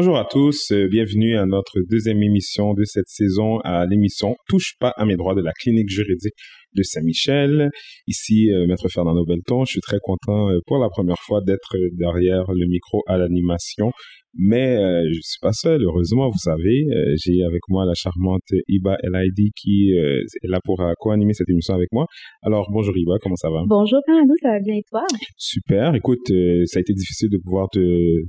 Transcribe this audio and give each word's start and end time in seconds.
Bonjour 0.00 0.16
à 0.16 0.24
tous, 0.24 0.72
bienvenue 0.90 1.36
à 1.36 1.44
notre 1.44 1.78
deuxième 1.90 2.22
émission 2.22 2.72
de 2.72 2.84
cette 2.84 3.08
saison 3.08 3.58
à 3.64 3.84
l'émission 3.84 4.34
Touche 4.48 4.76
pas 4.80 4.94
à 4.96 5.04
mes 5.04 5.14
droits 5.14 5.34
de 5.34 5.42
la 5.42 5.52
clinique 5.52 5.90
juridique 5.90 6.32
de 6.74 6.82
Saint-Michel. 6.82 7.70
Ici, 8.06 8.50
euh, 8.50 8.66
Maître 8.66 8.88
Fernando 8.88 9.26
Belton, 9.26 9.66
je 9.66 9.72
suis 9.72 9.80
très 9.82 9.98
content 10.02 10.48
euh, 10.48 10.60
pour 10.66 10.78
la 10.78 10.88
première 10.88 11.18
fois 11.18 11.42
d'être 11.42 11.76
derrière 11.92 12.50
le 12.50 12.66
micro 12.66 13.02
à 13.08 13.18
l'animation 13.18 13.92
mais 14.38 14.76
euh, 14.76 15.08
je 15.12 15.20
suis 15.22 15.40
pas 15.42 15.52
seul, 15.52 15.82
heureusement, 15.82 16.28
vous 16.28 16.38
savez. 16.38 16.86
Euh, 16.90 17.14
j'ai 17.24 17.42
avec 17.42 17.62
moi 17.68 17.84
la 17.84 17.94
charmante 17.94 18.42
Iba 18.68 18.96
Elaidi 19.02 19.50
qui 19.56 19.92
euh, 19.98 20.22
est 20.42 20.48
là 20.48 20.60
pour 20.64 20.80
co-animer 21.00 21.32
cette 21.32 21.48
émission 21.48 21.74
avec 21.74 21.88
moi. 21.92 22.06
Alors, 22.42 22.68
bonjour 22.70 22.96
Iba, 22.96 23.14
comment 23.20 23.34
ça 23.34 23.50
va? 23.50 23.62
Bonjour 23.66 23.98
Fernando, 24.06 24.32
ça 24.40 24.50
va 24.50 24.60
bien 24.60 24.76
et 24.76 24.84
toi? 24.88 25.02
Super. 25.36 25.94
Écoute, 25.96 26.28
ça 26.66 26.78
a 26.78 26.80
été 26.80 26.92
difficile 26.92 27.28
de 27.30 27.38
pouvoir 27.38 27.68
te 27.70 27.80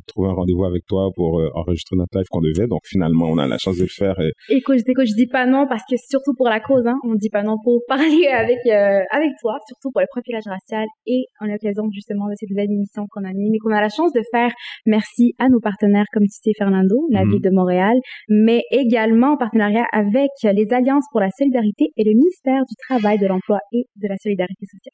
trouver 0.07 0.29
un 0.29 0.33
rendez-vous 0.33 0.65
avec 0.65 0.85
toi 0.87 1.09
pour 1.15 1.39
enregistrer 1.53 1.95
notre 1.97 2.17
live 2.17 2.25
qu'on 2.29 2.41
devait. 2.41 2.67
Donc, 2.67 2.81
finalement, 2.85 3.27
on 3.29 3.37
a 3.37 3.47
la 3.47 3.57
chance 3.57 3.77
de 3.77 3.83
le 3.83 3.87
faire. 3.87 4.15
Écoute, 4.49 4.77
écoute, 4.87 5.05
je 5.05 5.15
dis 5.15 5.27
pas 5.27 5.45
non 5.45 5.67
parce 5.67 5.83
que 5.89 5.95
surtout 6.09 6.33
pour 6.35 6.47
la 6.47 6.59
cause, 6.59 6.85
hein, 6.87 6.97
on 7.05 7.13
dit 7.13 7.29
pas 7.29 7.43
non 7.43 7.57
pour 7.63 7.81
parler 7.87 8.27
avec, 8.33 8.65
avec 8.65 9.31
toi, 9.39 9.57
surtout 9.67 9.91
pour 9.91 10.01
le 10.01 10.07
profilage 10.09 10.47
racial 10.47 10.87
et 11.05 11.25
en 11.39 11.45
l'occasion 11.45 11.83
justement 11.93 12.27
de 12.27 12.33
cette 12.37 12.49
nouvelle 12.49 12.71
émission 12.71 13.05
qu'on 13.09 13.23
anime 13.23 13.53
et 13.53 13.59
qu'on 13.59 13.71
a 13.71 13.81
la 13.81 13.89
chance 13.89 14.11
de 14.13 14.21
faire. 14.31 14.51
Merci 14.85 15.33
à 15.37 15.47
nos 15.49 15.59
partenaires 15.59 15.90
comme 16.13 16.23
tu 16.23 16.39
sais, 16.43 16.51
Fernando, 16.57 16.95
la 17.09 17.23
mhm. 17.23 17.31
ville 17.31 17.41
de 17.41 17.49
Montréal, 17.49 17.95
mais 18.29 18.63
également 18.71 19.33
en 19.33 19.37
partenariat 19.37 19.85
avec 19.91 20.29
les 20.43 20.73
Alliances 20.73 21.05
pour 21.11 21.21
la 21.21 21.29
solidarité 21.37 21.91
et 21.97 22.03
le 22.03 22.11
ministère 22.11 22.63
du 22.65 22.75
Travail, 22.87 23.19
de 23.19 23.27
l'Emploi 23.27 23.59
et 23.73 23.85
de 23.95 24.07
la 24.07 24.17
Solidarité 24.17 24.65
sociale. 24.65 24.93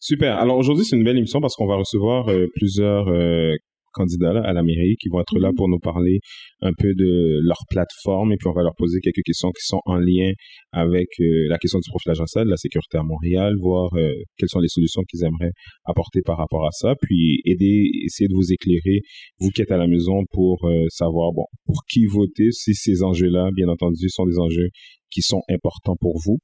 Super. 0.00 0.38
Alors 0.38 0.56
aujourd'hui, 0.56 0.84
c'est 0.84 0.96
une 0.96 1.04
belle 1.04 1.18
émission 1.18 1.40
parce 1.40 1.54
qu'on 1.54 1.66
va 1.66 1.76
recevoir 1.76 2.28
euh, 2.28 2.46
plusieurs 2.54 3.08
euh, 3.08 3.54
candidats 3.98 4.40
à 4.44 4.52
la 4.52 4.62
mairie 4.62 4.96
qui 5.00 5.08
vont 5.08 5.20
être 5.20 5.38
là 5.38 5.48
mhm. 5.48 5.54
pour 5.56 5.68
nous 5.68 5.78
parler 5.78 6.20
un 6.60 6.72
peu 6.76 6.94
de 6.94 7.40
leur 7.42 7.58
plateforme 7.68 8.32
et 8.32 8.36
puis 8.36 8.48
on 8.48 8.52
va 8.52 8.62
leur 8.62 8.74
poser 8.76 9.00
quelques 9.00 9.24
questions 9.24 9.50
qui 9.50 9.64
sont 9.64 9.80
en 9.84 9.96
lien 9.96 10.32
avec 10.72 11.08
euh, 11.20 11.48
la 11.48 11.58
question 11.58 11.78
du 11.78 11.88
profilage 11.88 12.20
racial, 12.20 12.46
de 12.46 12.50
la 12.50 12.56
sécurité 12.56 12.98
à 12.98 13.02
Montréal, 13.02 13.54
voir 13.60 13.90
euh, 13.94 14.12
quelles 14.36 14.48
sont 14.48 14.60
les 14.60 14.68
solutions 14.68 15.02
qu'ils 15.08 15.24
aimeraient 15.24 15.52
apporter 15.84 16.20
par 16.24 16.38
rapport 16.38 16.66
à 16.66 16.70
ça, 16.72 16.94
puis 17.00 17.40
aider, 17.44 17.90
essayer 18.04 18.28
de 18.28 18.34
vous 18.34 18.52
éclairer, 18.52 19.00
vous 19.40 19.50
qui 19.50 19.62
êtes 19.62 19.72
à 19.72 19.76
la 19.76 19.86
maison, 19.86 20.24
pour 20.32 20.66
euh, 20.66 20.86
savoir, 20.88 21.32
bon, 21.32 21.44
pour 21.64 21.82
qui 21.90 22.06
voter, 22.06 22.50
si 22.52 22.74
ces 22.74 23.02
enjeux-là, 23.02 23.50
bien 23.54 23.68
entendu, 23.68 24.08
sont 24.08 24.26
des 24.26 24.38
enjeux 24.38 24.68
qui 25.10 25.22
sont 25.22 25.42
importants 25.50 25.96
pour 26.00 26.16
vous. 26.24 26.38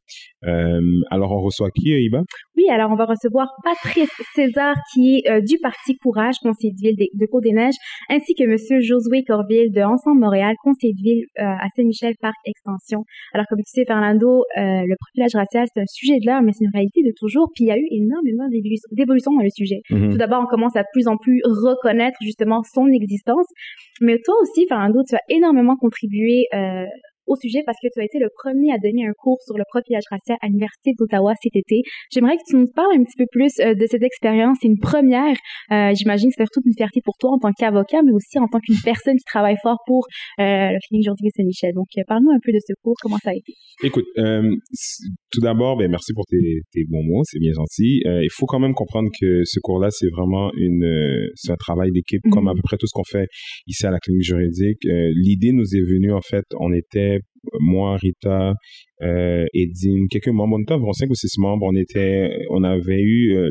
Euh, 0.46 0.80
alors, 1.10 1.32
on 1.32 1.42
reçoit 1.42 1.70
qui, 1.70 1.90
Iba? 1.90 2.22
Oui, 2.56 2.64
alors 2.70 2.90
on 2.90 2.96
va 2.96 3.04
recevoir 3.06 3.48
Patrice 3.62 4.10
César, 4.34 4.74
qui 4.92 5.18
est 5.18 5.30
euh, 5.30 5.40
du 5.40 5.58
Parti 5.58 5.96
Courage, 5.96 6.36
conseiller 6.42 6.72
de 6.72 6.80
ville 6.80 6.96
de, 6.96 7.06
de 7.12 7.26
Côte-des-Neiges, 7.26 7.74
ainsi 8.10 8.34
que 8.34 8.44
Monsieur 8.44 8.80
Josué 8.80 9.24
Corville 9.24 9.70
de 9.72 9.82
Ensemble 9.82 10.20
Montréal, 10.20 10.54
conseiller 10.62 10.94
de 10.94 11.02
ville 11.02 11.24
euh, 11.38 11.44
à 11.44 11.66
Saint-Michel 11.76 12.14
par 12.20 12.32
extension. 12.46 13.04
Alors, 13.32 13.46
comme 13.48 13.58
tu 13.58 13.70
sais, 13.70 13.84
Fernando, 13.86 14.44
euh, 14.56 14.82
le 14.86 14.94
profilage 15.00 15.34
racial, 15.34 15.66
c'est 15.72 15.80
un 15.80 15.86
sujet 15.86 16.18
de 16.20 16.26
l'heure, 16.26 16.42
mais 16.42 16.52
c'est 16.52 16.64
une 16.64 16.72
réalité 16.72 17.02
de 17.02 17.12
toujours, 17.18 17.50
puis 17.54 17.64
il 17.64 17.68
y 17.68 17.72
a 17.72 17.78
eu 17.78 17.86
énormément 17.90 18.48
d'évolutions 18.92 19.34
dans 19.34 19.42
le 19.42 19.50
sujet. 19.54 19.80
Mhm. 19.90 20.12
Tout 20.12 20.18
d'abord, 20.18 20.42
on 20.42 20.46
commence 20.46 20.76
à 20.76 20.84
plus 20.92 21.08
en 21.08 21.16
plus 21.16 21.40
reconnaître 21.44 22.16
justement 22.22 22.62
son 22.62 22.86
existence, 22.88 23.46
mais 24.00 24.18
toi 24.24 24.34
aussi, 24.42 24.66
Fernando, 24.68 25.00
tu 25.08 25.14
as 25.14 25.22
énormément 25.28 25.76
contribué 25.76 26.46
euh, 26.54 26.84
au 27.26 27.36
sujet 27.36 27.62
parce 27.66 27.78
que 27.82 27.88
tu 27.92 28.00
as 28.00 28.04
été 28.04 28.18
le 28.18 28.28
premier 28.34 28.72
à 28.72 28.78
donner 28.78 29.06
un 29.06 29.12
cours 29.12 29.38
sur 29.44 29.56
le 29.56 29.64
profilage 29.68 30.04
racial 30.10 30.38
à 30.42 30.46
l'Université 30.46 30.92
d'Ottawa 30.98 31.34
cet 31.42 31.56
été. 31.56 31.82
J'aimerais 32.10 32.36
que 32.36 32.42
tu 32.46 32.56
nous 32.56 32.68
parles 32.74 32.94
un 32.94 33.02
petit 33.02 33.16
peu 33.16 33.26
plus 33.30 33.52
euh, 33.60 33.74
de 33.74 33.86
cette 33.86 34.02
expérience. 34.02 34.58
C'est 34.60 34.68
une 34.68 34.78
première. 34.78 35.36
Euh, 35.72 35.92
J'imagine 35.94 36.30
que 36.30 36.34
c'est 36.38 36.44
toute 36.52 36.66
une 36.66 36.74
fierté 36.76 37.00
pour 37.04 37.16
toi 37.18 37.32
en 37.32 37.38
tant 37.38 37.52
qu'avocat, 37.52 38.02
mais 38.02 38.12
aussi 38.12 38.38
en 38.38 38.48
tant 38.48 38.58
qu'une 38.60 38.80
personne 38.84 39.16
qui 39.16 39.24
travaille 39.24 39.56
fort 39.62 39.78
pour 39.86 40.06
euh, 40.40 40.70
le 40.72 40.78
clinique 40.86 41.04
juridique 41.04 41.32
Saint-Michel. 41.36 41.72
Donc, 41.74 41.88
euh, 41.98 42.02
parle-nous 42.06 42.30
un 42.30 42.40
peu 42.42 42.52
de 42.52 42.58
ce 42.66 42.72
cours. 42.82 42.96
Comment 43.00 43.18
ça 43.22 43.30
a 43.30 43.34
été? 43.34 43.52
Écoute, 43.82 44.06
euh, 44.18 44.54
tout 45.32 45.40
d'abord, 45.40 45.76
ben, 45.76 45.90
merci 45.90 46.12
pour 46.14 46.24
tes, 46.26 46.62
tes 46.72 46.84
bons 46.88 47.02
mots. 47.04 47.22
C'est 47.24 47.38
bien 47.38 47.52
gentil. 47.52 48.02
il 48.04 48.30
faut 48.32 48.46
quand 48.46 48.60
même 48.60 48.74
comprendre 48.74 49.10
que 49.20 49.42
ce 49.44 49.60
cours-là, 49.60 49.88
c'est 49.90 50.08
vraiment 50.10 50.50
une, 50.56 51.30
c'est 51.34 51.52
un 51.52 51.56
travail 51.56 51.90
d'équipe, 51.90 52.22
comme 52.30 52.48
à 52.48 52.52
mhm. 52.52 52.56
peu 52.58 52.62
près 52.64 52.76
tout 52.76 52.86
ce 52.86 52.92
qu'on 52.92 53.04
fait 53.04 53.26
ici 53.66 53.86
à 53.86 53.90
la 53.90 53.98
clinique 53.98 54.24
juridique. 54.24 54.82
L'idée 54.84 55.52
nous 55.52 55.74
est 55.74 55.82
venue, 55.82 56.12
en 56.12 56.20
fait, 56.20 56.44
on 56.58 56.72
était 56.72 57.13
moi, 57.60 57.96
Rita, 57.96 58.54
euh, 59.02 59.44
Edine, 59.54 60.08
quelques 60.08 60.28
membres, 60.28 60.56
on 60.56 60.62
était 60.62 60.74
environ 60.74 60.92
cinq 60.92 61.10
ou 61.10 61.14
six 61.14 61.38
membres, 61.38 61.66
on 61.66 61.76
était, 61.76 62.30
on 62.50 62.62
avait 62.64 63.00
eu 63.00 63.36
euh, 63.36 63.50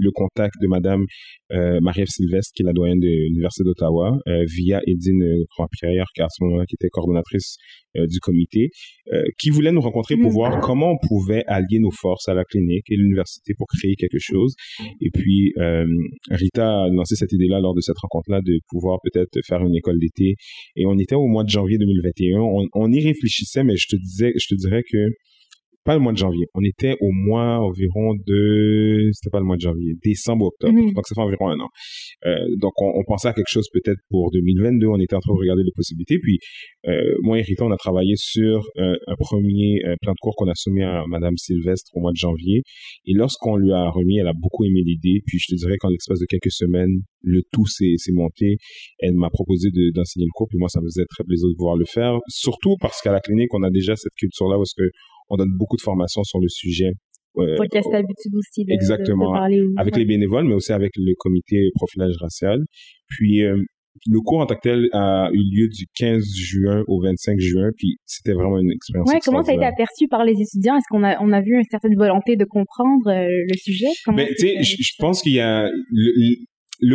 le 0.00 0.10
contact 0.12 0.54
de 0.60 0.66
Madame 0.66 1.04
euh, 1.52 1.78
Marie-Ève 1.80 2.08
Sylvestre, 2.08 2.52
qui 2.54 2.62
est 2.62 2.66
la 2.66 2.72
doyenne 2.72 3.00
de 3.00 3.06
l'Université 3.06 3.64
d'Ottawa, 3.64 4.18
euh, 4.28 4.44
via 4.46 4.80
Edine 4.86 5.44
Grand-Pierre, 5.50 6.06
qui 6.14 6.22
à 6.22 6.28
ce 6.30 6.42
moment-là 6.44 6.64
qui 6.66 6.74
était 6.74 6.88
coordonnatrice 6.88 7.56
euh, 7.96 8.06
du 8.06 8.20
comité, 8.20 8.70
qui 9.38 9.50
voulait 9.50 9.72
nous 9.72 9.80
rencontrer 9.80 10.16
pour 10.16 10.30
voir 10.30 10.60
comment 10.60 10.92
on 10.92 11.08
pouvait 11.08 11.42
allier 11.48 11.80
nos 11.80 11.90
forces 11.90 12.28
à 12.28 12.34
la 12.34 12.44
clinique 12.44 12.84
et 12.88 12.96
l'université 12.96 13.54
pour 13.58 13.66
créer 13.66 13.96
quelque 13.96 14.18
chose. 14.20 14.54
Et 15.00 15.10
puis 15.12 15.52
Rita 16.30 16.84
a 16.84 16.88
lancé 16.88 17.16
cette 17.16 17.32
idée-là 17.32 17.58
lors 17.58 17.74
de 17.74 17.80
cette 17.80 17.98
rencontre-là 17.98 18.40
de 18.44 18.60
pouvoir 18.68 19.00
peut-être 19.02 19.40
faire 19.44 19.60
une 19.62 19.74
école 19.74 19.98
d'été. 19.98 20.36
Et 20.76 20.86
on 20.86 20.96
était 20.98 21.16
au 21.16 21.26
mois 21.26 21.42
de 21.42 21.48
janvier 21.48 21.78
2021. 21.78 22.38
On, 22.38 22.68
on 22.72 22.92
y 22.92 23.04
réfléchissait, 23.04 23.64
mais 23.64 23.74
je 23.76 23.88
te 23.88 23.96
disais, 23.96 24.32
je 24.36 24.46
te 24.46 24.54
dirais 24.54 24.84
que 24.88 25.08
pas 25.84 25.94
le 25.94 26.00
mois 26.00 26.12
de 26.12 26.18
janvier. 26.18 26.46
On 26.54 26.62
était 26.62 26.96
au 27.00 27.10
mois 27.10 27.58
environ 27.58 28.14
de, 28.26 29.10
c'était 29.12 29.30
pas 29.30 29.40
le 29.40 29.46
mois 29.46 29.56
de 29.56 29.62
janvier, 29.62 29.94
décembre, 30.02 30.46
octobre. 30.46 30.74
Mhm. 30.74 30.92
Donc, 30.92 31.06
ça 31.06 31.14
fait 31.14 31.20
environ 31.20 31.48
un 31.48 31.60
an. 31.60 31.68
Euh, 32.26 32.36
donc, 32.60 32.72
on, 32.80 32.92
on, 32.94 33.04
pensait 33.04 33.28
à 33.28 33.32
quelque 33.32 33.48
chose 33.48 33.68
peut-être 33.72 34.00
pour 34.10 34.30
2022. 34.30 34.86
On 34.86 34.98
était 34.98 35.16
en 35.16 35.20
train 35.20 35.34
de 35.34 35.38
regarder 35.38 35.62
les 35.62 35.72
possibilités. 35.74 36.18
Puis, 36.18 36.38
euh, 36.86 37.14
moi 37.22 37.38
et 37.38 37.42
Rita, 37.42 37.64
on 37.64 37.70
a 37.70 37.76
travaillé 37.76 38.14
sur 38.16 38.62
euh, 38.76 38.94
un 39.06 39.14
premier 39.18 39.80
euh, 39.86 39.96
plan 40.02 40.12
de 40.12 40.18
cours 40.20 40.34
qu'on 40.36 40.48
a 40.48 40.54
soumis 40.54 40.82
à 40.82 41.04
Madame 41.08 41.36
Sylvestre 41.36 41.90
au 41.94 42.00
mois 42.00 42.12
de 42.12 42.16
janvier. 42.16 42.62
Et 43.06 43.12
lorsqu'on 43.14 43.56
lui 43.56 43.72
a 43.72 43.90
remis, 43.90 44.18
elle 44.18 44.28
a 44.28 44.34
beaucoup 44.34 44.64
aimé 44.64 44.82
l'idée. 44.84 45.22
Puis, 45.26 45.38
je 45.38 45.54
te 45.54 45.58
dirais 45.58 45.76
qu'en 45.78 45.88
l'espace 45.88 46.18
de 46.20 46.26
quelques 46.26 46.52
semaines, 46.52 47.00
le 47.22 47.40
tout 47.52 47.66
s'est 47.66 47.96
monté. 48.12 48.56
Elle 48.98 49.14
m'a 49.14 49.30
proposé 49.30 49.68
d'enseigner 49.94 50.26
le 50.26 50.32
cours. 50.34 50.48
Puis 50.48 50.58
moi, 50.58 50.68
ça 50.68 50.80
me 50.80 50.86
faisait 50.86 51.06
très 51.08 51.24
plaisir 51.24 51.48
de 51.48 51.54
pouvoir 51.54 51.76
le 51.76 51.84
faire. 51.84 52.18
Surtout 52.28 52.76
parce 52.80 53.00
qu'à 53.02 53.12
la 53.12 53.20
clinique, 53.20 53.52
on 53.54 53.62
a 53.62 53.70
déjà 53.70 53.96
cette 53.96 54.14
culture-là 54.16 54.56
parce 54.56 54.74
que 54.74 54.84
on 55.30 55.36
donne 55.36 55.52
beaucoup 55.56 55.76
de 55.76 55.82
formations 55.82 56.24
sur 56.24 56.40
le 56.40 56.48
sujet. 56.48 56.92
Euh, 57.38 57.56
Pour 57.56 57.64
qu'il 57.66 57.80
y 57.80 58.36
aussi 58.36 58.64
de, 58.64 58.72
exactement, 58.72 59.32
parler. 59.32 59.62
Avec 59.76 59.96
les 59.96 60.04
bénévoles, 60.04 60.46
mais 60.46 60.54
aussi 60.54 60.72
avec 60.72 60.90
le 60.96 61.14
comité 61.16 61.70
profilage 61.76 62.14
racial. 62.20 62.58
Puis, 63.08 63.44
euh, 63.44 63.56
le 64.06 64.20
cours 64.20 64.40
en 64.40 64.46
tant 64.46 64.54
que 64.54 64.60
tel 64.62 64.88
a 64.92 65.30
eu 65.32 65.38
lieu 65.38 65.68
du 65.68 65.86
15 65.94 66.24
juin 66.34 66.84
au 66.86 67.02
25 67.02 67.38
juin, 67.38 67.70
puis 67.76 67.96
c'était 68.06 68.32
vraiment 68.32 68.58
une 68.58 68.70
expérience. 68.70 69.12
Ouais, 69.12 69.20
comment 69.24 69.42
ça 69.42 69.52
a 69.52 69.54
été 69.54 69.64
aperçu 69.64 70.08
par 70.08 70.24
les 70.24 70.32
étudiants? 70.40 70.76
Est-ce 70.76 70.86
qu'on 70.90 71.04
a 71.04 71.20
on 71.20 71.32
a 71.32 71.40
vu 71.40 71.54
une 71.54 71.64
certaine 71.70 71.96
volonté 71.96 72.36
de 72.36 72.44
comprendre 72.44 73.08
euh, 73.08 73.28
le 73.28 73.56
sujet? 73.56 73.88
Ben, 74.06 74.26
tu 74.28 74.48
sais, 74.48 74.62
je 74.62 74.94
pense 74.98 75.22
qu'il 75.22 75.32
y 75.32 75.40
a 75.40 75.68
le 75.68 76.36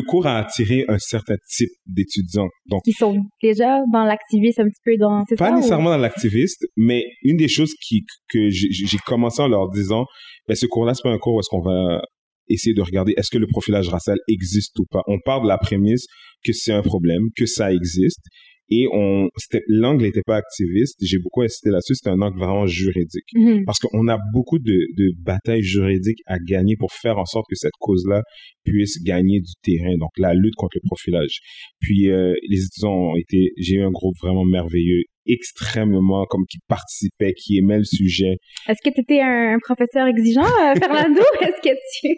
cours 0.01 0.27
a 0.27 0.37
attiré 0.37 0.85
un 0.87 0.97
certain 0.97 1.35
type 1.49 1.69
d'étudiants. 1.85 2.49
Donc, 2.67 2.81
qui 2.83 2.91
sont 2.91 3.15
déjà 3.41 3.81
dans 3.91 4.03
l'activisme 4.03 4.61
un 4.61 4.65
petit 4.65 4.81
peu 4.83 4.97
dans. 4.97 5.23
Pas 5.37 5.55
nécessairement 5.55 5.91
dans 5.91 5.97
l'activiste, 5.97 6.65
mais 6.75 7.03
une 7.23 7.37
des 7.37 7.47
choses 7.47 7.73
qui 7.81 8.05
que 8.29 8.49
j'ai 8.49 8.97
commencé 9.05 9.41
en 9.41 9.47
leur 9.47 9.69
disant, 9.69 10.05
ben 10.47 10.55
ce 10.55 10.65
cours-là 10.65 10.93
c'est 10.93 11.03
pas 11.03 11.11
un 11.11 11.17
cours 11.17 11.35
où 11.35 11.39
est-ce 11.39 11.49
qu'on 11.49 11.61
va 11.61 12.01
essayer 12.47 12.73
de 12.73 12.81
regarder 12.81 13.13
est-ce 13.17 13.29
que 13.31 13.37
le 13.37 13.47
profilage 13.47 13.89
racial 13.89 14.17
existe 14.27 14.77
ou 14.79 14.85
pas. 14.89 15.01
On 15.07 15.17
part 15.23 15.41
de 15.41 15.47
la 15.47 15.57
prémisse 15.57 16.05
que 16.43 16.53
c'est 16.53 16.73
un 16.73 16.83
problème, 16.83 17.23
que 17.35 17.45
ça 17.45 17.73
existe, 17.73 18.21
et 18.69 18.87
on 18.91 19.29
l'angle 19.67 20.03
n'était 20.03 20.23
pas 20.25 20.37
activiste. 20.37 20.97
J'ai 21.01 21.19
beaucoup 21.19 21.41
insisté 21.41 21.69
là-dessus. 21.69 21.95
C'était 21.95 22.09
un 22.09 22.21
angle 22.21 22.39
vraiment 22.39 22.65
juridique. 22.65 23.25
Mm-hmm. 23.35 23.65
parce 23.65 23.79
qu'on 23.79 24.07
a 24.07 24.17
beaucoup 24.33 24.59
de, 24.59 24.73
de 24.97 25.11
batailles 25.23 25.61
juridiques 25.61 26.21
à 26.25 26.37
gagner 26.39 26.75
pour 26.77 26.91
faire 26.91 27.17
en 27.17 27.25
sorte 27.25 27.45
que 27.49 27.55
cette 27.55 27.75
cause-là 27.79 28.21
puisse 28.63 29.01
gagner 29.03 29.39
du 29.39 29.53
terrain. 29.63 29.95
Donc 29.99 30.11
la 30.17 30.33
lutte 30.33 30.55
contre 30.55 30.77
le 30.81 30.87
profilage. 30.87 31.39
Puis 31.79 32.09
euh, 32.09 32.33
les 32.49 32.63
étudiants 32.63 32.93
ont 32.93 33.15
été 33.15 33.51
j'ai 33.57 33.75
eu 33.75 33.83
un 33.83 33.91
groupe 33.91 34.15
vraiment 34.21 34.45
merveilleux 34.45 35.03
extrêmement 35.27 36.25
comme 36.29 36.45
qui 36.49 36.59
participait 36.67 37.33
qui 37.33 37.57
aimait 37.57 37.79
le 37.79 37.83
sujet. 37.83 38.37
Est-ce 38.67 38.81
que 38.83 38.93
tu 38.93 39.01
étais 39.01 39.21
un 39.21 39.57
professeur 39.61 40.07
exigeant 40.07 40.43
euh, 40.43 40.75
Fernando? 40.79 41.21
Est-ce 41.41 41.61
que 41.61 41.73
tu 41.73 42.15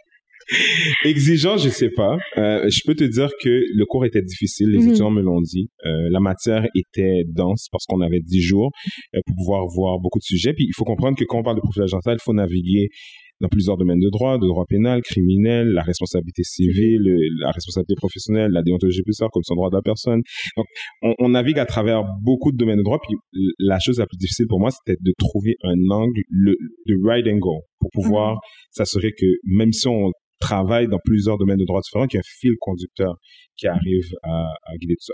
Exigeant, 1.05 1.57
je 1.57 1.69
sais 1.69 1.89
pas. 1.89 2.17
Euh, 2.37 2.67
je 2.69 2.81
peux 2.85 2.95
te 2.95 3.03
dire 3.03 3.29
que 3.41 3.49
le 3.49 3.85
cours 3.85 4.05
était 4.05 4.21
difficile, 4.21 4.69
les 4.69 4.79
Mhm. 4.79 4.87
étudiants 4.87 5.11
me 5.11 5.21
l'ont 5.21 5.41
dit. 5.41 5.69
Euh, 5.85 6.09
la 6.09 6.19
matière 6.19 6.65
était 6.75 7.23
dense 7.27 7.67
parce 7.71 7.85
qu'on 7.85 8.01
avait 8.01 8.21
10 8.21 8.41
jours 8.41 8.71
euh, 9.15 9.19
pour 9.25 9.35
pouvoir 9.35 9.65
voir 9.75 9.99
beaucoup 9.99 10.19
de 10.19 10.23
sujets. 10.23 10.53
Puis 10.53 10.65
il 10.65 10.73
faut 10.75 10.85
comprendre 10.85 11.17
que 11.17 11.25
quand 11.25 11.39
on 11.39 11.43
parle 11.43 11.57
de 11.57 11.61
profilage 11.61 11.93
racial, 11.93 12.17
il 12.19 12.23
faut 12.23 12.33
naviguer 12.33 12.87
dans 13.39 13.49
plusieurs 13.49 13.77
domaines 13.77 13.99
de 13.99 14.09
droit, 14.09 14.39
de 14.39 14.47
droit 14.47 14.65
pénal, 14.67 15.03
criminel, 15.03 15.67
la 15.67 15.83
responsabilité 15.83 16.41
civile, 16.43 17.01
le- 17.03 17.19
la 17.43 17.51
responsabilité 17.51 17.93
professionnelle, 17.95 18.49
la 18.51 18.63
déontologie 18.63 19.03
plus 19.03 19.13
tard, 19.15 19.29
comme 19.31 19.43
son 19.43 19.53
droit 19.53 19.69
de 19.69 19.75
la 19.75 19.83
personne. 19.83 20.21
Donc, 20.55 20.65
on, 21.03 21.13
on 21.19 21.29
navigue 21.29 21.59
à 21.59 21.65
travers 21.67 22.03
beaucoup 22.23 22.51
de 22.51 22.57
domaines 22.57 22.79
de 22.79 22.83
droit. 22.83 22.97
Puis 23.07 23.15
la 23.59 23.77
chose 23.79 23.99
la 23.99 24.07
plus 24.07 24.17
difficile 24.17 24.47
pour 24.49 24.59
moi, 24.59 24.71
c'était 24.71 24.97
de 24.99 25.13
trouver 25.19 25.55
un 25.61 25.75
angle, 25.91 26.19
le, 26.29 26.55
le 26.87 26.95
right 27.07 27.27
angle, 27.27 27.61
pour 27.79 27.91
pouvoir 27.93 28.39
s'assurer 28.71 29.11
que 29.11 29.27
même 29.45 29.71
si 29.71 29.87
on 29.87 30.11
travaille 30.39 30.87
dans 30.87 30.99
plusieurs 31.03 31.37
domaines 31.37 31.57
de 31.57 31.65
droit 31.65 31.81
différents, 31.81 32.07
qu'il 32.07 32.17
y 32.17 32.19
a 32.19 32.25
un 32.25 32.31
fil 32.39 32.53
conducteur 32.59 33.15
qui 33.57 33.67
arrive 33.67 34.13
à, 34.23 34.53
à 34.63 34.77
guider 34.79 34.95
tout 34.95 35.13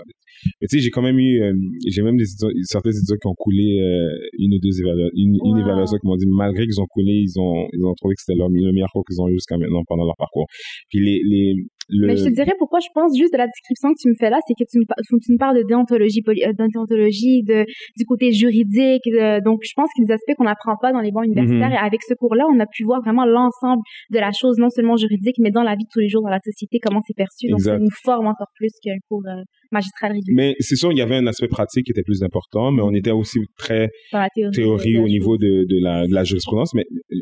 Mais 0.60 0.66
tu 0.68 0.76
sais, 0.76 0.82
j'ai 0.82 0.90
quand 0.90 1.02
même 1.02 1.18
eu, 1.18 1.42
euh, 1.42 1.54
j'ai 1.88 2.02
même 2.02 2.16
des 2.16 2.26
certains 2.64 2.90
étudiants 2.90 3.16
qui 3.20 3.26
ont 3.26 3.34
coulé 3.34 3.80
euh, 3.80 4.28
une 4.38 4.54
ou 4.54 4.58
deux 4.58 4.80
évaluations, 4.80 5.16
une, 5.16 5.58
évaluation 5.58 5.96
qui 5.98 6.06
m'ont 6.06 6.16
dit, 6.16 6.26
malgré 6.28 6.64
qu'ils 6.66 6.80
ont 6.80 6.86
coulé, 6.86 7.24
ils 7.24 7.38
ont, 7.38 7.66
ils 7.72 7.84
ont 7.84 7.94
trouvé 7.94 8.14
que 8.14 8.22
c'était 8.22 8.38
le 8.38 8.72
meilleur 8.72 8.90
cours 8.92 9.04
qu'ils 9.04 9.20
ont 9.20 9.28
eu 9.28 9.34
jusqu'à 9.34 9.56
maintenant 9.56 9.82
pendant 9.86 10.04
leur 10.04 10.16
parcours. 10.16 10.46
Puis 10.90 11.00
les, 11.00 11.20
les, 11.24 11.54
le, 11.88 12.06
Mais 12.06 12.16
je 12.16 12.24
te 12.24 12.28
dirais 12.30 12.52
pourquoi 12.58 12.80
je 12.80 12.88
pense 12.94 13.16
juste 13.16 13.32
de 13.32 13.38
la 13.38 13.46
description 13.46 13.90
que 13.92 13.98
tu 14.00 14.08
me 14.08 14.14
fais 14.18 14.30
là, 14.30 14.38
c'est 14.46 14.54
que 14.54 14.64
tu 14.70 14.78
me, 14.78 14.84
par- 14.86 14.96
tu 15.04 15.32
me 15.32 15.38
parles 15.38 15.56
de 15.58 15.62
déontologie, 15.66 16.22
poli- 16.22 16.44
euh, 16.44 16.52
de 16.52 16.66
déontologie, 16.72 17.42
de, 17.42 17.64
du 17.96 18.04
côté 18.06 18.32
juridique. 18.32 19.02
de- 19.06 19.42
donc, 19.44 19.60
je 19.62 19.72
pense 19.76 19.88
que 19.96 20.04
des 20.04 20.12
aspects 20.12 20.34
qu'on 20.36 20.44
n'apprend 20.44 20.76
pas 20.80 20.92
dans 20.92 21.00
les 21.00 21.10
bancs 21.12 21.24
universitaires. 21.26 21.68
Mhm. 21.68 21.74
Et 21.74 21.78
avec 21.78 22.02
ce 22.02 22.14
cours-là, 22.14 22.44
on 22.52 22.58
a 22.60 22.66
pu 22.66 22.84
voir 22.84 23.00
vraiment 23.02 23.24
l'ensemble 23.26 23.82
de 24.10 24.18
la 24.18 24.30
chose, 24.32 24.56
non 24.58 24.70
seulement 24.70 24.96
juridique, 24.96 25.36
mais 25.38 25.50
dans 25.50 25.62
la 25.62 25.74
vie 25.76 25.84
de 25.84 25.88
tous 25.92 26.00
les 26.00 26.08
jours, 26.08 26.22
dans 26.22 26.30
la 26.30 26.40
société, 26.44 26.78
comment 26.82 27.00
c'est 27.06 27.14
perçu. 27.16 27.48
Donc, 27.48 27.60
ça 27.60 27.78
nous 27.78 27.90
forme 28.04 28.26
encore 28.26 28.48
plus 28.54 28.70
qu'un 28.82 28.96
cours 29.08 29.22
euh, 29.26 29.42
magistral 29.72 30.12
régulier 30.12 30.34
mais 30.36 30.54
c'est 30.60 30.76
sûr, 30.76 30.92
il 30.92 30.98
y 30.98 31.02
avait 31.02 31.16
un 31.16 31.26
aspect 31.26 31.48
pratique 31.48 31.84
qui 31.86 31.90
était 31.92 32.02
plus 32.02 32.22
important, 32.22 32.70
mais 32.72 32.82
on 32.82 32.92
était 32.92 33.10
aussi 33.10 33.38
très 33.56 33.90
dans 34.12 34.20
la 34.20 34.28
théorie. 34.34 34.54
théorie 34.54 34.92
de 34.92 34.98
la 34.98 35.02
au 35.04 35.08
niveau 35.08 35.36
de, 35.36 35.64
de, 35.68 35.82
la, 35.82 36.06
de 36.06 36.12
la 36.14 36.24
jurisprudence, 36.24 36.74
mais 36.74 36.84
euh, 37.12 37.16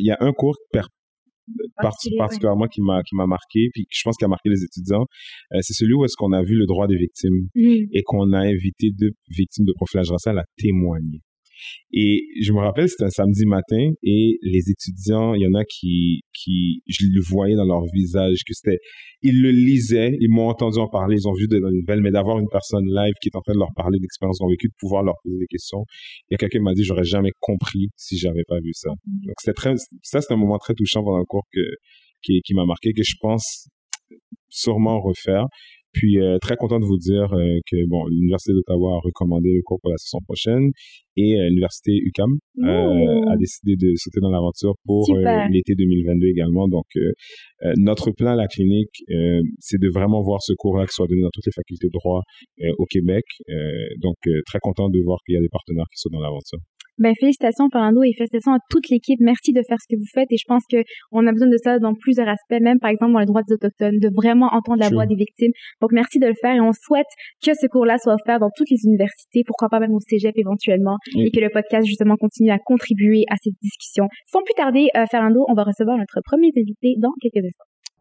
il 0.00 0.06
y 0.06 0.10
a 0.10 0.16
un 0.20 0.32
cours 0.32 0.56
ouais. 0.74 0.80
Particulièrement 2.16 2.66
qui 2.66 2.80
m'a 2.82 3.02
qui 3.02 3.14
m'a 3.14 3.26
marqué, 3.26 3.68
puis 3.72 3.86
je 3.90 4.02
pense 4.04 4.16
qu'il 4.16 4.24
a 4.26 4.28
marqué 4.28 4.48
les 4.48 4.62
étudiants, 4.64 5.06
euh, 5.54 5.58
c'est 5.62 5.74
celui 5.74 5.94
où 5.94 6.04
est-ce 6.04 6.16
qu'on 6.16 6.32
a 6.32 6.42
vu 6.42 6.54
le 6.56 6.66
droit 6.66 6.86
des 6.86 6.96
victimes 6.96 7.48
Mhm. 7.54 7.86
et 7.92 8.02
qu'on 8.04 8.32
a 8.32 8.40
invité 8.40 8.90
deux 8.96 9.10
victimes 9.30 9.64
de 9.64 9.72
profilage 9.72 10.10
racial 10.10 10.38
à 10.38 10.44
témoigner. 10.58 11.20
Et 11.92 12.26
je 12.40 12.52
me 12.52 12.58
rappelle, 12.58 12.88
c'était 12.88 13.04
un 13.04 13.10
samedi 13.10 13.46
matin 13.46 13.90
et 14.02 14.38
les 14.42 14.70
étudiants, 14.70 15.34
il 15.34 15.42
y 15.42 15.46
en 15.46 15.54
a 15.54 15.64
qui, 15.64 16.22
qui, 16.34 16.82
je 16.86 17.06
le 17.06 17.20
voyais 17.28 17.56
dans 17.56 17.64
leur 17.64 17.82
visage 17.92 18.38
que 18.46 18.52
c'était, 18.52 18.78
ils 19.22 19.40
le 19.40 19.50
lisaient, 19.50 20.16
ils 20.20 20.30
m'ont 20.30 20.48
entendu 20.48 20.78
en 20.78 20.88
parler, 20.88 21.16
ils 21.16 21.28
ont 21.28 21.32
vu 21.32 21.48
de 21.48 21.58
la 21.58 21.70
nouvelle, 21.70 22.00
mais 22.00 22.10
d'avoir 22.10 22.38
une 22.38 22.48
personne 22.50 22.84
live 22.86 23.14
qui 23.20 23.28
est 23.28 23.36
en 23.36 23.40
train 23.40 23.54
de 23.54 23.58
leur 23.58 23.72
parler 23.74 23.98
d'expériences 23.98 24.38
qu'ils 24.38 24.46
ont 24.46 24.50
vécues, 24.50 24.68
de 24.68 24.74
pouvoir 24.78 25.02
leur 25.02 25.14
poser 25.22 25.38
des 25.38 25.46
questions. 25.46 25.84
Il 26.28 26.32
y 26.32 26.34
a 26.34 26.38
quelqu'un 26.38 26.58
qui 26.58 26.64
m'a 26.64 26.74
dit, 26.74 26.84
j'aurais 26.84 27.04
jamais 27.04 27.32
compris 27.40 27.88
si 27.96 28.18
j'avais 28.18 28.44
pas 28.46 28.58
vu 28.62 28.72
ça. 28.74 28.90
Donc 29.06 29.34
c'était 29.38 29.54
très, 29.54 29.74
ça 30.02 30.20
c'est 30.20 30.32
un 30.32 30.36
moment 30.36 30.58
très 30.58 30.74
touchant 30.74 31.02
pendant 31.02 31.18
le 31.18 31.24
cours 31.24 31.46
que, 31.52 31.60
qui, 32.22 32.40
qui 32.42 32.54
m'a 32.54 32.64
marqué, 32.64 32.92
que 32.92 33.02
je 33.02 33.14
pense 33.20 33.68
sûrement 34.48 35.00
refaire. 35.00 35.46
Puis 35.92 36.20
euh, 36.20 36.38
très 36.38 36.56
content 36.56 36.78
de 36.78 36.84
vous 36.84 36.98
dire 36.98 37.32
euh, 37.32 37.58
que 37.70 37.76
bon, 37.88 38.06
l'université 38.08 38.52
d'Ottawa 38.52 38.96
a 38.96 39.00
recommandé 39.00 39.52
le 39.54 39.62
cours 39.62 39.78
pour 39.80 39.90
la 39.90 39.96
saison 39.96 40.20
prochaine 40.24 40.70
et 41.16 41.36
euh, 41.36 41.48
l'université 41.48 41.92
UCAM 41.92 42.38
euh, 42.62 43.32
a 43.32 43.36
décidé 43.36 43.74
de 43.76 43.94
sauter 43.96 44.20
dans 44.20 44.30
l'aventure 44.30 44.74
pour 44.84 45.08
euh, 45.10 45.48
l'été 45.50 45.74
2022 45.74 46.26
également. 46.26 46.68
Donc 46.68 46.86
euh, 46.96 47.12
euh, 47.64 47.72
notre 47.78 48.10
plan 48.12 48.32
à 48.32 48.36
la 48.36 48.46
clinique, 48.46 49.02
euh, 49.10 49.40
c'est 49.58 49.80
de 49.80 49.88
vraiment 49.88 50.22
voir 50.22 50.42
ce 50.42 50.52
cours-là 50.52 50.86
qui 50.86 50.92
soit 50.92 51.06
donné 51.06 51.22
dans 51.22 51.30
toutes 51.32 51.46
les 51.46 51.52
facultés 51.52 51.88
de 51.88 51.92
droit 51.92 52.22
euh, 52.60 52.70
au 52.78 52.84
Québec. 52.84 53.24
Euh, 53.48 53.54
donc 54.00 54.16
euh, 54.26 54.40
très 54.46 54.58
content 54.60 54.88
de 54.88 55.00
voir 55.02 55.18
qu'il 55.24 55.34
y 55.34 55.38
a 55.38 55.40
des 55.40 55.48
partenaires 55.48 55.86
qui 55.92 56.00
sont 56.00 56.10
dans 56.12 56.20
l'aventure. 56.20 56.58
Ben, 56.98 57.14
félicitations, 57.18 57.66
Fernando, 57.72 58.02
et 58.02 58.12
félicitations 58.16 58.52
à 58.54 58.58
toute 58.70 58.88
l'équipe. 58.90 59.18
Merci 59.20 59.52
de 59.52 59.62
faire 59.68 59.78
ce 59.80 59.86
que 59.88 59.98
vous 59.98 60.06
faites. 60.12 60.26
Et 60.30 60.36
je 60.36 60.44
pense 60.46 60.62
que 60.70 60.78
on 61.12 61.26
a 61.26 61.32
besoin 61.32 61.48
de 61.48 61.56
ça 61.62 61.78
dans 61.78 61.94
plusieurs 61.94 62.28
aspects, 62.28 62.60
même 62.60 62.78
par 62.80 62.90
exemple 62.90 63.12
dans 63.12 63.20
les 63.20 63.26
droits 63.26 63.42
des 63.42 63.54
autochtones, 63.54 63.98
de 63.98 64.10
vraiment 64.14 64.48
entendre 64.52 64.78
la 64.80 64.86
Sure. 64.88 64.96
voix 64.96 65.06
des 65.06 65.14
victimes. 65.14 65.52
Donc, 65.80 65.92
merci 65.92 66.18
de 66.18 66.26
le 66.26 66.34
faire 66.40 66.54
et 66.54 66.60
on 66.60 66.72
souhaite 66.72 67.06
que 67.44 67.52
ce 67.54 67.66
cours-là 67.66 67.98
soit 67.98 68.14
offert 68.14 68.38
dans 68.40 68.50
toutes 68.56 68.70
les 68.70 68.78
universités, 68.84 69.42
pourquoi 69.46 69.68
pas 69.68 69.80
même 69.80 69.92
au 69.92 70.00
cégep 70.00 70.32
éventuellement, 70.36 70.96
Oui. 71.14 71.26
et 71.26 71.30
que 71.30 71.40
le 71.40 71.50
podcast, 71.50 71.86
justement, 71.86 72.16
continue 72.16 72.50
à 72.50 72.58
contribuer 72.58 73.24
à 73.30 73.36
cette 73.42 73.54
discussion. 73.62 74.08
Sans 74.26 74.42
plus 74.42 74.54
tarder, 74.56 74.88
euh, 74.96 75.04
Fernando, 75.10 75.44
on 75.48 75.54
va 75.54 75.64
recevoir 75.64 75.96
notre 75.98 76.20
premier 76.24 76.48
invité 76.56 76.94
dans 76.98 77.12
quelques 77.20 77.44
instants. 77.44 77.64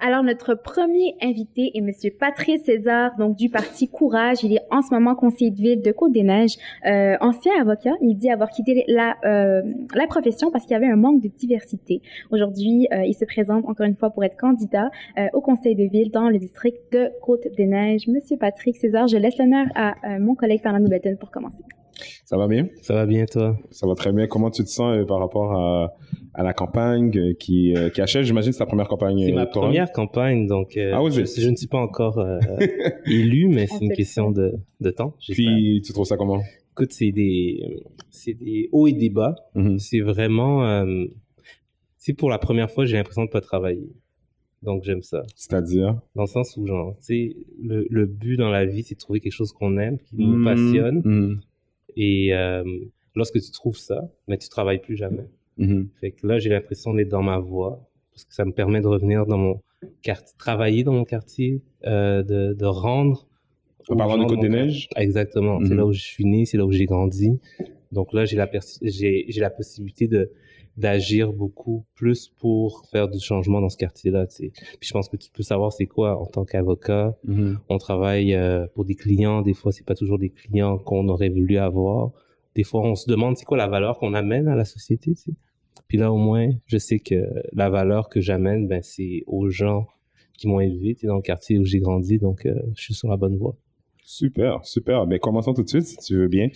Alors, 0.00 0.22
notre 0.22 0.54
premier 0.54 1.16
invité 1.20 1.72
est 1.74 1.80
Monsieur 1.80 2.12
Patrice 2.12 2.62
César, 2.62 3.16
donc 3.18 3.36
du 3.36 3.48
parti 3.48 3.88
Courage. 3.88 4.44
Il 4.44 4.52
est 4.52 4.62
en 4.70 4.80
ce 4.80 4.94
moment 4.94 5.16
conseiller 5.16 5.50
de 5.50 5.56
ville 5.56 5.82
de 5.82 5.90
Côte-des-Neiges, 5.90 6.56
euh, 6.86 7.16
ancien 7.20 7.52
avocat. 7.60 7.94
Il 8.00 8.14
dit 8.14 8.30
avoir 8.30 8.50
quitté 8.50 8.84
la, 8.86 9.16
euh, 9.24 9.62
la 9.96 10.06
profession 10.06 10.52
parce 10.52 10.64
qu'il 10.66 10.74
y 10.74 10.76
avait 10.76 10.86
un 10.86 10.96
manque 10.96 11.20
de 11.20 11.28
diversité. 11.28 12.00
Aujourd'hui, 12.30 12.86
euh, 12.92 13.04
il 13.06 13.14
se 13.14 13.24
présente 13.24 13.64
encore 13.66 13.86
une 13.86 13.96
fois 13.96 14.10
pour 14.10 14.22
être 14.22 14.36
candidat 14.36 14.88
euh, 15.18 15.26
au 15.32 15.40
conseil 15.40 15.74
de 15.74 15.84
ville 15.84 16.12
dans 16.12 16.28
le 16.28 16.38
district 16.38 16.78
de 16.92 17.10
Côte-des-Neiges. 17.20 18.06
Monsieur 18.06 18.36
Patrick 18.36 18.76
César, 18.76 19.08
je 19.08 19.16
laisse 19.16 19.36
l'honneur 19.36 19.66
à 19.74 19.94
euh, 20.04 20.20
mon 20.20 20.36
collègue 20.36 20.60
Fernando 20.62 20.88
Belton 20.88 21.16
pour 21.18 21.32
commencer. 21.32 21.64
Ça 22.24 22.36
va 22.36 22.46
bien? 22.48 22.68
Ça 22.82 22.94
va 22.94 23.06
bien, 23.06 23.24
toi? 23.26 23.56
Ça 23.70 23.86
va 23.86 23.94
très 23.94 24.12
bien. 24.12 24.26
Comment 24.26 24.50
tu 24.50 24.62
te 24.64 24.68
sens 24.68 24.96
euh, 24.96 25.04
par 25.04 25.18
rapport 25.18 25.52
à, 25.52 25.94
à 26.34 26.42
la 26.42 26.52
campagne 26.52 27.10
euh, 27.16 27.34
qui, 27.34 27.74
euh, 27.76 27.88
qui 27.90 28.00
achève? 28.00 28.22
J'imagine 28.24 28.50
que 28.50 28.54
c'est 28.56 28.62
ta 28.62 28.66
première 28.66 28.88
campagne 28.88 29.18
C'est 29.24 29.32
ma 29.32 29.42
électorale. 29.42 29.68
première 29.70 29.92
campagne, 29.92 30.46
donc 30.46 30.76
euh, 30.76 30.92
Ah 30.94 31.02
oui, 31.02 31.10
je, 31.12 31.20
ne 31.48 31.56
suis 31.56 31.66
pas 31.66 31.78
encore 31.78 32.18
euh, 32.18 32.38
élu, 33.06 33.48
mais 33.48 33.66
c'est 33.66 33.84
une 33.84 33.92
question 33.94 34.30
de, 34.30 34.52
de 34.80 34.90
temps. 34.90 35.14
Puis 35.28 35.82
tu 35.84 35.92
trouves 35.92 36.06
ça 36.06 36.16
comment? 36.16 36.42
Écoute, 36.72 36.92
c'est 36.92 37.10
des, 37.10 37.60
hauts 38.72 38.86
et 38.86 38.92
des 38.92 39.10
bas. 39.10 39.34
Mhm. 39.54 39.78
C'est 39.78 40.00
vraiment... 40.00 40.64
Euh, 40.66 41.06
c'est 41.96 42.12
pour 42.12 42.30
la 42.30 42.38
première 42.38 42.70
fois, 42.70 42.84
j'ai 42.84 42.96
l'impression 42.96 43.24
de 43.24 43.30
pas 43.30 43.40
travailler. 43.40 43.90
Donc 44.62 44.82
j'aime 44.84 45.02
ça. 45.02 45.22
C'est-à-dire? 45.36 46.00
Dans 46.14 46.22
le 46.22 46.28
sens 46.28 46.56
où, 46.56 46.66
genre, 46.66 46.94
tu 46.98 47.04
sais, 47.04 47.36
le, 47.62 47.86
le 47.90 48.06
but 48.06 48.36
dans 48.36 48.50
la 48.50 48.64
vie, 48.64 48.82
c'est 48.82 48.94
de 48.94 49.00
trouver 49.00 49.20
quelque 49.20 49.32
chose 49.32 49.52
qu'on 49.52 49.76
aime, 49.78 49.98
qui 49.98 50.16
nous 50.16 50.36
Mhm. 50.36 50.44
passionne. 50.44 51.02
Mhm. 51.04 51.40
Et 51.98 52.32
euh, 52.32 52.62
lorsque 53.14 53.38
tu 53.40 53.50
trouves 53.50 53.76
ça, 53.76 54.08
mais 54.28 54.38
tu 54.38 54.48
travailles 54.48 54.80
plus 54.80 54.96
jamais. 54.96 55.26
Fait 56.00 56.12
que 56.12 56.24
là, 56.26 56.38
j'ai 56.38 56.50
l'impression 56.50 56.94
d'être 56.94 57.08
dans 57.08 57.22
ma 57.22 57.38
voie, 57.40 57.88
parce 58.12 58.24
que 58.24 58.32
ça 58.32 58.44
me 58.44 58.52
permet 58.52 58.80
de 58.80 58.86
revenir 58.86 59.26
dans 59.26 59.36
mon 59.38 59.60
quartier, 60.02 60.34
travailler 60.38 60.84
dans 60.84 60.92
mon 60.92 61.04
quartier, 61.04 61.62
euh, 61.84 62.22
de, 62.22 62.54
de 62.54 62.64
rendre. 62.64 63.26
En 63.90 63.96
parlant 63.96 64.16
de 64.18 64.22
mon 64.22 64.28
Côte-des-Neiges? 64.28 64.86
quartier- 64.88 65.02
Exactement. 65.04 65.58
C'est 65.64 65.70
Mhm. 65.72 65.76
là 65.78 65.86
où 65.86 65.92
je 65.92 66.00
suis 66.00 66.24
né, 66.24 66.44
c'est 66.44 66.56
là 66.58 66.64
où 66.64 66.70
j'ai 66.72 66.84
grandi. 66.86 67.40
Donc 67.90 68.12
là, 68.12 68.24
la, 68.32 68.48
j'ai 68.82 69.26
la 69.40 69.50
possibilité 69.50 70.06
de 70.06 70.30
d'agir 70.78 71.32
beaucoup 71.32 71.84
plus 71.96 72.28
pour 72.38 72.86
faire 72.86 73.08
du 73.08 73.18
changement 73.18 73.60
dans 73.60 73.68
ce 73.68 73.76
quartier-là. 73.76 74.26
tu 74.28 74.36
sais. 74.36 74.52
Puis 74.78 74.88
je 74.88 74.92
pense 74.92 75.08
que 75.08 75.16
tu 75.16 75.28
peux 75.30 75.42
savoir 75.42 75.72
c'est 75.72 75.86
quoi 75.86 76.20
en 76.20 76.26
tant 76.26 76.44
qu'avocat. 76.44 77.16
Mhm. 77.24 77.58
On 77.68 77.78
travaille 77.78 78.32
euh, 78.34 78.66
pour 78.74 78.84
des 78.84 78.94
clients. 78.94 79.42
Des 79.42 79.54
fois, 79.54 79.72
c'est 79.72 79.84
pas 79.84 79.96
toujours 79.96 80.18
des 80.18 80.30
clients 80.30 80.78
qu'on 80.78 81.08
aurait 81.08 81.30
voulu 81.30 81.58
avoir. 81.58 82.12
Des 82.54 82.62
fois, 82.62 82.82
on 82.82 82.94
se 82.94 83.10
demande 83.10 83.36
c'est 83.36 83.44
quoi 83.44 83.56
la 83.58 83.66
valeur 83.66 83.98
qu'on 83.98 84.14
amène 84.14 84.46
à 84.46 84.54
la 84.54 84.64
société. 84.64 85.14
tu 85.14 85.20
sais. 85.20 85.32
Puis 85.88 85.98
là, 85.98 86.12
au 86.12 86.16
moins, 86.16 86.48
je 86.66 86.78
sais 86.78 87.00
que 87.00 87.26
la 87.52 87.70
valeur 87.70 88.08
que 88.08 88.20
j'amène, 88.20 88.68
ben, 88.68 88.80
c'est 88.82 89.24
aux 89.26 89.48
gens 89.48 89.88
qui 90.34 90.46
m'ont 90.46 90.60
élevé 90.60 90.94
tu 90.94 91.00
sais, 91.00 91.06
dans 91.08 91.16
le 91.16 91.22
quartier 91.22 91.58
où 91.58 91.64
j'ai 91.64 91.80
grandi. 91.80 92.18
Donc, 92.18 92.46
euh, 92.46 92.54
je 92.76 92.82
suis 92.82 92.94
sur 92.94 93.08
la 93.08 93.16
bonne 93.16 93.36
voie. 93.36 93.56
Super, 94.10 94.64
super. 94.64 95.06
Ben, 95.06 95.18
commençons 95.18 95.52
tout 95.52 95.62
de 95.62 95.68
suite, 95.68 95.84
si 95.84 95.98
tu 95.98 96.16
veux 96.16 96.28
bien. 96.28 96.48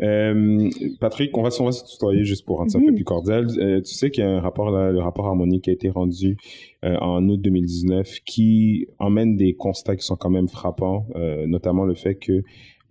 Euh, 0.00 0.70
Patrick, 1.00 1.36
on 1.36 1.42
va, 1.42 1.48
on 1.58 1.64
va 1.64 1.72
se 1.72 1.84
tutoyer 1.84 2.22
juste 2.22 2.44
pour 2.46 2.58
rendre 2.58 2.70
ça 2.70 2.78
un 2.78 2.82
peu 2.82 2.90
Mhm. 2.90 2.94
plus 2.94 3.04
cordial. 3.04 3.48
Euh, 3.58 3.80
tu 3.80 3.92
sais 3.94 4.12
qu'il 4.12 4.22
y 4.22 4.26
a 4.28 4.30
un 4.30 4.38
rapport, 4.40 4.70
là, 4.70 4.92
le 4.92 5.00
rapport 5.00 5.26
harmonique 5.26 5.64
qui 5.64 5.70
a 5.70 5.72
été 5.72 5.90
rendu 5.90 6.36
euh, 6.84 6.94
en 7.00 7.28
août 7.28 7.40
2019 7.40 8.20
qui 8.24 8.86
emmène 9.00 9.34
des 9.36 9.54
constats 9.54 9.96
qui 9.96 10.06
sont 10.06 10.14
quand 10.14 10.30
même 10.30 10.46
frappants, 10.46 11.08
euh, 11.16 11.48
notamment 11.48 11.84
le 11.84 11.94
fait 11.94 12.14
que 12.14 12.42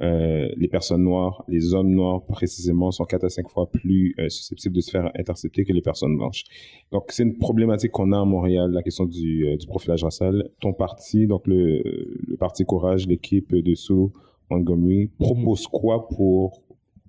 euh, 0.02 0.48
les 0.56 0.68
personnes 0.68 1.04
noires, 1.04 1.44
les 1.48 1.74
hommes 1.74 1.92
noirs 1.92 2.24
précisément, 2.26 2.92
sont 2.92 3.06
quatre 3.06 3.26
à 3.26 3.30
cinq 3.30 3.50
fois 3.50 3.70
plus 3.70 4.16
euh, 4.20 4.30
susceptibles 4.30 4.76
de 4.76 4.82
se 4.82 4.92
faire 4.92 5.12
intercepter 5.16 5.66
que 5.66 5.74
les 5.74 5.82
personnes 5.82 6.16
blanches. 6.18 6.44
Donc 6.92 7.06
c'est 7.10 7.24
une 7.24 7.38
problématique 7.38 7.92
qu'on 7.92 8.12
a 8.12 8.20
à 8.20 8.26
Montréal, 8.26 8.72
la 8.72 8.84
question 8.84 9.06
du, 9.06 9.48
euh, 9.48 9.58
du 9.58 9.68
profilage 9.68 10.04
racial. 10.04 10.50
Ton 10.62 10.74
parti, 10.74 11.28
donc 11.28 11.48
le, 11.48 11.82
le 12.28 12.38
parti 12.38 12.64
Courage, 12.66 13.08
l'équipe 13.08 13.54
de 13.54 13.76
Sue 13.76 14.08
Montgomery, 14.50 15.10
propose 15.20 15.68
quoi 15.68 16.08
pour 16.08 16.62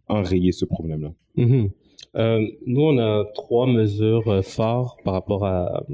enrayer 0.08 0.52
ce 0.52 0.64
problème-là? 0.64 1.12
Mhm. 1.36 1.70
Euh, 2.16 2.44
nous, 2.66 2.80
on 2.80 2.98
a 2.98 3.24
trois 3.34 3.66
mesures 3.66 4.44
phares 4.44 4.96
par 5.04 5.14
rapport 5.14 5.44
à, 5.46 5.84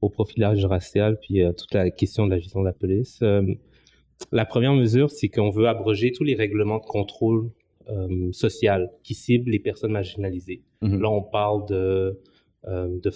au 0.00 0.08
profilage 0.08 0.64
racial, 0.64 1.18
puis 1.20 1.42
euh, 1.42 1.52
toute 1.52 1.74
la 1.74 1.90
question 1.90 2.26
de 2.26 2.30
la 2.30 2.38
gestion 2.38 2.60
de 2.60 2.66
la 2.66 2.72
police. 2.72 3.18
Euh, 3.22 3.42
la 4.32 4.44
première 4.44 4.74
mesure, 4.74 5.10
c'est 5.10 5.28
qu'on 5.28 5.50
veut 5.50 5.68
abroger 5.68 6.12
tous 6.12 6.24
les 6.24 6.34
règlements 6.34 6.78
de 6.78 6.86
contrôle 6.86 7.50
euh, 7.88 8.32
social 8.32 8.90
qui 9.02 9.14
ciblent 9.14 9.50
les 9.50 9.58
personnes 9.58 9.92
marginalisées. 9.92 10.62
Mhm. 10.82 11.00
Là, 11.00 11.10
on 11.10 11.22
parle 11.22 11.66
de, 11.68 12.18
euh, 12.66 12.98
de 13.00 13.10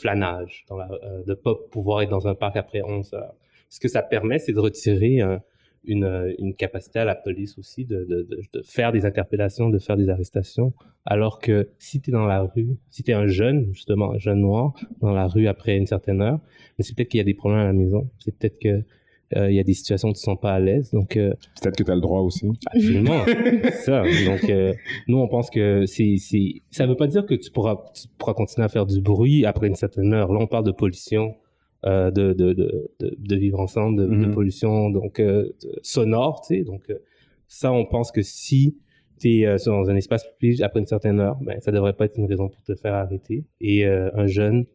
dans 0.68 0.76
la, 0.76 0.88
euh, 0.92 1.22
de 1.24 1.34
pas 1.34 1.54
pouvoir 1.70 2.02
être 2.02 2.10
dans 2.10 2.28
un 2.28 2.34
parc 2.34 2.56
après 2.56 2.82
11 2.82 3.12
heures. 3.14 3.34
Ce 3.68 3.80
que 3.80 3.88
ça 3.88 4.02
permet, 4.02 4.38
c'est 4.38 4.52
de 4.52 4.60
retirer 4.60 5.22
euh, 5.22 5.38
une, 5.84 6.04
euh, 6.04 6.32
une 6.38 6.54
capacité 6.54 6.98
à 6.98 7.04
la 7.04 7.14
police 7.14 7.58
aussi 7.58 7.84
de, 7.84 8.04
de, 8.04 8.22
de, 8.22 8.40
de 8.52 8.62
faire 8.62 8.92
des 8.92 9.06
interpellations, 9.06 9.70
de 9.70 9.78
faire 9.78 9.96
des 9.96 10.08
arrestations. 10.08 10.72
Alors 11.06 11.38
que 11.38 11.70
si 11.78 12.00
tu 12.00 12.10
es 12.10 12.12
dans 12.12 12.26
la 12.26 12.42
rue, 12.42 12.76
si 12.90 13.02
tu 13.02 13.10
es 13.10 13.14
un 13.14 13.26
jeune, 13.26 13.72
justement, 13.72 14.12
un 14.12 14.18
jeune 14.18 14.40
noir, 14.40 14.74
dans 15.00 15.12
la 15.12 15.26
rue 15.26 15.46
après 15.46 15.76
une 15.76 15.86
certaine 15.86 16.20
heure, 16.20 16.40
mais 16.78 16.84
c'est 16.84 16.94
peut-être 16.94 17.08
qu'il 17.08 17.18
y 17.18 17.22
a 17.22 17.24
des 17.24 17.34
problèmes 17.34 17.60
à 17.60 17.66
la 17.66 17.72
maison. 17.72 18.10
C'est 18.18 18.36
peut-être 18.36 18.58
que 18.58 18.84
euh, 19.36 19.50
il 19.50 19.56
y 19.56 19.60
a 19.60 19.62
des 19.62 19.74
situations 19.74 20.08
où 20.08 20.12
tu 20.12 20.18
te 20.18 20.24
sens 20.24 20.38
pas 20.40 20.52
à 20.54 20.60
l'aise. 20.60 20.90
Donc, 20.90 21.16
euh, 21.16 21.32
Peut-être 21.62 21.76
que 21.76 21.82
tu 21.84 21.90
as 21.90 21.94
le 21.94 22.00
droit 22.00 22.20
aussi. 22.20 22.48
Absolument, 22.66 23.20
ça. 23.84 24.02
Donc, 24.26 24.48
euh, 24.50 24.72
nous, 25.08 25.18
on 25.18 25.28
pense 25.28 25.50
que 25.50 25.86
c'est, 25.86 26.16
c'est, 26.18 26.62
ça 26.70 26.86
veut 26.86 26.96
pas 26.96 27.06
dire 27.06 27.26
que 27.26 27.34
tu 27.34 27.50
pourras, 27.50 27.76
tu 27.94 28.08
pourras 28.18 28.34
continuer 28.34 28.64
à 28.64 28.68
faire 28.68 28.86
du 28.86 29.00
bruit 29.00 29.46
après 29.46 29.68
une 29.68 29.76
certaine 29.76 30.12
heure. 30.12 30.32
Là, 30.32 30.40
on 30.40 30.46
parle 30.46 30.64
de 30.64 30.72
pollution, 30.72 31.34
euh, 31.86 32.10
de, 32.10 32.32
de, 32.32 32.52
de, 32.52 32.90
de, 33.00 33.36
vivre 33.36 33.60
ensemble, 33.60 34.00
de, 34.02 34.06
Mhm. 34.06 34.34
pollution, 34.34 34.90
donc 34.90 35.20
euh, 35.20 35.48
sonore, 35.82 36.40
tu 36.46 36.56
sais. 36.56 36.64
Donc, 36.64 36.82
euh, 36.90 36.98
ça, 37.46 37.72
on 37.72 37.84
pense 37.86 38.10
que 38.12 38.22
si 38.22 38.76
tu 39.20 39.42
es 39.42 39.56
dans 39.66 39.90
un 39.90 39.96
espace 39.96 40.24
public 40.38 40.60
après 40.62 40.80
une 40.80 40.86
certaine 40.86 41.20
heure, 41.20 41.36
ben, 41.42 41.60
ça 41.60 41.70
devrait 41.72 41.92
pas 41.92 42.06
être 42.06 42.16
une 42.18 42.26
raison 42.26 42.48
pour 42.48 42.62
te 42.62 42.74
faire 42.74 42.94
arrêter. 42.94 43.44
Et 43.60 43.86
euh, 43.86 44.10
un 44.14 44.26
jeune, 44.26 44.66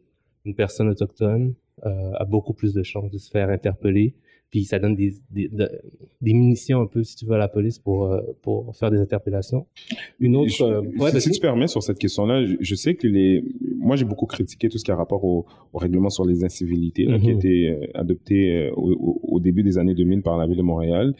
une 0.45 0.55
personne 0.55 0.87
autochtone, 0.89 1.55
euh, 1.85 2.11
a 2.13 2.25
beaucoup 2.25 2.53
plus 2.53 2.73
de 2.73 2.83
chances 2.83 3.11
de 3.11 3.17
se 3.17 3.29
faire 3.29 3.49
interpeller. 3.49 4.13
Puis 4.55 4.63
ça 4.63 4.79
donne 4.79 4.95
des, 4.95 5.13
des, 5.31 5.49
de- 5.49 5.69
des 6.21 6.33
munitions 6.33 6.79
un 6.79 6.85
peu, 6.87 7.03
si 7.03 7.17
tu 7.17 7.25
veux, 7.25 7.33
à 7.33 7.37
la 7.37 7.49
police 7.49 7.77
pour, 7.77 8.05
euh, 8.05 8.21
pour 8.41 8.73
faire 8.77 8.89
des 8.89 8.99
interpellations. 8.99 9.65
Une 10.21 10.37
autre... 10.37 10.49
Je- 10.49 10.63
euh, 10.63 10.81
ouais, 10.97 11.19
si, 11.19 11.29
tu 11.29 11.41
permets 11.41 11.67
sur 11.67 11.83
cette 11.83 11.99
question-là, 11.99 12.45
je, 12.45 12.55
je 12.61 12.75
sais 12.75 12.95
que 12.95 13.05
les, 13.05 13.43
moi 13.77 13.97
j'ai 13.97 14.05
beaucoup 14.05 14.25
critiqué 14.27 14.69
tout 14.69 14.77
ce 14.77 14.85
qui 14.85 14.91
a 14.91 14.95
rapport 14.95 15.25
au, 15.25 15.45
au 15.73 15.77
règlement 15.77 16.09
sur 16.09 16.23
les 16.23 16.45
incivilités 16.45 17.03
là, 17.03 17.19
qui 17.19 17.27
a 17.29 17.33
Mhm. 17.33 17.37
été 17.39 17.69
euh, 17.69 17.85
adopté 17.95 18.69
au 18.77 19.39
début 19.41 19.61
des 19.63 19.77
années 19.77 19.93
2000 19.93 20.21
par 20.21 20.37
la 20.37 20.47
ville 20.47 20.55
de 20.57 20.61
Montréal. 20.61 21.13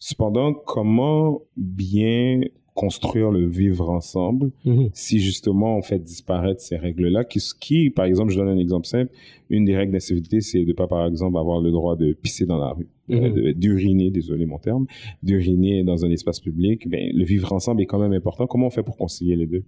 Cependant, 0.00 0.52
comment 0.52 1.42
bien 1.56 2.40
construire 2.84 3.30
le 3.30 3.44
vivre 3.46 3.88
ensemble 3.90 4.46
Mhm. 4.64 4.88
si 4.94 5.16
justement 5.20 5.70
on 5.78 5.82
fait 5.82 5.98
disparaître 5.98 6.60
ces 6.68 6.76
règles-là, 6.86 7.24
qui, 7.30 7.38
qui, 7.64 7.90
par 7.90 8.06
exemple, 8.10 8.30
je 8.32 8.38
donne 8.40 8.48
un 8.48 8.62
exemple 8.66 8.86
simple, 8.86 9.10
une 9.56 9.64
des 9.66 9.76
règles 9.80 9.92
d'incivilité, 9.92 10.40
c'est 10.40 10.64
de 10.64 10.72
pas, 10.80 10.86
par 10.86 11.02
exemple, 11.10 11.36
avoir 11.44 11.60
le 11.60 11.70
droit 11.70 11.94
de 11.96 12.08
pisser 12.24 12.46
dans 12.52 12.58
la 12.66 12.70
rue, 12.76 12.88
Mhm. 13.08 13.52
d'uriner, 13.52 14.10
désolé 14.10 14.46
mon 14.46 14.58
terme, 14.58 14.86
d'uriner 15.22 15.84
dans 15.84 16.04
un 16.06 16.10
espace 16.10 16.40
public. 16.40 16.88
Ben, 16.88 17.02
le 17.20 17.24
vivre 17.24 17.52
ensemble 17.52 17.82
est 17.82 17.86
quand 17.86 17.98
même 18.06 18.12
important. 18.12 18.46
Comment 18.46 18.68
on 18.68 18.70
fait 18.78 18.82
pour 18.88 18.96
concilier 18.96 19.36
les 19.36 19.46
deux? 19.54 19.64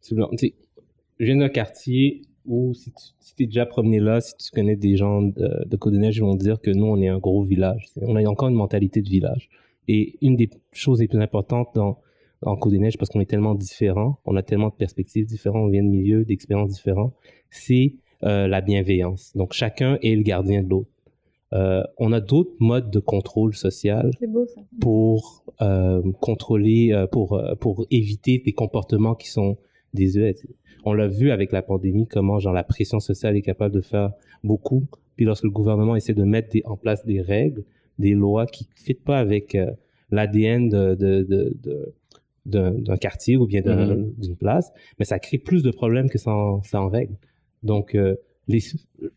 C'est 0.00 0.14
blanc. 0.14 0.30
Je 1.20 1.24
viens 1.26 1.36
d'un 1.36 1.48
quartier 1.60 2.22
où 2.46 2.72
si 2.74 2.90
tu 2.92 3.04
si 3.20 3.34
t'es 3.36 3.46
déjà 3.46 3.66
promené 3.66 3.98
là, 4.08 4.20
si 4.20 4.32
tu 4.36 4.50
connais 4.56 4.76
des 4.76 4.96
gens 4.96 5.20
de, 5.22 5.48
de 5.72 5.76
Côte-des-Neiges, 5.76 6.18
ils 6.18 6.26
vont 6.28 6.36
te 6.36 6.44
dire 6.44 6.60
que 6.60 6.70
nous, 6.70 6.86
on 6.94 7.00
est 7.04 7.08
un 7.08 7.18
gros 7.18 7.42
village. 7.42 7.86
On 8.00 8.14
a 8.16 8.22
encore 8.34 8.48
une 8.48 8.54
mentalité 8.64 9.00
de 9.02 9.08
village. 9.08 9.48
Et 9.88 10.00
une 10.26 10.36
des 10.36 10.48
choses 10.72 11.00
les 11.00 11.08
plus 11.08 11.20
importantes 11.28 11.68
dans, 11.74 11.98
en 12.44 12.56
Côte-des-Neiges, 12.56 12.98
parce 12.98 13.10
qu'on 13.10 13.20
est 13.20 13.30
tellement 13.30 13.54
différents, 13.54 14.18
on 14.24 14.36
a 14.36 14.42
tellement 14.42 14.68
de 14.68 14.74
perspectives 14.74 15.26
différentes, 15.26 15.62
on 15.64 15.68
vient 15.68 15.82
de 15.82 15.88
milieux, 15.88 16.24
d'expériences 16.24 16.72
différents, 16.72 17.12
c'est 17.50 17.94
euh, 18.22 18.46
la 18.46 18.60
bienveillance. 18.60 19.32
Donc, 19.36 19.52
chacun 19.52 19.98
est 20.02 20.14
le 20.14 20.22
gardien 20.22 20.62
de 20.62 20.68
l'autre. 20.68 20.90
Euh, 21.52 21.82
on 21.98 22.12
a 22.12 22.20
d'autres 22.20 22.54
modes 22.58 22.90
de 22.90 22.98
contrôle 22.98 23.54
social 23.54 24.10
C'est 24.18 24.26
beau 24.30 24.46
ça. 24.46 24.60
pour 24.80 25.44
euh, 25.62 26.02
contrôler, 26.20 27.04
pour, 27.12 27.40
pour 27.60 27.86
éviter 27.90 28.38
des 28.44 28.52
comportements 28.52 29.14
qui 29.14 29.28
sont 29.28 29.56
désuets. 29.92 30.34
On 30.84 30.92
l'a 30.94 31.06
vu 31.06 31.30
avec 31.30 31.52
la 31.52 31.62
pandémie, 31.62 32.06
comment 32.08 32.38
genre 32.40 32.52
la 32.54 32.64
pression 32.64 32.98
sociale 32.98 33.36
est 33.36 33.42
capable 33.42 33.74
de 33.74 33.80
faire 33.80 34.10
beaucoup. 34.42 34.84
Puis 35.16 35.24
lorsque 35.24 35.44
le 35.44 35.50
gouvernement 35.50 35.94
essaie 35.94 36.14
de 36.14 36.24
mettre 36.24 36.48
des- 36.50 36.62
en 36.64 36.76
place 36.76 37.06
des 37.06 37.20
règles, 37.20 37.62
des 38.00 38.14
lois 38.14 38.46
qui 38.46 38.64
ne 38.64 38.82
fitent 38.82 39.04
pas 39.04 39.18
avec 39.18 39.56
l'ADN 40.10 40.68
de, 40.68 40.94
de, 40.96 41.22
de, 41.22 41.56
de- 41.62 41.94
d'un 42.46 42.72
d'un 42.72 42.96
quartier 42.96 43.36
ou 43.36 43.46
bien 43.46 43.62
Mhm. 43.64 44.12
d'une 44.18 44.36
place, 44.36 44.72
mais 44.98 45.04
ça 45.04 45.18
crée 45.18 45.38
plus 45.38 45.62
de 45.62 45.70
problèmes 45.70 46.08
que 46.10 46.18
ça 46.18 46.30
en, 46.32 46.62
ça 46.62 46.80
en 46.80 46.88
règle. 46.88 47.16
Donc, 47.62 47.94
euh, 47.94 48.16
les, 48.48 48.60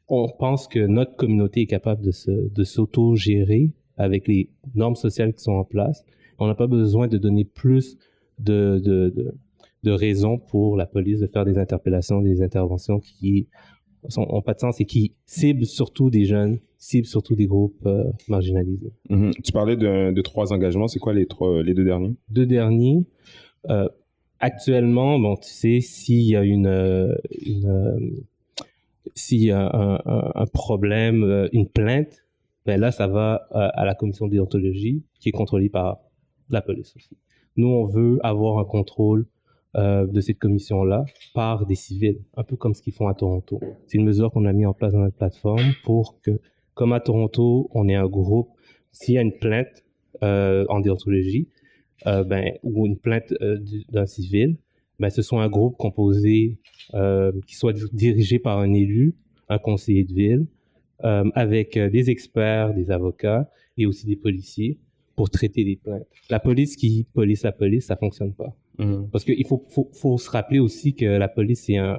on 0.07 0.29
pense 0.29 0.67
que 0.67 0.79
notre 0.79 1.15
communauté 1.17 1.61
est 1.61 1.65
capable 1.65 2.01
de 2.03 2.11
se, 2.11 2.31
de 2.31 2.63
s'auto-gérer 2.63 3.71
avec 3.97 4.27
les 4.27 4.49
normes 4.75 4.95
sociales 4.95 5.33
qui 5.33 5.43
sont 5.43 5.53
en 5.53 5.65
place. 5.65 6.05
On 6.39 6.47
n'a 6.47 6.55
pas 6.55 6.67
besoin 6.67 7.07
de 7.07 7.17
donner 7.17 7.43
plus 7.43 7.97
de, 8.39 8.79
de, 8.83 9.09
de, 9.09 9.33
de 9.83 9.91
raisons 9.91 10.37
pour 10.37 10.77
la 10.77 10.85
police 10.85 11.19
de 11.19 11.27
faire 11.27 11.43
des 11.45 11.57
interpellations, 11.57 12.21
des 12.21 12.41
interventions 12.41 12.99
qui 12.99 13.47
n'ont 14.17 14.41
pas 14.41 14.53
de 14.53 14.59
sens 14.59 14.79
et 14.81 14.85
qui 14.85 15.13
ciblent 15.25 15.65
surtout 15.65 16.09
des 16.09 16.25
jeunes, 16.25 16.59
ciblent 16.77 17.07
surtout 17.07 17.35
des 17.35 17.47
groupes 17.47 17.85
euh, 17.85 18.03
marginalisés. 18.27 18.93
Mhm. 19.09 19.31
Tu 19.43 19.51
parlais 19.51 19.75
de, 19.75 20.11
de 20.11 20.21
trois 20.21 20.53
engagements. 20.53 20.87
C'est 20.87 20.99
quoi 20.99 21.13
les, 21.13 21.25
trois, 21.25 21.63
les 21.63 21.73
deux 21.73 21.83
derniers? 21.83 22.15
Deux 22.29 22.45
derniers, 22.45 23.05
euh, 23.69 23.87
actuellement, 24.39 25.19
bon, 25.19 25.35
tu 25.35 25.49
sais, 25.49 25.81
s'il 25.81 26.23
y 26.23 26.35
a 26.35 26.43
une, 26.43 26.67
euh, 26.67 27.15
une 27.45 28.23
s'il 29.15 29.43
y 29.43 29.51
a 29.51 29.61
un, 29.75 29.99
un, 30.05 30.31
un 30.35 30.45
problème, 30.45 31.49
une 31.53 31.67
plainte, 31.67 32.23
ben 32.65 32.79
là, 32.79 32.91
ça 32.91 33.07
va 33.07 33.47
à 33.51 33.85
la 33.85 33.95
commission 33.95 34.27
déontologie 34.27 35.01
qui 35.19 35.29
est 35.29 35.31
contrôlée 35.31 35.69
par 35.69 35.99
la 36.49 36.61
police 36.61 36.93
aussi. 36.97 37.17
Nous, 37.55 37.67
on 37.67 37.85
veut 37.85 38.19
avoir 38.23 38.59
un 38.59 38.65
contrôle 38.65 39.25
euh, 39.77 40.07
de 40.07 40.21
cette 40.21 40.39
commission-là 40.39 41.05
par 41.33 41.65
des 41.65 41.75
civils, 41.75 42.19
un 42.35 42.43
peu 42.43 42.55
comme 42.55 42.73
ce 42.73 42.81
qu'ils 42.81 42.93
font 42.93 43.07
à 43.07 43.13
Toronto. 43.13 43.59
C'est 43.85 43.97
une 43.97 44.05
mesure 44.05 44.31
qu'on 44.31 44.45
a 44.45 44.53
mis 44.53 44.65
en 44.65 44.73
place 44.73 44.93
dans 44.93 44.99
notre 44.99 45.17
plateforme 45.17 45.73
pour 45.83 46.19
que, 46.21 46.39
comme 46.73 46.93
à 46.93 46.99
Toronto, 46.99 47.69
on 47.73 47.87
ait 47.87 47.95
un 47.95 48.07
groupe, 48.07 48.49
s'il 48.91 49.15
y 49.15 49.17
a 49.17 49.21
une 49.21 49.37
plainte 49.37 49.83
euh, 50.23 50.65
en 50.69 50.79
déontologie, 50.79 51.47
euh, 52.07 52.23
ben, 52.23 52.53
ou 52.63 52.85
une 52.87 52.97
plainte 52.97 53.33
euh, 53.41 53.57
du- 53.59 53.83
d'un 53.91 54.05
civil, 54.05 54.57
ben, 54.99 55.09
ce 55.09 55.21
soit 55.21 55.43
un 55.43 55.49
groupe 55.49 55.77
composé, 55.77 56.57
euh, 56.95 57.31
qui 57.45 57.55
soit 57.55 57.73
dirigé 57.93 58.39
par 58.39 58.57
un 58.59 58.73
élu, 58.73 59.15
un 59.49 59.59
conseiller 59.59 60.03
de 60.03 60.13
ville, 60.13 60.47
euh, 61.03 61.29
avec 61.35 61.77
des 61.77 62.09
experts, 62.09 62.73
des 62.73 62.89
avocats 62.89 63.49
et 63.77 63.85
aussi 63.85 64.07
des 64.07 64.15
policiers 64.15 64.79
pour 65.15 65.29
traiter 65.29 65.63
des 65.63 65.75
plaintes. 65.75 66.07
La 66.29 66.39
police 66.39 66.75
qui 66.75 67.05
police 67.13 67.43
la 67.43 67.51
police, 67.51 67.85
ça 67.87 67.95
fonctionne 67.95 68.33
pas. 68.33 68.55
Parce 69.11 69.23
qu'il 69.23 69.45
faut, 69.47 69.65
faut, 69.69 69.89
faut 69.93 70.17
se 70.17 70.29
rappeler 70.29 70.59
aussi 70.59 70.93
que 70.93 71.05
la 71.05 71.27
police, 71.27 71.63
c'est 71.65 71.77
un, 71.77 71.97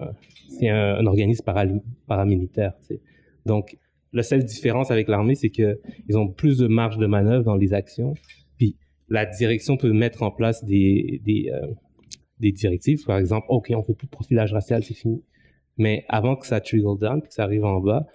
c'est 0.49 0.69
un, 0.69 1.05
organisme 1.07 1.45
para- 1.45 1.67
paramilitaire. 2.07 2.75
tu 2.81 2.95
sais. 2.95 3.01
Donc, 3.47 3.77
la 4.13 4.23
seule 4.23 4.45
différence 4.45 4.91
avec 4.91 5.09
l'armée, 5.09 5.35
c'est 5.35 5.51
que 5.51 5.81
ils 6.09 6.17
ont 6.17 6.29
plus 6.29 6.59
de 6.59 6.67
marge 6.67 6.99
de 6.99 7.07
manœuvre 7.07 7.45
dans 7.45 7.57
les 7.57 7.75
actions. 7.75 8.15
Puis, 8.57 8.77
la 9.09 9.27
direction 9.27 9.77
peut 9.77 9.93
mettre 9.93 10.23
en 10.23 10.31
place 10.31 10.65
des, 10.65 11.21
des, 11.25 11.51
euh, 11.53 11.67
des 12.41 12.53
directives. 12.53 13.05
Par 13.05 13.19
exemple, 13.19 13.47
OK, 13.49 13.73
on 13.75 13.83
fait 13.83 13.95
plus 13.95 14.07
de 14.07 14.13
profilage 14.13 14.53
racial, 14.53 14.83
c'est 14.85 14.95
fini. 14.95 15.23
Mais 15.77 16.05
avant 16.09 16.37
que 16.37 16.47
ça 16.47 16.61
trickle 16.61 16.99
down, 16.99 17.23
que 17.23 17.33
ça 17.33 17.45
arrive 17.45 17.65
en 17.65 17.81
bas, 17.81 18.07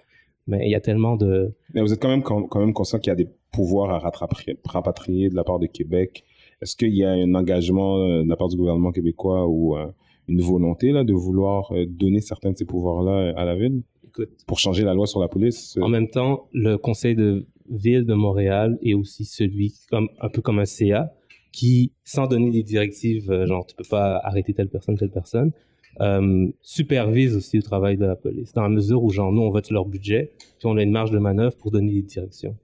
mais 0.46 0.66
il 0.66 0.70
y 0.70 0.74
a 0.74 0.80
tellement 0.80 1.16
de... 1.16 1.54
Mais 1.72 1.80
vous 1.80 1.92
êtes 1.92 2.00
quand 2.00 2.10
même, 2.10 2.22
quand 2.22 2.58
même 2.58 2.74
conscient 2.74 2.98
qu'il 2.98 3.10
y 3.10 3.12
a 3.12 3.16
des 3.16 3.28
pouvoirs 3.52 3.90
à 3.90 3.98
rattraper, 3.98 4.58
rapatrier 4.66 5.30
de 5.30 5.34
la 5.34 5.44
part 5.44 5.58
de 5.58 5.66
Québec. 5.66 6.24
Est-ce 6.64 6.76
qu'il 6.76 6.94
y 6.94 7.04
a 7.04 7.10
un 7.10 7.34
engagement 7.34 7.98
euh, 7.98 8.22
de 8.22 8.28
la 8.28 8.36
part 8.36 8.48
du 8.48 8.56
gouvernement 8.56 8.90
québécois 8.90 9.46
ou 9.46 9.76
euh, 9.76 9.86
une 10.28 10.40
volonté 10.40 10.92
là, 10.92 11.04
de 11.04 11.12
vouloir 11.12 11.70
euh, 11.72 11.84
donner 11.86 12.22
certains 12.22 12.52
de 12.52 12.56
ces 12.56 12.64
pouvoirs-là 12.64 13.34
à 13.36 13.44
la 13.44 13.54
ville? 13.54 13.82
Écoute, 14.06 14.30
pour 14.46 14.58
changer 14.58 14.82
la 14.82 14.94
loi 14.94 15.06
sur 15.06 15.20
la 15.20 15.28
police? 15.28 15.76
En 15.78 15.90
même 15.90 16.08
temps, 16.08 16.48
le 16.54 16.78
conseil 16.78 17.16
de 17.16 17.46
ville 17.68 18.06
de 18.06 18.14
Montréal 18.14 18.78
est 18.82 18.94
aussi 18.94 19.26
celui, 19.26 19.74
comme, 19.90 20.08
un 20.22 20.30
peu 20.30 20.40
comme 20.40 20.58
un 20.58 20.64
CA, 20.64 21.12
qui, 21.52 21.92
sans 22.02 22.26
donner 22.28 22.50
des 22.50 22.62
directives, 22.62 23.44
genre, 23.44 23.66
tu 23.66 23.76
peux 23.76 23.84
pas 23.88 24.18
arrêter 24.24 24.54
telle 24.54 24.70
personne, 24.70 24.96
telle 24.96 25.10
personne, 25.10 25.52
euh, 26.00 26.48
supervise 26.62 27.36
aussi 27.36 27.58
le 27.58 27.62
travail 27.62 27.98
de 27.98 28.06
la 28.06 28.16
police, 28.16 28.54
dans 28.54 28.62
la 28.62 28.70
mesure 28.70 29.02
où, 29.02 29.10
genre, 29.10 29.32
nous, 29.32 29.42
on 29.42 29.50
vote 29.50 29.70
leur 29.70 29.84
budget, 29.84 30.32
puis 30.38 30.66
on 30.66 30.78
a 30.78 30.82
une 30.82 30.90
marge 30.90 31.10
de 31.10 31.18
manœuvre 31.18 31.56
pour 31.56 31.70
donner 31.70 31.92
des 31.92 32.02
directions. 32.02 32.56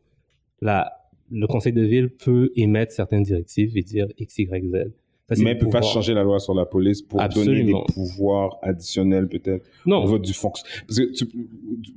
La, 0.63 1.00
le 1.31 1.47
conseil 1.47 1.73
de 1.73 1.83
ville 1.83 2.09
peut 2.11 2.51
émettre 2.57 2.93
certaines 2.93 3.23
directives 3.23 3.77
et 3.77 3.83
dire 3.83 4.07
X, 4.19 4.39
Y, 4.39 4.65
Z. 4.71 4.93
Ça, 5.29 5.37
mais 5.45 5.51
le 5.55 5.61
ne 5.61 5.65
peut 5.65 5.71
pas 5.71 5.81
changer 5.83 6.13
la 6.13 6.25
loi 6.25 6.41
sur 6.41 6.55
la 6.55 6.67
police 6.67 7.03
pour 7.03 7.21
Absolument. 7.21 7.53
donner 7.57 7.73
des 7.87 7.93
pouvoirs 7.95 8.59
additionnels 8.63 9.29
peut-être 9.29 9.65
Non, 9.87 10.03
au 10.03 10.07
vote 10.09 10.23
du 10.23 10.33
fonction. 10.33 10.67
Parce 10.89 10.99
que 10.99 11.05
tu, 11.13 11.25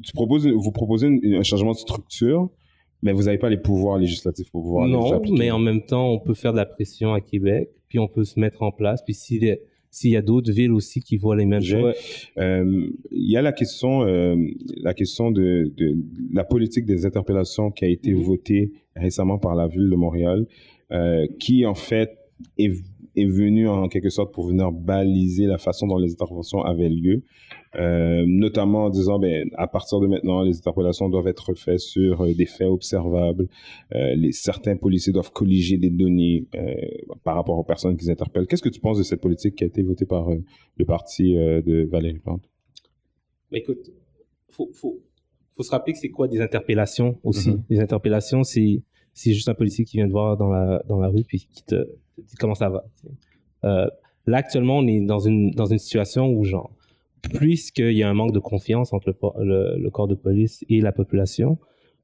tu 0.03 0.13
proposes, 0.13 0.45
vous 0.47 0.71
proposez 0.71 1.07
une- 1.07 1.33
un 1.33 1.41
changement 1.43 1.71
de 1.71 1.77
structure, 1.77 2.49
mais 3.01 3.11
vous 3.11 3.23
n'avez 3.23 3.39
pas 3.39 3.49
les 3.49 3.57
pouvoirs 3.57 3.97
législatifs 3.97 4.51
pour 4.51 4.61
pouvoir 4.61 4.85
les 4.85 4.93
Non, 4.93 5.11
appliquer. 5.13 5.37
mais 5.39 5.49
en 5.49 5.57
même 5.57 5.81
temps, 5.83 6.09
on 6.11 6.19
peut 6.19 6.35
faire 6.35 6.51
de 6.53 6.57
la 6.57 6.67
pression 6.67 7.13
à 7.13 7.21
Québec, 7.21 7.69
puis 7.89 7.97
on 7.97 8.07
peut 8.07 8.23
se 8.23 8.39
mettre 8.39 8.61
en 8.61 8.71
place. 8.71 9.01
Puis 9.03 9.15
si, 9.15 9.39
les- 9.39 9.59
s'il 9.93 10.09
y 10.09 10.17
a 10.17 10.23
d'autres 10.23 10.51
villes 10.51 10.71
aussi 10.71 11.01
qui 11.01 11.17
voient 11.17 11.35
les 11.35 11.45
mêmes 11.45 11.61
choses. 11.61 11.93
Euh, 12.39 12.89
il 13.11 13.31
y 13.31 13.37
a 13.37 13.43
la 13.43 13.51
question, 13.51 14.01
euh, 14.01 14.35
la 14.81 14.95
question 14.95 15.29
de, 15.29 15.71
de, 15.77 15.95
la 16.33 16.43
politique 16.43 16.85
des 16.85 17.05
interpellations 17.05 17.69
qui 17.69 17.85
a 17.85 17.87
été 17.87 18.11
mm-hmm. 18.11 18.23
votée 18.23 18.71
récemment 18.95 19.37
par 19.37 19.53
la 19.53 19.67
ville 19.67 19.87
de 19.87 19.95
Montréal, 19.95 20.47
euh, 20.91 21.27
qui 21.39 21.67
en 21.67 21.75
fait 21.75 22.09
est 22.57 22.73
est 23.15 23.25
venu 23.25 23.67
en 23.67 23.87
quelque 23.87 24.09
sorte 24.09 24.33
pour 24.33 24.47
venir 24.47 24.71
baliser 24.71 25.45
la 25.45 25.57
façon 25.57 25.87
dont 25.87 25.97
les 25.97 26.11
interventions 26.11 26.63
avaient 26.63 26.89
lieu, 26.89 27.23
euh, 27.75 28.23
notamment 28.27 28.85
en 28.85 28.89
disant, 28.89 29.19
ben, 29.19 29.49
à 29.55 29.67
partir 29.67 29.99
de 29.99 30.07
maintenant, 30.07 30.41
les 30.41 30.57
interpellations 30.57 31.09
doivent 31.09 31.27
être 31.27 31.53
faites 31.53 31.79
sur 31.79 32.21
euh, 32.21 32.33
des 32.33 32.45
faits 32.45 32.67
observables. 32.67 33.47
Euh, 33.95 34.15
les, 34.15 34.31
certains 34.31 34.77
policiers 34.77 35.13
doivent 35.13 35.31
colliger 35.31 35.77
des 35.77 35.89
données 35.89 36.47
par 37.23 37.35
rapport 37.35 37.57
aux 37.57 37.63
personnes 37.63 37.97
qu'ils 37.97 38.11
interpellent. 38.11 38.47
Qu'est-ce 38.47 38.63
que 38.63 38.69
tu 38.69 38.79
penses 38.79 38.97
de 38.97 39.03
cette 39.03 39.21
politique 39.21 39.55
qui 39.55 39.63
a 39.63 39.67
été 39.67 39.83
votée 39.83 40.05
par 40.05 40.29
le 40.29 40.85
parti 40.85 41.33
de 41.33 41.87
Valérie 41.89 42.19
Plante? 42.19 42.49
Ben, 43.51 43.57
écoute, 43.59 43.91
faut, 44.49 44.69
faut, 44.73 44.99
faut 45.55 45.63
se 45.63 45.71
rappeler 45.71 45.93
que 45.93 45.99
c'est 45.99 46.09
quoi 46.09 46.27
des 46.27 46.41
interpellations 46.41 47.19
aussi? 47.23 47.51
Mm-hmm. 47.51 47.63
Les 47.69 47.79
interpellations, 47.79 48.43
c'est 48.43 48.81
c'est 49.13 49.33
juste 49.33 49.49
un 49.49 49.53
policier 49.53 49.85
qui 49.85 49.97
vient 49.97 50.07
te 50.07 50.11
voir 50.11 50.37
dans 50.37 50.49
la, 50.49 50.83
dans 50.87 50.99
la 50.99 51.07
rue 51.07 51.23
puis 51.23 51.47
qui 51.51 51.63
te, 51.63 51.87
dit 52.17 52.35
comment 52.39 52.55
ça 52.55 52.69
va. 52.69 52.83
Euh, 53.63 53.87
là, 54.25 54.37
actuellement, 54.37 54.79
on 54.79 54.87
est 54.87 55.01
dans 55.01 55.19
une, 55.19 55.51
dans 55.51 55.65
une 55.65 55.77
situation 55.77 56.29
où, 56.29 56.43
genre, 56.43 56.71
puisqu'il 57.21 57.93
y 57.93 58.03
a 58.03 58.09
un 58.09 58.13
manque 58.13 58.33
de 58.33 58.39
confiance 58.39 58.93
entre 58.93 59.15
le, 59.39 59.77
le, 59.77 59.89
corps 59.89 60.07
de 60.07 60.15
police 60.15 60.65
et 60.69 60.81
la 60.81 60.91
population, 60.91 61.57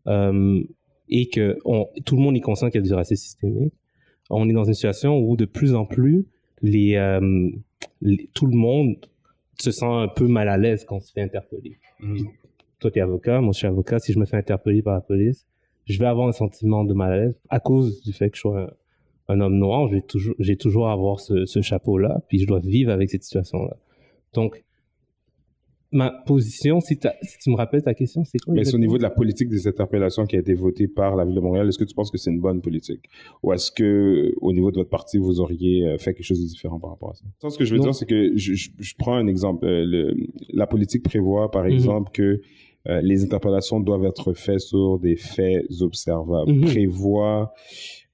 euh, 0.08 0.63
et 1.10 1.28
que 1.30 1.58
on, 1.66 1.88
tout 2.06 2.16
le 2.16 2.22
monde 2.22 2.38
est 2.38 2.42
conscient 2.42 2.70
qu'il 2.70 2.82
y 2.82 2.84
a 2.84 2.88
du 2.88 2.94
racisme 2.94 3.22
systémique, 3.22 3.74
on 4.30 4.48
est 4.48 4.54
dans 4.54 4.63
une 4.63 4.74
situation 4.74 5.18
où 5.18 5.36
de 5.36 5.46
plus 5.46 5.74
en 5.74 5.86
plus, 5.86 6.28
les, 6.62 6.96
euh, 6.96 7.50
tout 8.34 8.46
le 8.46 8.56
monde 8.56 8.96
se 9.60 9.72
sent 9.72 9.86
un 9.86 10.08
peu 10.08 10.28
mal 10.28 10.48
à 10.48 10.58
l'aise 10.58 10.86
quand 10.86 10.98
on 10.98 11.00
se 11.00 11.12
fait 11.12 11.22
interpeller. 11.22 11.80
Mmh. 12.00 12.20
Toi, 12.80 12.92
tu 12.92 13.00
es 13.00 13.01
avocat, 13.01 13.42
moi 13.42 13.51
je 13.51 13.58
suis 13.58 13.68
avocat. 13.68 14.00
Si 14.00 14.13
je 14.13 14.20
me 14.20 14.25
fais 14.25 14.38
interpeller 14.38 14.82
par 14.82 14.94
la 14.94 15.01
police, 15.01 15.46
je 15.89 16.00
vais 16.00 16.05
avoir 16.05 16.27
un 16.27 16.31
sentiment 16.31 16.86
de 16.86 16.93
malaise 16.93 17.38
à 17.50 17.60
cause 17.60 18.01
du 18.01 18.13
fait 18.13 18.29
que 18.29 18.38
je 18.38 18.41
sois 18.41 18.74
un, 19.27 19.41
homme 19.41 19.58
noir. 19.58 19.89
J'ai 19.89 20.01
toujours, 20.01 20.36
j'ai 20.39 20.55
toujours 20.55 20.88
à 20.88 20.93
avoir 20.93 21.19
ce, 21.19 21.46
ce 21.46 21.62
chapeau-là, 21.62 22.22
puis 22.27 22.39
je 22.39 22.48
dois 22.48 22.60
vivre 22.60 22.91
avec 22.91 23.10
cette 23.10 23.24
situation-là. 23.24 23.75
Donc, 24.34 24.63
ma 25.91 26.12
position, 26.12 26.79
si, 26.79 27.00
si, 27.24 27.38
tu 27.39 27.50
me 27.50 27.55
rappelles 27.55 27.81
ta 27.81 27.93
question, 27.93 28.24
c'est 28.24 28.38
quoi 28.39 28.53
Mais 28.53 28.63
c'est 28.63 28.75
au 28.75 28.79
niveau 28.79 28.98
de 28.98 29.03
la 29.03 29.10
politique 29.10 29.50
des 29.50 29.67
interpellations 29.67 30.25
qui 30.25 30.36
a 30.36 30.39
été 30.39 30.53
votée 30.53 30.88
par 30.88 31.15
la 31.15 31.25
ville 31.25 31.34
de 31.34 31.39
Montréal. 31.39 31.67
Est-ce 31.67 31.79
que 31.79 31.84
tu 31.84 31.96
penses 31.96 32.12
que 32.12 32.17
c'est 32.17 32.29
une 32.29 32.39
bonne 32.39 32.62
politique? 32.62 33.10
Ou 33.41 33.53
est-ce 33.53 33.72
que, 33.72 34.34
au 34.41 34.53
niveau 34.53 34.69
de 34.72 34.77
votre 34.77 34.89
parti, 34.89 35.17
vous 35.17 35.39
auriez 35.39 35.86
euh, 35.86 35.98
fait 35.98 36.13
quelque 36.13 36.25
chose 36.25 36.41
de 36.41 36.48
différent 36.48 36.79
par 36.79 36.91
rapport 36.91 37.12
à 37.12 37.15
ça? 37.15 37.50
Ce 37.50 37.58
que 37.58 37.65
je 37.65 37.74
veux 37.74 37.81
dire, 37.81 37.96
c'est 37.96 38.05
que 38.05 38.38
je, 38.38 38.53
je, 38.53 38.93
prends 38.98 39.15
un 39.15 39.27
exemple. 39.27 39.65
Euh, 39.65 39.84
le, 39.86 40.15
la 40.53 40.67
politique 40.67 41.03
prévoit, 41.03 41.50
par 41.50 41.63
mhm. 41.63 41.72
exemple, 41.72 42.12
que 42.13 42.41
euh, 42.88 43.02
les 43.02 43.24
interpellations 43.24 43.80
doivent 43.80 44.06
être 44.06 44.34
faites 44.34 44.62
sur 44.62 45.00
des 45.00 45.18
faits 45.18 45.66
observables. 45.82 46.52
Mhm. 46.52 46.66
Prévoit, 46.66 47.54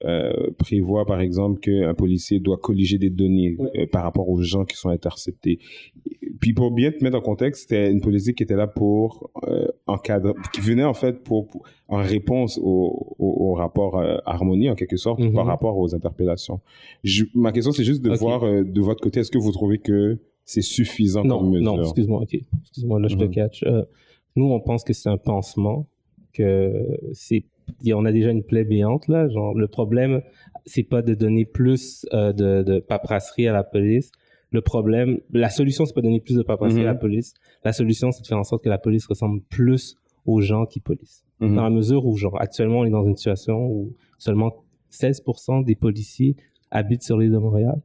euh, 0.04 0.50
prévoit 0.58 1.06
par 1.06 1.20
exemple 1.20 1.60
qu'un 1.60 1.94
policier 1.94 2.40
doit 2.40 2.56
colliger 2.56 2.98
des 2.98 3.10
données 3.10 3.56
euh, 3.60 3.86
par 3.86 4.02
rapport 4.02 4.28
aux 4.28 4.42
gens 4.42 4.64
qui 4.64 4.76
sont 4.76 4.88
interceptés. 4.88 5.60
Puis 6.40 6.52
pour 6.52 6.72
bien 6.72 6.90
te 6.90 7.02
mettre 7.02 7.16
en 7.16 7.20
contexte, 7.20 7.62
c'était 7.62 7.90
une 7.90 8.00
politique 8.00 8.38
qui 8.38 8.42
était 8.42 8.56
là 8.56 8.66
pour 8.66 9.30
encadrer, 9.86 10.32
qui 10.52 10.60
venait 10.60 10.84
en 10.84 10.94
fait 10.94 11.22
pour, 11.22 11.48
en 11.88 11.98
réponse 11.98 12.58
au, 12.60 13.16
au, 13.18 13.54
rapport 13.54 14.02
harmonie 14.26 14.68
en 14.68 14.74
quelque 14.74 14.96
sorte 14.96 15.20
par 15.32 15.44
mhm. 15.44 15.50
rapport 15.50 15.78
aux 15.78 15.94
interpellations. 15.94 16.60
Je, 17.04 17.24
ma 17.34 17.52
question 17.52 17.72
c'est 17.72 17.84
juste 17.84 18.02
de 18.02 18.10
voir 18.10 18.42
de 18.42 18.80
votre 18.80 19.00
côté, 19.00 19.20
est-ce 19.20 19.30
que 19.30 19.38
vous 19.38 19.52
trouvez 19.52 19.78
que 19.78 20.18
c'est 20.44 20.60
suffisant 20.60 21.24
non, 21.24 21.38
comme 21.38 21.50
mesure? 21.50 21.76
Non, 21.76 21.82
excuse-moi, 21.82 22.22
ok, 22.22 22.36
excuse-moi, 22.62 23.00
là 23.00 23.08
je 23.08 23.16
te 23.16 23.24
mhm. 23.24 23.30
catch. 23.30 23.64
Nous, 24.36 24.44
on 24.44 24.60
pense 24.60 24.84
que 24.84 24.92
c'est 24.92 25.08
un 25.08 25.18
pansement, 25.18 25.86
que 26.32 26.72
c'est 27.12 27.44
on 27.92 28.04
a 28.04 28.12
déjà 28.12 28.30
une 28.30 28.44
plaie 28.44 28.64
béante 28.64 29.08
là. 29.08 29.28
Genre, 29.28 29.54
le 29.54 29.68
problème, 29.68 30.22
c'est 30.64 30.82
pas 30.82 31.02
de 31.02 31.14
donner 31.14 31.44
plus 31.44 32.06
euh, 32.12 32.32
de, 32.32 32.62
de, 32.62 32.78
paperasserie 32.78 33.48
à 33.48 33.52
la 33.52 33.64
police. 33.64 34.10
Le 34.52 34.60
problème, 34.60 35.18
la 35.32 35.50
solution, 35.50 35.84
c'est 35.84 35.94
pas 35.94 36.00
de 36.00 36.06
donner 36.06 36.20
plus 36.20 36.36
de 36.36 36.42
paperasserie 36.42 36.82
à 36.82 36.86
la 36.86 36.94
mhm. 36.94 37.00
police. 37.00 37.34
La 37.64 37.72
solution, 37.72 38.12
c'est 38.12 38.22
de 38.22 38.26
faire 38.26 38.38
en 38.38 38.44
sorte 38.44 38.62
que 38.62 38.68
la 38.68 38.78
police 38.78 39.06
ressemble 39.06 39.40
plus 39.42 39.96
aux 40.24 40.40
gens 40.40 40.66
qui 40.66 40.80
policent. 40.80 41.24
Mhm. 41.40 41.56
Dans 41.56 41.64
la 41.64 41.70
mesure 41.70 42.06
où, 42.06 42.16
genre, 42.16 42.40
actuellement, 42.40 42.80
on 42.80 42.84
est 42.84 42.90
dans 42.90 43.04
une 43.04 43.16
situation 43.16 43.66
où 43.66 43.94
seulement 44.18 44.64
16% 44.92 45.64
des 45.64 45.74
policiers 45.74 46.36
habitent 46.70 47.02
sur 47.02 47.18
l'île 47.18 47.32
de 47.32 47.38
Montréal, 47.38 47.80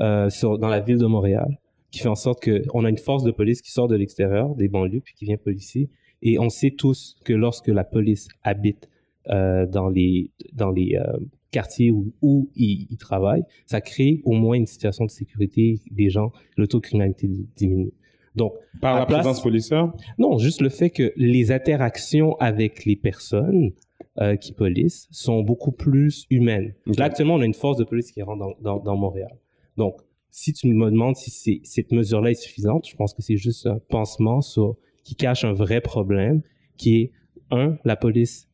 euh, 0.00 0.30
sur, 0.30 0.58
dans 0.58 0.68
la 0.68 0.80
ville 0.80 0.98
de 0.98 1.06
Montréal 1.06 1.58
qui 1.90 2.00
fait 2.00 2.08
en 2.08 2.14
sorte 2.14 2.44
qu'on 2.44 2.84
a 2.84 2.88
une 2.88 2.98
force 2.98 3.24
de 3.24 3.30
police 3.30 3.62
qui 3.62 3.70
sort 3.70 3.88
de 3.88 3.96
l'extérieur, 3.96 4.54
des 4.54 4.68
banlieues, 4.68 5.00
puis 5.00 5.14
qui 5.14 5.24
vient 5.24 5.36
policier. 5.36 5.90
Et 6.22 6.38
on 6.38 6.50
sait 6.50 6.70
tous 6.70 7.16
que 7.24 7.32
lorsque 7.32 7.68
la 7.68 7.84
police 7.84 8.28
habite 8.42 8.88
euh, 9.28 9.66
dans 9.66 9.88
les, 9.88 10.30
dans 10.52 10.70
les 10.70 10.96
euh, 10.96 11.18
quartiers 11.50 11.90
où, 11.90 12.12
où 12.22 12.50
ils, 12.54 12.96
travaillent, 12.98 13.44
ça 13.66 13.80
crée 13.80 14.20
au 14.24 14.32
moins 14.32 14.56
une 14.56 14.66
situation 14.66 15.04
de 15.04 15.10
sécurité 15.10 15.80
des 15.90 16.10
gens, 16.10 16.32
le 16.56 16.66
taux 16.66 16.78
de 16.78 16.84
criminalité 16.84 17.28
diminue. 17.56 17.92
Donc, 18.36 18.52
par 18.80 18.98
la 18.98 19.06
présence 19.06 19.42
policière? 19.42 19.92
Non, 20.18 20.38
juste 20.38 20.60
le 20.60 20.68
fait 20.68 20.90
que 20.90 21.12
les 21.16 21.50
interactions 21.50 22.36
avec 22.36 22.84
les 22.84 22.96
personnes 22.96 23.72
euh, 24.20 24.36
qui 24.36 24.52
policent 24.52 25.08
sont 25.10 25.42
beaucoup 25.42 25.72
plus 25.72 26.26
humaines. 26.30 26.74
Là, 26.86 27.06
actuellement, 27.06 27.34
on 27.34 27.40
a 27.40 27.44
une 27.44 27.54
force 27.54 27.76
de 27.76 27.84
police 27.84 28.12
qui 28.12 28.22
rentre 28.22 28.38
dans, 28.38 28.54
dans, 28.60 28.78
dans 28.82 28.96
Montréal. 28.96 29.36
Donc, 29.76 29.96
si 30.30 30.52
tu 30.52 30.68
me 30.68 30.90
demandes 30.90 31.16
si 31.16 31.60
cette 31.64 31.92
mesure-là 31.92 32.30
est 32.30 32.34
suffisante, 32.34 32.86
je 32.88 32.96
pense 32.96 33.14
que 33.14 33.22
c'est 33.22 33.36
juste 33.36 33.66
un 33.66 33.78
pansement 33.88 34.40
sur, 34.40 34.76
qui 35.04 35.14
cache 35.14 35.44
un 35.44 35.52
vrai 35.52 35.80
problème, 35.80 36.42
qui 36.76 36.96
est, 36.96 37.12
un, 37.50 37.76
la 37.84 37.96
police 37.96 38.48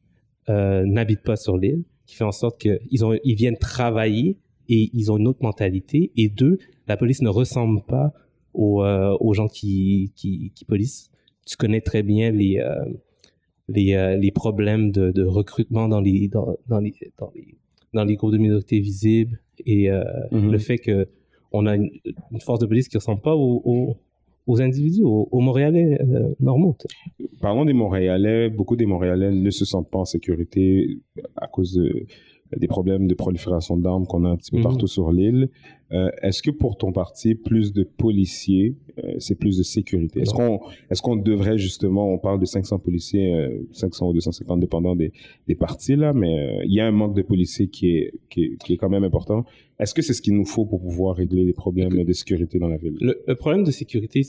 euh, 0.49 0.85
n'habite 0.87 1.23
pas 1.23 1.37
sur 1.37 1.59
l'île, 1.59 1.85
qui 2.07 2.17
fait 2.17 2.25
en 2.25 2.33
sorte 2.33 2.61
qu'ils 2.61 3.05
ont, 3.05 3.19
ils 3.25 3.35
viennent 3.35 3.59
travailler 3.59 4.39
et 4.69 4.91
ils 4.95 5.13
ont 5.13 5.19
une 5.19 5.29
autre 5.29 5.43
mentalité, 5.43 6.13
et 6.17 6.29
deux, 6.29 6.59
la 6.89 6.97
police 6.97 7.21
ne 7.23 7.29
ressemble 7.29 7.83
pas 7.83 8.13
aux, 8.55 8.83
euh, 8.83 9.17
aux 9.21 9.35
gens 9.35 9.49
qui, 9.49 10.13
qui, 10.17 10.53
qui 10.55 10.65
policent. 10.65 11.11
Tu 11.47 11.57
connais 11.57 11.81
très 11.81 12.03
bien 12.03 12.33
les, 12.33 12.59
euh, 12.59 12.85
les, 13.69 14.17
les 14.19 14.31
problèmes 14.31 14.91
de, 14.91 15.13
de 15.13 15.25
recrutement 15.25 15.89
dans 15.89 16.01
les, 16.01 16.29
dans, 16.29 16.57
dans, 16.69 16.81
les, 16.81 16.95
dans, 17.19 17.31
les, 17.35 17.57
dans 17.93 18.05
les 18.05 18.17
groupes 18.17 18.33
de 18.33 18.39
minorités 18.39 18.81
visibles 18.81 19.41
et 19.65 19.89
mm-hmm. 19.89 20.51
le 20.51 20.59
fait 20.59 20.79
que 20.79 21.09
on 21.57 21.67
a 21.67 21.77
une, 21.77 21.91
force 22.41 22.61
de 22.61 22.67
police 22.67 22.89
qui 22.89 22.97
ressemble 22.97 23.21
pas 23.21 23.35
aux, 23.35 23.97
aux, 24.47 24.61
individus, 24.61 25.03
aux, 25.05 25.41
Montréalais 25.41 25.99
euh, 26.01 26.35
normaux. 26.41 26.77
Parlons 27.41 27.65
des 27.65 27.73
Montréalais. 27.73 28.51
Beaucoup 28.51 28.77
des 28.77 28.87
Montréalais 28.87 29.31
ne 29.31 29.51
se 29.51 29.65
sentent 29.65 29.91
pas 29.91 29.99
en 29.99 30.05
sécurité 30.05 31.01
à 31.37 31.47
cause 31.47 31.75
de 31.75 32.07
des 32.57 32.69
problèmes 32.69 33.07
de 33.07 33.15
prolifération 33.15 33.77
d'armes 33.77 34.07
qu'on 34.07 34.25
a 34.25 34.29
un 34.29 34.37
petit 34.37 34.51
peu 34.51 34.59
mhm. 34.59 34.65
partout 34.65 34.87
sur 34.87 35.13
l'île. 35.13 35.49
Euh, 35.93 36.11
est-ce 36.23 36.43
que 36.43 36.51
pour 36.51 36.77
ton 36.77 36.93
parti, 36.93 37.35
plus 37.35 37.73
de 37.73 37.85
policiers, 37.85 38.75
euh, 38.99 39.15
c'est 39.19 39.37
plus 39.37 39.57
de 39.57 39.63
sécurité? 39.63 40.21
Est-ce 40.21 40.35
qu'on 40.35 40.61
est-ce 40.91 41.01
qu'on 41.01 41.17
devrait 41.17 41.59
justement, 41.59 42.13
on 42.13 42.19
parle 42.19 42.41
de 42.41 42.45
500 42.45 42.79
policiers, 42.81 43.35
euh, 43.35 43.67
500 43.73 44.09
ou 44.09 44.13
250 44.13 44.61
dépendant 44.61 44.97
des, 44.97 45.13
des 45.47 45.55
partis 45.55 45.97
là, 45.97 46.13
mais 46.13 46.39
euh, 46.39 46.65
il 46.65 46.73
y 46.73 46.81
a 46.81 46.87
un 46.87 46.93
manque 46.93 47.15
de 47.15 47.23
policiers 47.23 47.69
qui 47.69 47.91
est, 47.91 48.15
qui 48.31 48.45
est, 48.45 48.57
qui 48.65 48.73
est 48.75 48.77
quand 48.77 48.89
même 48.89 49.05
important. 49.05 49.45
Est-ce 49.79 49.95
que 49.95 50.03
c'est 50.03 50.15
ce 50.15 50.23
qu'il 50.23 50.35
nous 50.35 50.47
faut 50.47 50.65
pour 50.65 50.81
pouvoir 50.81 51.17
régler 51.17 51.45
les 51.45 51.53
problèmes 51.53 52.03
de 52.03 52.13
sécurité 52.13 52.59
dans 52.59 52.69
la 52.69 52.79
ville? 52.79 52.97
le, 53.01 53.35
problème 53.35 53.63
de 53.63 53.71
sécurité, 53.71 54.23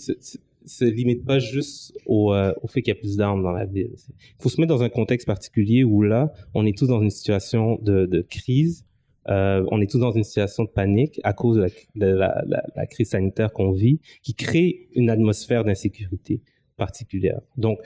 se 0.67 0.85
limite 0.85 1.25
pas 1.25 1.39
juste 1.39 1.97
au, 2.05 2.33
euh, 2.33 2.53
au 2.61 2.67
fait 2.67 2.81
qu'il 2.81 2.93
y 2.93 2.97
a 2.97 2.99
plus 2.99 3.17
d'armes 3.17 3.43
dans 3.43 3.51
la 3.51 3.65
ville. 3.65 3.91
Il 4.09 4.41
faut 4.41 4.49
se 4.49 4.59
mettre 4.59 4.73
dans 4.73 4.83
un 4.83 4.89
contexte 4.89 5.27
particulier 5.27 5.83
où 5.83 6.01
là, 6.01 6.31
on 6.53 6.65
est 6.65 6.77
tous 6.77 6.87
dans 6.87 7.01
une 7.01 7.09
situation 7.09 7.79
de, 7.81 8.21
crise. 8.29 8.85
Euh, 9.29 9.65
on 9.71 9.81
est 9.81 9.89
tous 9.89 9.99
dans 9.99 10.11
une 10.11 10.23
situation 10.23 10.63
de 10.63 10.69
panique 10.69 11.19
à 11.23 11.33
cause 11.33 11.57
de 11.95 12.05
la, 12.05 12.85
crise 12.89 13.09
sanitaire 13.09 13.51
qu'on 13.51 13.71
vit, 13.71 13.99
qui 14.21 14.33
crée 14.33 14.87
une 14.95 15.09
atmosphère 15.09 15.63
d'insécurité 15.63 16.41
particulière. 16.77 17.41
Donc, 17.57 17.79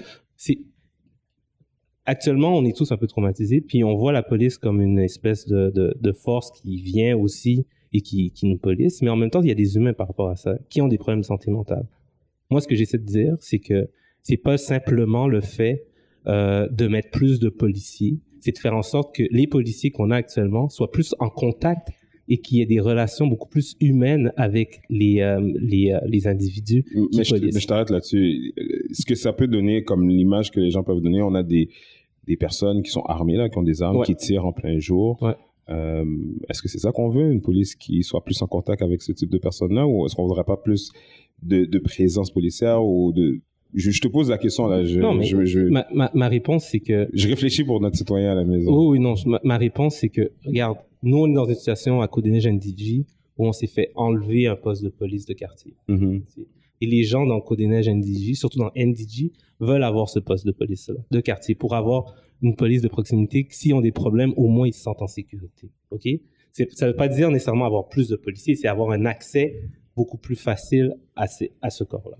actuellement, 2.05 2.57
on 2.57 2.65
est 2.65 2.75
tous 2.75 2.91
un 2.91 2.97
peu 2.97 3.07
traumatisés, 3.07 3.61
puis 3.61 3.83
on 3.83 3.95
voit 3.95 4.11
la 4.11 4.23
police 4.23 4.57
comme 4.57 4.81
une 4.81 4.99
espèce 4.99 5.47
de 5.47 6.11
force 6.11 6.51
qui 6.51 6.81
vient 6.81 7.17
aussi 7.17 7.65
et 7.93 8.01
qui, 8.01 8.31
qui 8.31 8.47
nous 8.47 8.57
police, 8.57 9.01
mais 9.01 9.09
en 9.09 9.15
même 9.15 9.29
temps, 9.29 9.41
il 9.41 9.47
y 9.47 9.51
a 9.51 9.55
des 9.55 9.75
humains 9.75 9.93
par 9.93 10.07
rapport 10.07 10.29
à 10.29 10.35
ça 10.35 10.57
qui 10.69 10.81
ont 10.81 10.87
des 10.87 10.97
problèmes 10.97 11.21
de 11.21 11.25
santé 11.25 11.51
mentale. 11.51 11.85
Moi, 12.51 12.61
ce 12.61 12.67
que 12.67 12.75
j'essaie 12.75 12.97
de 12.97 13.05
dire, 13.05 13.35
c'est 13.39 13.59
que 13.59 13.89
c'est 14.21 14.37
pas 14.37 14.57
simplement 14.57 15.27
le 15.27 15.41
fait 15.41 15.85
euh, 16.27 16.67
de 16.69 16.87
mettre 16.87 17.09
plus 17.09 17.39
de 17.39 17.49
policiers, 17.49 18.19
c'est 18.39 18.51
de 18.51 18.57
faire 18.57 18.75
en 18.75 18.83
sorte 18.83 19.15
que 19.15 19.23
les 19.31 19.47
policiers 19.47 19.91
qu'on 19.91 20.11
a 20.11 20.17
actuellement 20.17 20.69
soient 20.69 20.91
plus 20.91 21.15
en 21.19 21.29
contact 21.29 21.89
et 22.27 22.37
qu'il 22.37 22.59
y 22.59 22.61
ait 22.61 22.67
des 22.67 22.79
relations 22.79 23.25
beaucoup 23.25 23.49
plus 23.49 23.75
humaines 23.81 24.31
avec 24.37 24.81
les, 24.89 25.21
euh, 25.21 25.41
les, 25.59 25.91
euh, 25.91 25.99
les, 26.05 26.27
individus 26.27 26.83
qui 26.83 27.17
mais 27.17 27.23
Je, 27.23 27.35
mais 27.35 27.59
je 27.59 27.67
t'arrête 27.67 27.89
là-dessus. 27.89 28.53
Ce 28.91 29.05
que 29.05 29.15
ça 29.15 29.33
peut 29.33 29.47
donner 29.47 29.83
comme 29.83 30.07
l'image 30.07 30.51
que 30.51 30.59
les 30.59 30.69
gens 30.69 30.83
peuvent 30.83 31.01
donner, 31.01 31.21
on 31.21 31.33
a 31.33 31.43
des, 31.43 31.69
des 32.27 32.37
personnes 32.37 32.83
qui 32.83 32.91
sont 32.91 33.01
armées, 33.01 33.35
là, 33.35 33.49
qui 33.49 33.57
ont 33.57 33.63
des 33.63 33.81
armes, 33.81 34.03
qui 34.03 34.15
tirent 34.15 34.45
en 34.45 34.53
plein 34.53 34.79
jour. 34.79 35.21
Ouais. 35.21 35.35
Euh, 35.69 36.05
est-ce 36.49 36.61
que 36.61 36.67
c'est 36.67 36.79
ça 36.79 36.91
qu'on 36.91 37.09
veut, 37.09 37.31
une 37.31 37.41
police 37.41 37.75
qui 37.75 38.03
soit 38.03 38.23
plus 38.23 38.41
en 38.41 38.47
contact 38.47 38.81
avec 38.81 39.01
ce 39.01 39.11
type 39.11 39.29
de 39.29 39.37
personnes-là, 39.37 39.87
ou 39.87 40.05
est-ce 40.05 40.15
qu'on 40.15 40.27
voudrait 40.27 40.43
pas 40.43 40.57
plus 40.57 40.91
de, 41.43 41.65
de 41.65 41.79
présence 41.79 42.31
policière 42.31 42.83
ou 42.83 43.11
de 43.11 43.39
je, 43.73 43.91
je, 43.91 44.01
te 44.01 44.07
pose 44.07 44.29
la 44.29 44.37
question 44.37 44.67
là. 44.67 44.83
Je, 44.83 44.99
non, 44.99 45.13
mais 45.13 45.23
je, 45.23 45.45
je, 45.45 45.59
ma, 45.61 45.87
ma, 45.93 46.11
ma, 46.13 46.27
réponse 46.27 46.65
c'est 46.65 46.81
que. 46.81 47.07
Je 47.13 47.27
réfléchis 47.27 47.63
pour 47.63 47.79
notre 47.79 47.97
citoyen 47.97 48.31
à 48.33 48.35
la 48.35 48.43
maison. 48.43 48.69
Oh, 48.71 48.91
oui, 48.91 48.99
non. 48.99 49.15
Ma, 49.25 49.39
ma 49.43 49.57
réponse 49.57 49.95
c'est 49.95 50.09
que, 50.09 50.31
regarde, 50.45 50.77
nous 51.03 51.17
on 51.17 51.27
est 51.27 51.33
dans 51.33 51.45
une 51.45 51.55
situation 51.55 52.01
à 52.01 52.07
Côte-des-Neiges 52.07 52.47
NDG 52.47 53.05
où 53.37 53.47
on 53.47 53.53
s'est 53.53 53.67
fait 53.67 53.91
enlever 53.95 54.47
un 54.47 54.55
poste 54.55 54.83
de 54.83 54.89
police 54.89 55.25
de 55.25 55.33
quartier. 55.33 55.73
Mm 55.87 55.95
-hmm. 55.95 56.21
Et 56.81 56.87
les 56.87 57.03
gens 57.03 57.25
dans 57.25 57.39
Côte-des-Neiges 57.39 57.89
NDG, 57.89 58.33
surtout 58.35 58.59
dans 58.59 58.71
NDG, 58.75 59.31
veulent 59.59 59.83
avoir 59.83 60.09
ce 60.09 60.19
poste 60.19 60.45
de 60.45 60.51
police 60.51 60.89
là, 60.89 61.01
de 61.11 61.21
quartier 61.21 61.55
pour 61.55 61.75
avoir 61.75 62.15
une 62.41 62.55
police 62.55 62.81
de 62.81 62.87
proximité. 62.87 63.47
S'ils 63.49 63.73
ont 63.73 63.81
des 63.81 63.91
problèmes, 63.91 64.33
au 64.35 64.47
moins 64.47 64.67
ils 64.67 64.73
se 64.73 64.81
sentent 64.81 65.01
en 65.01 65.07
sécurité. 65.07 65.69
Ok? 65.91 66.07
Ça 66.51 66.87
veut 66.87 66.95
pas 66.95 67.07
dire 67.07 67.29
nécessairement 67.31 67.65
avoir 67.65 67.87
plus 67.87 68.07
de 68.09 68.17
policiers, 68.17 68.55
c'est 68.55 68.67
avoir 68.67 68.91
un 68.91 69.05
accès 69.05 69.45
beaucoup 69.95 70.17
plus 70.17 70.35
facile 70.35 70.95
à, 71.15 71.27
ce 71.27 71.83
corps-là. 71.83 72.17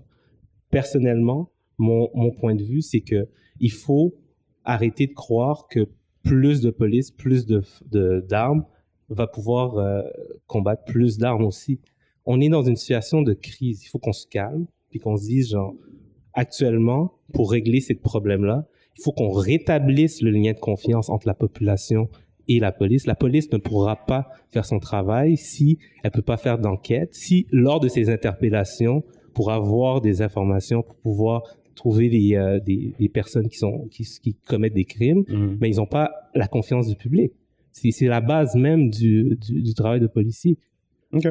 Personnellement, 0.70 1.50
mon, 1.78 2.30
point 2.30 2.54
de 2.54 2.62
vue, 2.62 2.82
c'est 2.82 3.00
que 3.00 3.28
il 3.60 3.72
faut 3.72 4.14
arrêter 4.64 5.06
de 5.06 5.14
croire 5.14 5.66
que 5.68 5.88
plus 6.22 6.60
de 6.60 6.70
police, 6.70 7.10
plus 7.10 7.46
de 7.46 7.62
d'armes 8.28 8.64
va 9.08 9.26
pouvoir 9.26 9.78
euh, 9.78 10.02
combattre 10.46 10.84
plus 10.84 11.18
d'armes 11.18 11.44
aussi. 11.44 11.80
On 12.24 12.40
est 12.40 12.48
dans 12.48 12.62
une 12.62 12.76
situation 12.76 13.22
de 13.22 13.34
crise. 13.34 13.82
Il 13.84 13.88
faut 13.88 13.98
qu'on 13.98 14.12
se 14.12 14.26
calme, 14.26 14.66
puis 14.90 14.98
qu'on 14.98 15.16
se 15.16 15.24
dise, 15.24 15.50
genre, 15.50 15.74
actuellement, 16.34 17.12
pour 17.32 17.50
régler 17.50 17.80
ces 17.80 17.94
problèmes-là, 17.94 18.66
il 18.96 19.02
faut 19.02 19.12
qu'on 19.12 19.30
rétablisse 19.30 20.22
le 20.22 20.30
lien 20.30 20.52
de 20.52 20.58
confiance 20.58 21.08
entre 21.08 21.26
la 21.26 21.34
population 21.34 22.08
et 22.48 22.60
la 22.60 22.72
police. 22.72 23.06
La 23.06 23.14
police 23.14 23.50
ne 23.52 23.58
pourra 23.58 23.96
pas 24.06 24.28
faire 24.50 24.64
son 24.64 24.78
travail 24.78 25.36
si 25.36 25.78
elle 26.02 26.10
peut 26.10 26.22
pas 26.22 26.36
faire 26.36 26.58
d'enquête, 26.58 27.14
si 27.14 27.46
lors 27.50 27.80
de 27.80 27.88
ces 27.88 28.10
interpellations, 28.10 29.02
pour 29.34 29.50
avoir 29.50 30.00
des 30.00 30.22
informations, 30.22 30.82
pour 30.82 30.96
pouvoir 30.96 31.42
trouver 31.74 32.08
des, 32.10 32.36
euh, 32.36 32.60
des, 32.60 32.94
des, 32.98 33.08
personnes 33.08 33.48
qui, 33.48 33.56
sont, 33.56 33.88
qui, 33.90 34.04
qui 34.04 34.34
commettent 34.34 34.74
des 34.74 34.84
crimes, 34.84 35.24
Mm. 35.28 35.56
mais 35.60 35.70
ils 35.70 35.76
n'ont 35.76 35.86
pas 35.86 36.10
la 36.34 36.46
confiance 36.46 36.86
du 36.88 36.96
public. 36.96 37.32
C'est 37.72 38.06
la 38.06 38.20
base 38.20 38.54
même 38.54 38.90
du, 38.90 39.36
du, 39.36 39.62
du 39.62 39.74
travail 39.74 40.00
de 40.00 40.06
policier. 40.06 40.58
OK. 41.14 41.26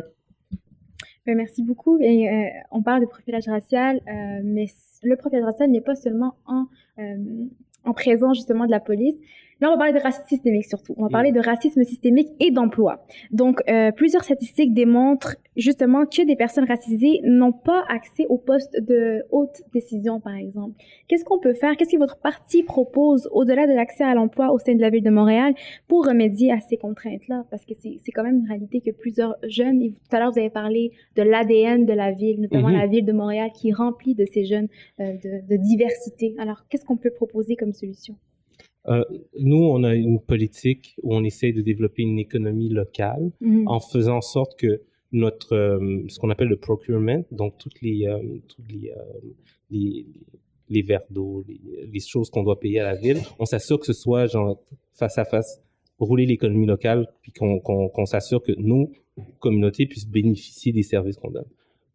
Ben, 1.25 1.37
merci 1.37 1.63
beaucoup. 1.63 1.99
Et, 1.99 2.27
euh, 2.29 2.45
on 2.71 2.81
parle 2.81 3.01
de 3.01 3.05
profilage 3.05 3.47
racial, 3.47 3.97
euh, 4.07 4.41
mais 4.43 4.65
le 5.03 5.15
profilage 5.15 5.43
racial 5.43 5.69
n'est 5.69 5.81
pas 5.81 5.95
seulement 5.95 6.33
en, 6.47 6.65
euh, 6.97 7.45
en 7.85 7.93
présence 7.93 8.37
justement 8.37 8.65
de 8.65 8.71
la 8.71 8.79
police. 8.79 9.15
Là, 9.61 9.69
on 9.69 9.73
va 9.73 9.77
parler 9.77 9.93
de 9.93 9.99
racisme 9.99 10.25
systémique 10.27 10.65
surtout. 10.65 10.93
On 10.97 11.03
va 11.03 11.09
parler 11.09 11.31
de 11.31 11.39
racisme 11.39 11.83
systémique 11.83 12.29
et 12.39 12.51
d'emploi. 12.51 13.05
Donc, 13.31 13.61
euh, 13.69 13.91
plusieurs 13.91 14.23
statistiques 14.23 14.73
démontrent 14.73 15.35
justement 15.55 16.05
que 16.05 16.25
des 16.25 16.35
personnes 16.35 16.65
racisées 16.65 17.19
n'ont 17.23 17.51
pas 17.51 17.83
accès 17.87 18.25
aux 18.29 18.37
postes 18.39 18.75
de 18.81 19.21
haute 19.31 19.61
décision, 19.73 20.19
par 20.19 20.35
exemple. 20.35 20.75
Qu'est-ce 21.07 21.23
qu'on 21.23 21.39
peut 21.39 21.53
faire? 21.53 21.77
Qu'est-ce 21.77 21.91
que 21.91 21.99
votre 21.99 22.19
parti 22.19 22.63
propose 22.63 23.29
au-delà 23.31 23.67
de 23.67 23.73
l'accès 23.73 24.03
à 24.03 24.15
l'emploi 24.15 24.51
au 24.51 24.57
sein 24.57 24.73
de 24.75 24.81
la 24.81 24.89
ville 24.89 25.03
de 25.03 25.09
Montréal 25.11 25.53
pour 25.87 26.05
remédier 26.07 26.51
à 26.51 26.59
ces 26.59 26.77
contraintes-là? 26.77 27.45
Parce 27.51 27.63
que 27.65 27.73
c'est 27.75 28.11
quand 28.11 28.23
même 28.23 28.39
une 28.39 28.47
réalité 28.47 28.81
que 28.81 28.91
plusieurs 28.91 29.35
jeunes, 29.47 29.81
et 29.83 29.91
tout 29.91 30.15
à 30.15 30.19
l'heure, 30.19 30.31
vous 30.31 30.39
avez 30.39 30.49
parlé 30.49 30.91
de 31.15 31.21
l'ADN 31.21 31.85
de 31.85 31.93
la 31.93 32.11
ville, 32.11 32.41
notamment 32.41 32.69
Mhm. 32.69 32.77
la 32.77 32.87
ville 32.87 33.05
de 33.05 33.11
Montréal 33.13 33.51
qui 33.53 33.69
est 33.69 33.73
remplie 33.73 34.15
de 34.15 34.25
ces 34.33 34.43
jeunes 34.45 34.67
euh, 34.99 35.13
de, 35.23 35.47
de 35.47 35.57
diversité. 35.61 36.33
Alors, 36.39 36.65
qu'est-ce 36.69 36.85
qu'on 36.85 36.97
peut 36.97 37.11
proposer 37.11 37.55
comme 37.55 37.73
solution? 37.73 38.15
Euh, 38.87 39.03
nous, 39.39 39.57
on 39.63 39.83
a 39.83 39.93
une 39.95 40.19
politique 40.19 40.95
où 41.03 41.13
on 41.15 41.23
essaie 41.23 41.51
de 41.51 41.61
développer 41.61 42.01
une 42.01 42.17
économie 42.19 42.69
locale 42.69 43.31
Mhm. 43.41 43.67
en 43.67 43.79
faisant 43.79 44.17
en 44.17 44.21
sorte 44.21 44.57
que 44.57 44.81
notre, 45.11 45.53
euh, 45.55 46.03
ce 46.07 46.17
qu'on 46.19 46.29
appelle 46.29 46.47
le 46.47 46.57
procurement, 46.57 47.23
donc 47.31 47.57
toutes 47.59 47.81
les, 47.81 48.07
euh, 48.07 48.19
toutes 48.47 48.71
les, 48.71 48.89
euh, 48.91 49.03
les, 49.69 50.05
les 50.69 50.81
verres 50.81 51.05
d'eau, 51.09 51.43
les, 51.47 51.59
les 51.91 51.99
choses 51.99 52.29
qu'on 52.29 52.43
doit 52.43 52.59
payer 52.59 52.79
à 52.79 52.85
la 52.85 52.95
ville, 52.95 53.17
on 53.37 53.45
s'assure 53.45 53.79
que 53.79 53.85
ce 53.85 53.93
soit 53.93 54.25
genre 54.27 54.57
face 54.93 55.17
à 55.17 55.25
face, 55.25 55.61
rouler 55.99 56.25
l'économie 56.25 56.65
locale, 56.65 57.07
puis 57.21 57.31
qu'on 57.33 57.59
qu'on 57.59 57.89
qu'on 57.89 58.05
s'assure 58.05 58.41
que 58.41 58.53
nos 58.57 58.89
communautés 59.39 59.85
puissent 59.85 60.07
bénéficier 60.07 60.71
des 60.71 60.83
services 60.83 61.17
qu'on 61.17 61.29
donne. 61.31 61.49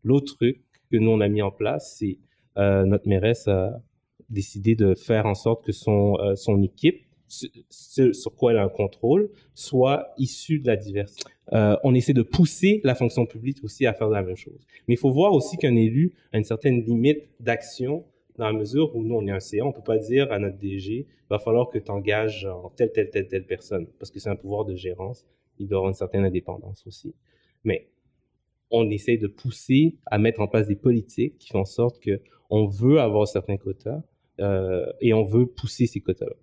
L'autre 0.04 0.36
truc 0.36 0.62
que 0.92 0.96
nous, 0.98 1.10
on 1.10 1.20
a 1.20 1.28
mis 1.28 1.42
en 1.42 1.50
place, 1.50 1.96
c'est 1.98 2.18
euh, 2.58 2.84
notre 2.84 3.08
mairesse 3.08 3.48
a 3.48 3.82
décidé 4.30 4.74
de 4.74 4.94
faire 4.94 5.26
en 5.26 5.34
sorte 5.34 5.64
que 5.64 5.72
son, 5.72 6.16
euh, 6.20 6.34
son 6.34 6.62
équipe, 6.62 7.02
ce, 7.28 7.46
ce 7.70 8.12
sur 8.12 8.34
quoi 8.34 8.52
elle 8.52 8.58
a 8.58 8.64
un 8.64 8.68
contrôle, 8.68 9.30
soit 9.54 10.08
issue 10.18 10.60
de 10.60 10.66
la 10.66 10.76
diversité. 10.76 11.30
Euh, 11.52 11.76
on 11.84 11.94
essaie 11.94 12.12
de 12.12 12.22
pousser 12.22 12.80
la 12.84 12.94
fonction 12.94 13.26
publique 13.26 13.62
aussi 13.62 13.86
à 13.86 13.92
faire 13.92 14.08
la 14.08 14.22
même 14.22 14.36
chose. 14.36 14.66
Mais 14.88 14.94
il 14.94 14.96
faut 14.96 15.10
voir 15.10 15.32
aussi 15.32 15.56
qu'un 15.56 15.76
élu 15.76 16.12
a 16.32 16.38
une 16.38 16.44
certaine 16.44 16.82
limite 16.82 17.28
d'action 17.40 18.04
dans 18.36 18.46
la 18.46 18.52
mesure 18.52 18.94
où 18.94 19.02
nous, 19.02 19.14
on 19.14 19.26
est 19.26 19.30
un 19.30 19.40
CA, 19.40 19.64
on 19.64 19.72
peut 19.72 19.82
pas 19.82 19.98
dire 19.98 20.30
à 20.30 20.38
notre 20.38 20.58
DG, 20.58 21.06
il 21.08 21.28
va 21.30 21.38
falloir 21.38 21.70
que 21.70 21.78
tu 21.78 21.90
engages 21.90 22.46
telle, 22.76 22.92
telle, 22.92 23.10
telle, 23.10 23.28
telle 23.28 23.46
personne, 23.46 23.86
parce 23.98 24.10
que 24.10 24.20
c'est 24.20 24.28
un 24.28 24.36
pouvoir 24.36 24.64
de 24.64 24.74
gérance, 24.74 25.24
il 25.58 25.68
doit 25.68 25.78
avoir 25.78 25.88
une 25.88 25.94
certaine 25.96 26.24
indépendance 26.24 26.86
aussi. 26.86 27.14
Mais 27.64 27.88
on 28.70 28.90
essaie 28.90 29.16
de 29.16 29.26
pousser 29.26 29.96
à 30.06 30.18
mettre 30.18 30.40
en 30.40 30.48
place 30.48 30.66
des 30.66 30.76
politiques 30.76 31.38
qui 31.38 31.48
font 31.48 31.60
en 31.60 31.64
sorte 31.64 32.00
que 32.00 32.20
on 32.50 32.66
veut 32.66 33.00
avoir 33.00 33.26
certains 33.26 33.56
quotas 33.56 34.02
et 34.38 35.12
on 35.14 35.24
veut 35.24 35.46
pousser 35.46 35.86
ces 35.86 36.00
quotas-là. 36.00 36.36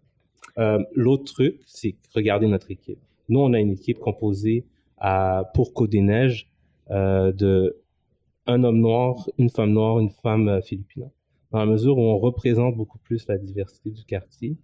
Euh, 0.60 0.84
L'autre 0.94 1.26
truc, 1.26 1.60
c'est 1.66 1.96
regarder 2.14 2.48
notre 2.48 2.72
équipe. 2.72 3.00
Nous, 3.30 3.40
on 3.40 3.54
a 3.54 3.60
une 3.60 3.72
équipe 3.72 4.00
composée 4.00 4.66
pour 5.54 5.74
Côte 5.74 5.92
des 5.92 6.02
Neiges 6.02 6.50
euh, 6.92 7.32
de 7.32 7.78
un 8.46 8.64
homme 8.64 8.80
noir, 8.80 9.30
une 9.38 9.50
femme 9.50 9.72
noire, 9.72 10.00
une 10.00 10.10
femme 10.10 10.50
euh, 10.50 10.62
philippine. 10.62 11.10
Dans 11.52 11.60
la 11.60 11.66
mesure 11.66 11.98
où 11.98 12.02
on 12.02 12.18
représente 12.18 12.76
beaucoup 12.76 12.98
plus 12.98 13.26
la 13.28 13.38
diversité 13.38 13.90
du 13.90 14.04
quartier 14.04 14.58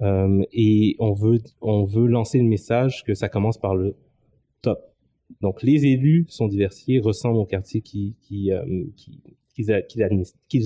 euh, 0.00 0.42
et 0.52 0.96
on 0.98 1.12
veut, 1.12 1.38
on 1.60 1.84
veut 1.84 2.06
lancer 2.06 2.38
le 2.38 2.44
message 2.44 3.04
que 3.04 3.14
ça 3.14 3.28
commence 3.28 3.58
par 3.58 3.74
le 3.74 3.96
top. 4.62 4.80
Donc, 5.40 5.62
les 5.62 5.86
élus 5.86 6.24
sont 6.28 6.48
diversifiés, 6.48 7.00
ressemblent 7.00 7.38
au 7.38 7.44
quartier 7.44 7.82
euh, 8.52 8.84
qu'ils 9.54 9.72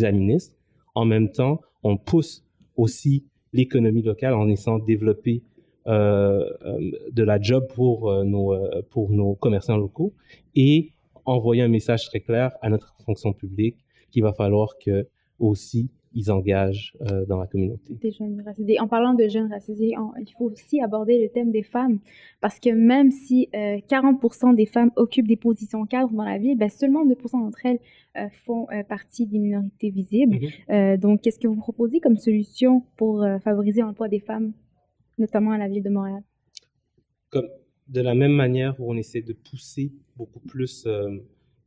administrent. 0.06 0.53
En 0.94 1.04
même 1.04 1.30
temps, 1.30 1.60
on 1.82 1.96
pousse 1.96 2.44
aussi 2.76 3.24
l'économie 3.52 4.02
locale 4.02 4.34
en 4.34 4.48
essayant 4.48 4.78
de 4.78 4.84
développer 4.84 5.42
euh, 5.86 6.48
euh, 6.64 6.90
de 7.12 7.22
la 7.22 7.40
job 7.40 7.66
pour, 7.74 8.10
euh, 8.10 8.24
nos, 8.24 8.54
euh, 8.54 8.82
pour 8.90 9.10
nos 9.10 9.34
commerçants 9.34 9.76
locaux 9.76 10.14
et 10.54 10.92
envoyer 11.26 11.62
un 11.62 11.68
message 11.68 12.06
très 12.06 12.20
clair 12.20 12.52
à 12.62 12.70
notre 12.70 12.94
fonction 13.04 13.32
publique 13.32 13.76
qu'il 14.10 14.22
va 14.22 14.32
falloir 14.32 14.78
que 14.78 15.06
aussi 15.38 15.90
ils 16.14 16.30
engagent 16.30 16.96
euh, 17.02 17.26
dans 17.26 17.38
la 17.38 17.46
communauté. 17.46 17.94
Des 17.94 18.10
jeunes 18.10 18.42
racisés. 18.44 18.78
En 18.80 18.88
parlant 18.88 19.14
de 19.14 19.28
jeunes 19.28 19.50
racisés, 19.50 19.94
on, 19.98 20.12
il 20.18 20.32
faut 20.38 20.50
aussi 20.50 20.80
aborder 20.80 21.20
le 21.20 21.28
thème 21.28 21.50
des 21.50 21.62
femmes, 21.62 21.98
parce 22.40 22.60
que 22.60 22.70
même 22.70 23.10
si 23.10 23.48
euh, 23.54 23.78
40% 23.88 24.54
des 24.54 24.66
femmes 24.66 24.90
occupent 24.96 25.28
des 25.28 25.36
positions 25.36 25.84
cadres 25.86 26.12
dans 26.12 26.24
la 26.24 26.38
ville, 26.38 26.56
ben 26.56 26.68
seulement 26.68 27.04
2% 27.04 27.40
d'entre 27.40 27.66
elles 27.66 27.80
euh, 28.16 28.28
font 28.44 28.66
euh, 28.70 28.82
partie 28.84 29.26
des 29.26 29.38
minorités 29.38 29.90
visibles. 29.90 30.38
Mhm. 30.68 30.96
donc, 30.98 31.20
qu'est-ce 31.20 31.38
que 31.38 31.48
vous 31.48 31.56
proposez 31.56 32.00
comme 32.00 32.16
solution 32.16 32.82
pour 32.96 33.22
euh, 33.22 33.38
favoriser 33.38 33.80
l'emploi 33.80 34.08
des 34.08 34.20
femmes, 34.20 34.52
notamment 35.18 35.50
à 35.50 35.58
la 35.58 35.68
ville 35.68 35.82
de 35.82 35.90
Montréal? 35.90 36.22
Comme 37.30 37.48
de 37.88 38.00
la 38.00 38.14
même 38.14 38.32
manière 38.32 38.80
où 38.80 38.90
on 38.90 38.96
essaie 38.96 39.20
de 39.20 39.32
pousser 39.32 39.92
beaucoup 40.16 40.40
plus 40.40 40.86
euh, 40.86 41.10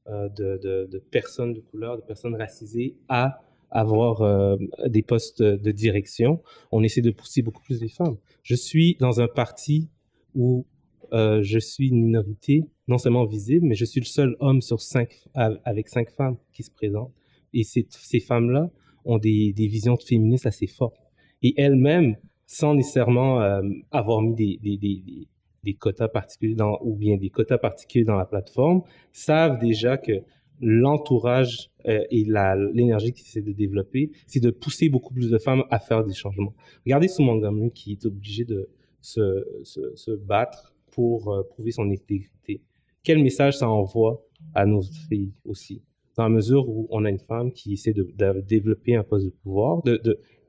euh, 0.07 0.29
de, 0.29 0.57
de, 0.57 0.89
de, 0.91 0.99
personnes 0.99 1.53
de 1.53 1.60
couleur, 1.60 1.97
de 1.97 2.01
personnes 2.01 2.36
racisées 2.36 2.97
à 3.10 3.43
avoir 3.69 4.21
euh, 4.21 4.56
des 4.88 5.01
postes 5.01 5.41
de 5.41 5.71
direction, 5.71 6.41
on 6.71 6.84
essaie 6.84 7.01
de 7.01 7.12
pousser 7.12 7.41
beaucoup 7.41 7.62
plus 7.62 7.82
les 7.82 7.89
femmes. 7.89 8.17
Je 8.43 8.56
suis 8.56 8.95
dans 8.99 9.19
un 9.19 9.27
parti 9.27 9.89
où 10.36 10.65
euh, 11.13 11.41
je 11.41 11.60
suis 11.60 11.89
une 11.89 12.03
minorité 12.03 12.65
non 12.88 12.97
seulement 12.97 13.25
visible, 13.25 13.65
mais 13.65 13.75
je 13.75 13.86
suis 13.86 13.99
le 13.99 14.06
seul 14.06 14.36
homme 14.39 14.62
sur 14.62 14.82
cinq 14.82 15.25
avec 15.36 15.89
cinq 15.89 16.10
femmes 16.12 16.38
qui 16.53 16.63
se 16.63 16.71
présentent. 16.71 17.13
Et 17.53 17.63
ces, 17.63 18.19
femmes-là 18.19 18.69
ont 19.06 19.17
des, 19.17 19.53
des 19.53 19.67
visions 19.67 19.97
féministes 19.97 20.45
assez 20.45 20.67
fortes. 20.67 21.08
Et 21.41 21.53
elles-mêmes, 21.58 22.15
sans 22.45 22.73
nécessairement 22.75 23.41
euh, 23.41 23.62
avoir 23.91 24.21
mis 24.21 24.34
des, 24.34 25.73
quotas 25.80 26.08
particuliers 26.08 26.56
ou 26.82 26.95
bien 26.95 27.17
des 27.17 27.30
quotas 27.30 27.58
particuliers 27.58 28.06
dans 28.06 28.15
la 28.15 28.25
plateforme, 28.25 28.84
savent 29.12 29.60
déjà 29.60 29.97
que 29.97 30.23
l'entourage 30.62 31.70
euh, 31.88 32.04
et 32.10 32.26
l'énergie 32.74 33.13
qui 33.13 33.24
essaie 33.24 33.41
de 33.41 33.52
développer, 33.52 34.12
c'est 34.26 34.39
de 34.39 34.50
pousser 34.50 34.89
beaucoup 34.89 35.13
plus 35.13 35.30
de 35.30 35.38
femmes 35.38 35.63
à 35.70 35.80
faire 35.80 36.04
des 36.04 36.13
changements. 36.13 36.54
Regardez 36.86 37.08
sous 37.08 37.24
Montgomery 37.24 37.72
qui 37.72 37.93
est 37.93 38.06
obligé 38.06 38.46
de 38.46 38.70
se, 39.02 40.15
battre 40.15 40.76
pour 40.91 41.32
euh, 41.32 41.43
prouver 41.43 41.72
son 41.72 41.89
intégrité. 41.89 42.62
Quel 43.04 43.22
message 43.24 43.58
ça 43.58 43.70
envoie 43.70 44.26
à 44.54 44.65
nos 44.65 44.82
filles 44.82 45.34
aussi, 45.46 45.82
dans 46.15 46.24
la 46.24 46.30
mesure 46.30 46.67
où 46.67 46.88
on 46.89 47.06
a 47.06 47.10
une 47.10 47.20
femme 47.20 47.52
qui 47.52 47.74
essaie 47.74 47.93
de, 47.93 48.13
développer 48.41 48.96
un 48.96 49.04
poste 49.04 49.26
de 49.26 49.32
pouvoir, 49.32 49.82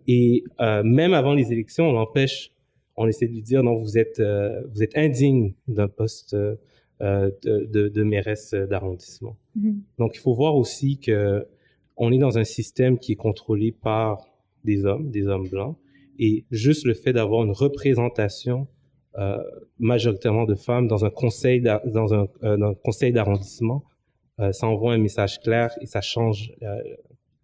et 0.07 0.43
euh, 0.61 0.83
même 0.83 1.13
avant 1.13 1.35
les 1.35 1.53
élections, 1.53 1.89
on 1.89 1.97
empêche 1.97 2.53
on 3.01 3.07
essaie 3.07 3.29
de 3.29 3.33
lui 3.33 3.43
dire 3.43 3.63
non, 3.63 3.77
vous 3.77 3.97
êtes, 3.97 4.21
vous 4.73 4.83
êtes 4.83 4.99
indigne 4.99 5.55
d'un 5.69 5.87
poste 5.87 6.35
euh, 7.01 7.31
de, 7.43 7.89
de, 7.89 8.03
mairesse 8.03 8.55
d'arrondissement. 8.55 9.37
Mm-hmm. 9.59 9.77
Donc, 9.99 10.17
il 10.17 10.21
faut 10.21 10.35
voir 10.35 10.57
aussi 10.57 10.99
que 10.99 11.47
on 11.97 12.13
est 12.13 12.19
dans 12.19 12.39
un 12.39 12.45
système 12.45 12.99
qui 12.99 13.13
est 13.13 13.17
contrôlé 13.17 13.73
par 13.73 14.29
des 14.65 14.85
hommes, 14.85 15.11
des 15.11 15.27
hommes 15.27 15.49
blancs, 15.49 15.77
et 16.19 16.45
juste 16.51 16.85
le 16.87 16.95
fait 16.95 17.13
d'avoir 17.13 17.45
une 17.45 17.53
représentation 17.53 18.69
euh, 19.19 19.43
majoritairement 19.79 20.45
de 20.45 20.55
femmes 20.55 20.87
dans 20.87 21.05
un 21.05 21.11
conseil 21.11 21.61
dans 21.61 22.15
un, 22.15 22.29
euh, 22.45 22.71
un 22.71 22.75
conseil 22.75 23.13
d'arrondissement, 23.13 23.83
euh, 24.39 24.53
ça 24.53 24.69
envoie 24.69 24.93
un 24.93 24.99
message 24.99 25.41
clair 25.41 25.71
et 25.81 25.87
ça 25.87 26.01
change, 26.01 26.53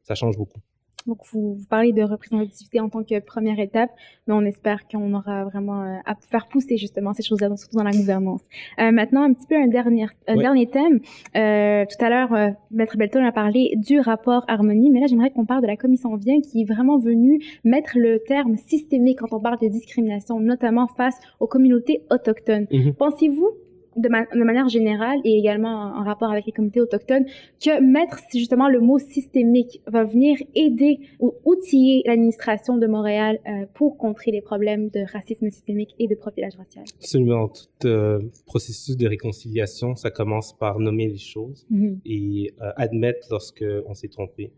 ça 0.02 0.14
change 0.14 0.36
beaucoup. 0.36 0.60
Donc, 1.06 1.18
vous, 1.32 1.54
vous, 1.54 1.66
parlez 1.68 1.92
de 1.92 2.02
représentativité 2.02 2.80
en 2.80 2.88
tant 2.88 3.02
que 3.02 3.20
première 3.20 3.58
étape, 3.58 3.90
mais 4.26 4.34
on 4.34 4.42
espère 4.42 4.88
qu'on 4.88 5.12
aura 5.12 5.44
vraiment 5.44 5.82
euh, 5.82 5.96
à 6.06 6.14
faire 6.14 6.48
pousser 6.48 6.76
justement 6.76 7.12
ces 7.12 7.22
choses-là, 7.22 7.54
surtout 7.56 7.76
dans 7.76 7.84
la 7.84 7.90
gouvernance. 7.90 8.42
Euh, 8.78 8.90
maintenant, 8.90 9.22
un 9.22 9.32
petit 9.34 9.46
peu 9.46 9.56
un 9.56 9.66
dernier, 9.66 10.06
un 10.26 10.36
dernier 10.36 10.66
thème. 10.66 11.00
Euh, 11.36 11.84
tout 11.84 12.04
à 12.04 12.08
l'heure, 12.08 12.32
euh, 12.32 12.50
Maître 12.70 12.96
Belton 12.96 13.24
a 13.24 13.32
parlé 13.32 13.74
du 13.76 14.00
rapport 14.00 14.44
harmonie, 14.48 14.90
mais 14.90 15.00
là, 15.00 15.06
j'aimerais 15.06 15.30
qu'on 15.30 15.44
parle 15.44 15.62
de 15.62 15.66
la 15.66 15.76
commission 15.76 16.14
Vien 16.16 16.40
qui 16.40 16.62
est 16.62 16.64
vraiment 16.64 16.98
venue 16.98 17.40
mettre 17.64 17.92
le 17.96 18.20
terme 18.26 18.56
systémique 18.56 19.18
quand 19.18 19.36
on 19.36 19.40
parle 19.40 19.58
de 19.60 19.68
discrimination, 19.68 20.40
notamment 20.40 20.86
face 20.86 21.18
aux 21.40 21.46
communautés 21.46 22.02
autochtones. 22.10 22.64
Mm-hmm. 22.70 22.94
Pensez-vous 22.94 23.50
de, 23.96 24.09
de, 24.09 24.44
manière 24.44 24.68
générale 24.68 25.18
et 25.24 25.38
également 25.38 25.92
en, 25.96 26.04
rapport 26.04 26.30
avec 26.30 26.46
les 26.46 26.52
communautés 26.52 26.80
autochtones, 26.80 27.24
que 27.62 27.80
mettre 27.80 28.18
justement 28.33 28.68
le 28.68 28.80
mot 28.80 28.98
systémique 28.98 29.80
va 29.87 30.04
venir 30.04 30.37
aider 30.54 31.00
ou 31.20 31.35
outiller 31.44 32.02
l'administration 32.07 32.76
de 32.76 32.87
Montréal 32.87 33.38
euh, 33.46 33.66
pour 33.74 33.96
contrer 33.96 34.30
les 34.30 34.42
problèmes 34.42 34.88
de 34.90 35.00
racisme 35.12 35.50
systémique 35.50 35.94
et 35.98 36.09
de 36.09 36.14
profilage 36.14 36.57
racial. 36.57 36.85
Absolument. 36.98 37.48
Tout 37.48 37.88
euh, 37.88 38.20
processus 38.46 38.96
de 38.96 39.07
réconciliation, 39.07 39.94
ça 39.96 40.11
commence 40.11 40.57
par 40.57 40.78
nommer 40.78 41.09
les 41.09 41.18
choses 41.18 41.66
mm-hmm. 41.72 41.98
et 42.04 42.54
euh, 42.61 42.70
admettre 42.76 43.26
lorsque 43.30 43.64
on 43.87 43.94
s'est 43.94 44.09
trompé. 44.09 44.52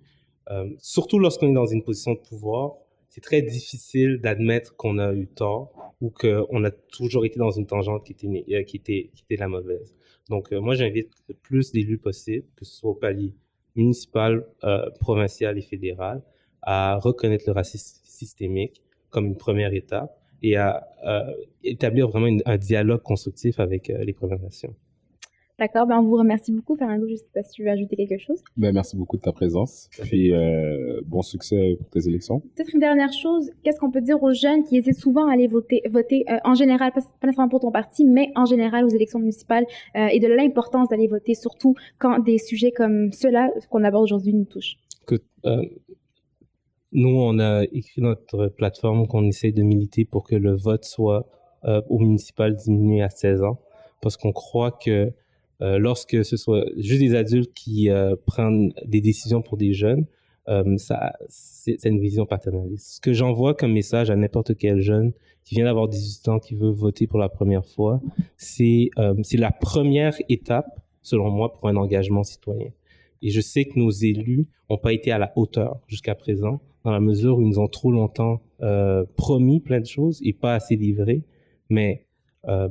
Euh, 0.50 0.70
surtout 0.78 1.18
lorsqu'on 1.18 1.48
est 1.48 1.54
dans 1.54 1.66
une 1.66 1.82
position 1.82 2.12
de 2.12 2.20
pouvoir, 2.20 2.76
c'est 3.16 3.22
très 3.22 3.40
difficile 3.40 4.20
d'admettre 4.20 4.76
qu'on 4.76 4.98
a 4.98 5.14
eu 5.14 5.26
tort 5.26 5.94
ou 6.02 6.10
qu'on 6.10 6.64
a 6.64 6.70
toujours 6.70 7.24
été 7.24 7.38
dans 7.38 7.50
une 7.50 7.64
tangente 7.64 8.04
qui 8.04 8.12
était, 8.12 8.26
euh, 8.54 8.62
qui 8.62 8.76
était, 8.76 9.10
qui 9.14 9.24
était 9.24 9.40
la 9.40 9.48
mauvaise. 9.48 9.94
Donc, 10.28 10.52
euh, 10.52 10.60
moi, 10.60 10.74
j'invite 10.74 11.12
le 11.26 11.34
plus 11.34 11.72
d'élus 11.72 11.96
possible, 11.96 12.44
que 12.56 12.66
ce 12.66 12.76
soit 12.76 12.90
au 12.90 12.94
palier 12.94 13.32
municipal, 13.74 14.46
euh, 14.64 14.90
provincial 15.00 15.56
et 15.56 15.62
fédéral, 15.62 16.22
à 16.60 16.98
reconnaître 16.98 17.44
le 17.46 17.54
racisme 17.54 18.02
systémique 18.04 18.82
comme 19.08 19.24
une 19.24 19.38
première 19.38 19.72
étape 19.72 20.14
et 20.42 20.56
à 20.56 20.86
établir 21.64 22.08
vraiment 22.08 22.36
un 22.44 22.58
dialogue 22.58 23.00
constructif 23.00 23.58
avec 23.60 23.88
les 23.88 24.12
Premières 24.12 24.40
Nations. 24.40 24.74
D'accord, 25.58 25.86
ben 25.86 25.98
on 25.98 26.02
vous 26.02 26.16
remercie 26.16 26.52
beaucoup, 26.52 26.76
Fernando. 26.76 27.06
Je 27.06 27.12
ne 27.12 27.16
sais 27.16 27.30
pas 27.32 27.42
si 27.42 27.52
tu 27.52 27.64
veux 27.64 27.70
ajouter 27.70 27.96
quelque 27.96 28.18
chose. 28.18 28.42
Ben, 28.58 28.74
merci 28.74 28.94
beaucoup 28.94 29.16
de 29.16 29.22
ta 29.22 29.32
présence. 29.32 29.88
Puis 30.02 30.34
euh, 30.34 31.00
bon 31.06 31.22
succès 31.22 31.76
pour 31.78 31.88
tes 31.88 32.06
élections. 32.06 32.40
Peut-être 32.40 32.74
une 32.74 32.80
dernière 32.80 33.12
chose, 33.12 33.50
qu'est-ce 33.62 33.80
qu'on 33.80 33.90
peut 33.90 34.02
dire 34.02 34.22
aux 34.22 34.34
jeunes 34.34 34.64
qui 34.64 34.76
hésitent 34.76 34.98
souvent 34.98 35.28
à 35.28 35.32
aller 35.32 35.46
voter, 35.46 35.80
voter 35.88 36.24
euh, 36.28 36.36
en 36.44 36.54
général, 36.54 36.92
pas, 36.92 37.00
nécessairement 37.22 37.48
pour 37.48 37.60
ton 37.60 37.72
parti, 37.72 38.04
mais 38.04 38.32
en 38.34 38.44
général 38.44 38.84
aux 38.84 38.90
élections 38.90 39.18
municipales, 39.18 39.64
euh, 39.96 40.08
et 40.08 40.20
de 40.20 40.26
l'importance 40.26 40.88
d'aller 40.88 41.06
voter, 41.06 41.34
surtout 41.34 41.74
quand 41.98 42.18
des 42.18 42.36
sujets 42.36 42.72
comme 42.72 43.10
ceux-là 43.12 43.50
qu'on 43.70 43.82
aborde 43.82 44.04
aujourd'hui 44.04 44.34
nous 44.34 44.44
touchent? 44.44 44.76
Que, 45.06 45.16
euh, 45.46 45.62
nous, 46.92 47.16
on 47.18 47.38
a 47.38 47.64
écrit 47.72 48.02
notre 48.02 48.48
plateforme 48.48 49.06
qu'on 49.06 49.24
essaie 49.24 49.52
de 49.52 49.62
militer 49.62 50.04
pour 50.04 50.24
que 50.24 50.36
le 50.36 50.54
vote 50.54 50.84
soit 50.84 51.26
euh, 51.64 51.80
au 51.88 51.98
municipal 51.98 52.54
diminué 52.54 53.02
à 53.02 53.10
16 53.10 53.42
ans, 53.42 53.58
parce 54.02 54.16
qu'on 54.16 54.32
croit 54.32 54.70
que 54.70 55.12
lorsque 55.60 56.24
ce 56.24 56.36
soit 56.36 56.64
juste 56.76 57.00
des 57.00 57.14
adultes 57.14 57.52
qui 57.54 57.90
euh, 57.90 58.16
prennent 58.26 58.72
des 58.84 59.00
décisions 59.00 59.42
pour 59.42 59.56
des 59.56 59.72
jeunes, 59.72 60.06
euh, 60.48 60.76
ça, 60.76 61.14
c'est 61.28 61.84
une 61.84 62.00
vision 62.00 62.26
paternaliste. 62.26 62.96
Ce 62.96 63.00
que 63.00 63.12
j'envoie 63.12 63.54
comme 63.54 63.72
message 63.72 64.10
à 64.10 64.16
n'importe 64.16 64.56
quel 64.56 64.80
jeune 64.80 65.12
qui 65.44 65.56
vient 65.56 65.64
d'avoir 65.64 65.88
18 65.88 66.28
ans, 66.28 66.38
qui 66.38 66.54
veut 66.54 66.70
voter 66.70 67.06
pour 67.06 67.18
la 67.18 67.28
première 67.28 67.64
fois, 67.64 68.00
c'est 68.36 68.90
c'est 69.22 69.36
la 69.36 69.52
première 69.52 70.16
étape, 70.28 70.80
selon 71.02 71.30
moi, 71.30 71.52
pour 71.52 71.68
un 71.68 71.76
engagement 71.76 72.22
citoyen. 72.22 72.70
Et 73.22 73.30
je 73.30 73.40
sais 73.40 73.64
que 73.64 73.78
nos 73.78 73.90
élus 73.90 74.48
n'ont 74.70 74.78
pas 74.78 74.92
été 74.92 75.10
à 75.10 75.18
la 75.18 75.32
hauteur 75.36 75.80
jusqu'à 75.86 76.14
présent, 76.14 76.60
dans 76.84 76.92
la 76.92 77.00
mesure 77.00 77.38
où 77.38 77.42
ils 77.42 77.48
nous 77.48 77.58
ont 77.58 77.68
trop 77.68 77.90
longtemps 77.90 78.40
euh, 78.62 79.04
promis 79.16 79.60
plein 79.60 79.80
de 79.80 79.86
choses 79.86 80.20
et 80.22 80.32
pas 80.32 80.54
assez 80.54 80.76
livré. 80.76 81.24
Mais 81.68 82.06
euh, 82.48 82.68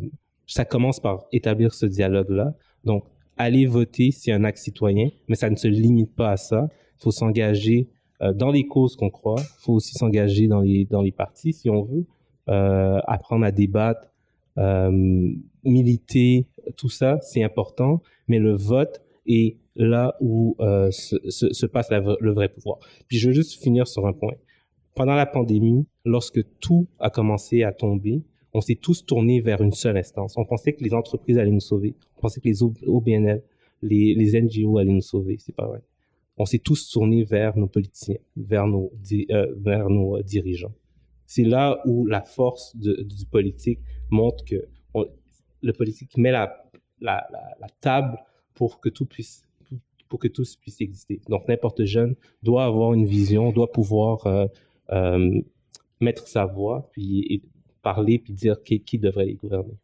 ça 0.47 0.63
commence 0.65 0.99
par 0.99 1.25
établir 1.31 1.73
ce 1.73 1.85
dialogue-là. 1.85 2.53
Donc, 2.85 3.03
aller 3.37 3.65
voter, 3.65 4.11
c'est 4.11 4.31
un 4.31 4.43
acte 4.43 4.59
citoyen, 4.59 5.09
mais 5.27 5.35
ça 5.35 5.49
ne 5.49 5.55
se 5.55 5.67
limite 5.67 6.15
pas 6.15 6.31
à 6.31 6.37
ça. 6.37 6.69
Il 6.99 7.03
faut 7.03 7.11
s'engager 7.11 7.89
euh, 8.21 8.33
dans 8.33 8.51
les 8.51 8.65
causes 8.65 8.95
qu'on 8.95 9.09
croit. 9.09 9.39
Il 9.39 9.63
faut 9.63 9.73
aussi 9.73 9.93
s'engager 9.93 10.47
dans 10.47 10.61
les, 10.61 10.85
dans 10.85 11.01
les 11.01 11.11
partis, 11.11 11.53
si 11.53 11.69
on 11.69 11.83
veut. 11.83 12.05
Euh, 12.47 12.99
apprendre 13.07 13.43
à 13.43 13.51
débattre, 13.51 14.13
euh, 14.57 14.91
militer, 15.63 16.45
tout 16.77 16.89
ça, 16.89 17.19
c'est 17.21 17.43
important. 17.43 18.01
Mais 18.27 18.39
le 18.39 18.53
vote 18.55 19.01
est 19.25 19.57
là 19.75 20.15
où 20.21 20.55
euh, 20.59 20.91
se, 20.91 21.17
se, 21.29 21.51
se, 21.51 21.65
passe 21.65 21.89
le 21.89 22.31
vrai 22.33 22.49
pouvoir. 22.49 22.77
Puis 23.07 23.17
je 23.17 23.27
veux 23.27 23.33
juste 23.33 23.61
finir 23.61 23.87
sur 23.87 24.05
un 24.05 24.13
point. 24.13 24.35
Pendant 24.93 25.15
la 25.15 25.25
pandémie, 25.25 25.85
lorsque 26.05 26.41
tout 26.59 26.87
a 26.99 27.09
commencé 27.09 27.63
à 27.63 27.73
tomber, 27.73 28.21
on 28.55 28.61
s'est 28.61 28.75
tous 28.75 29.05
tournés 29.05 29.41
vers 29.41 29.61
une 29.61 29.73
seule 29.73 29.97
instance. 29.97 30.37
On 30.37 30.45
pensait 30.45 30.71
que 30.71 30.81
les 30.81 30.93
entreprises 30.93 31.37
allaient 31.37 31.51
nous 31.51 31.59
sauver. 31.59 31.93
On 32.17 32.21
pensait 32.21 32.39
que 32.39 32.47
les 32.47 32.63
OBNL, 32.63 33.43
les, 33.81 34.15
les 34.15 34.41
NGO 34.41 34.77
allaient 34.77 34.93
nous 34.93 35.01
sauver. 35.01 35.35
C'est 35.39 35.55
pas 35.55 35.67
vrai. 35.67 35.81
On 36.37 36.45
s'est 36.45 36.59
tous 36.59 36.89
tournés 36.89 37.25
vers 37.25 37.57
nos 37.57 37.67
politiciens, 37.67 38.17
vers 38.37 38.65
nos, 38.65 38.93
euh, 39.11 39.53
vers 39.57 39.89
nos 39.89 40.17
euh, 40.17 40.23
dirigeants. 40.23 40.73
C'est 41.25 41.43
là 41.43 41.81
où 41.85 42.05
la 42.05 42.21
force 42.21 42.73
de, 42.77 42.93
du 43.03 43.25
politique 43.25 43.79
montre 44.09 44.45
que 44.45 44.63
le 45.61 45.73
politique 45.73 46.15
met 46.17 46.31
la, 46.31 46.55
la, 47.01 47.27
table 47.81 48.17
pour 48.53 48.79
que 48.79 48.87
tout 48.87 49.05
puisse 49.05 49.41
pour 50.07 50.19
que 50.19 50.27
tout 50.27 50.43
puisse 50.61 50.79
exister. 50.79 51.19
Donc 51.27 51.47
n'importe 51.47 51.83
jeune 51.83 52.15
doit 52.43 52.63
avoir 52.63 52.93
une 52.93 53.05
vision, 53.05 53.51
doit 53.51 53.71
pouvoir 53.71 54.27
euh, 54.91 55.41
mettre 55.99 56.27
sa 56.27 56.45
voix, 56.45 56.89
puis 56.93 57.41
parler 57.85 58.17
puis 58.19 58.33
dire 58.33 58.57
qui, 58.65 58.81
qui 58.81 58.97
devrait 58.97 59.27
les 59.27 59.35
gouverner. 59.35 59.77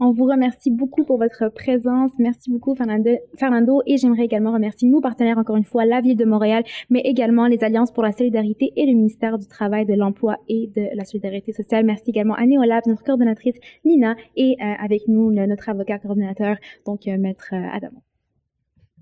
On 0.00 0.12
vous 0.12 0.26
remercie 0.26 0.70
beaucoup 0.70 1.04
pour 1.04 1.18
votre 1.18 1.48
présence. 1.48 2.12
Merci 2.20 2.52
beaucoup, 2.52 2.76
Fernando. 2.76 3.10
Fernando 3.36 3.82
et 3.84 3.96
j'aimerais 3.96 4.26
également 4.26 4.52
remercier 4.52 4.88
nos 4.88 5.00
partenaires, 5.00 5.38
encore 5.38 5.56
une 5.56 5.64
fois, 5.64 5.84
la 5.84 6.00
Ville 6.00 6.16
de 6.16 6.24
Montréal, 6.24 6.62
mais 6.88 7.00
également 7.00 7.48
les 7.48 7.64
Alliances 7.64 7.90
pour 7.90 8.04
la 8.04 8.12
solidarité 8.12 8.72
et 8.76 8.86
le 8.86 8.92
ministère 8.92 9.38
du 9.38 9.48
Travail, 9.48 9.86
de 9.86 9.94
l'Emploi 9.94 10.36
et 10.48 10.70
de 10.76 10.86
la 10.94 11.04
Solidarité 11.04 11.52
sociale. 11.52 11.84
Merci 11.84 12.10
également 12.10 12.34
à 12.34 12.46
Néolab, 12.46 12.84
notre 12.86 13.02
coordonnatrice 13.02 13.56
Nina, 13.84 14.14
et 14.36 14.56
euh, 14.60 14.64
avec 14.78 15.08
nous, 15.08 15.32
notre 15.32 15.68
avocat 15.68 15.98
coordinateur, 15.98 16.56
donc 16.86 17.08
euh, 17.08 17.18
Maître 17.18 17.52
euh. 17.52 17.88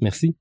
Merci. 0.01 0.35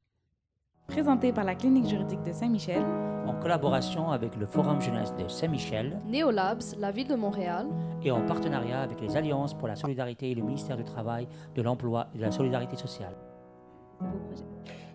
Présenté 0.87 1.33
par 1.33 1.43
la 1.43 1.55
Clinique 1.55 1.87
juridique 1.87 2.21
de 2.23 2.31
Saint-Michel, 2.31 2.83
en 3.25 3.33
collaboration 3.41 4.11
avec 4.11 4.35
le 4.37 4.45
Forum 4.45 4.79
jeunesse 4.79 5.13
de 5.15 5.27
Saint-Michel, 5.27 5.99
Néolabs, 6.05 6.75
la 6.79 6.91
ville 6.91 7.07
de 7.07 7.15
Montréal, 7.15 7.67
et 8.03 8.11
en 8.11 8.25
partenariat 8.25 8.81
avec 8.81 9.01
les 9.01 9.17
Alliances 9.17 9.53
pour 9.55 9.67
la 9.67 9.75
solidarité 9.75 10.29
et 10.29 10.35
le 10.35 10.43
ministère 10.43 10.77
du 10.77 10.83
Travail, 10.83 11.27
de 11.55 11.61
l'Emploi 11.61 12.07
et 12.13 12.17
de 12.17 12.23
la 12.23 12.31
Solidarité 12.31 12.75
sociale. 12.75 13.15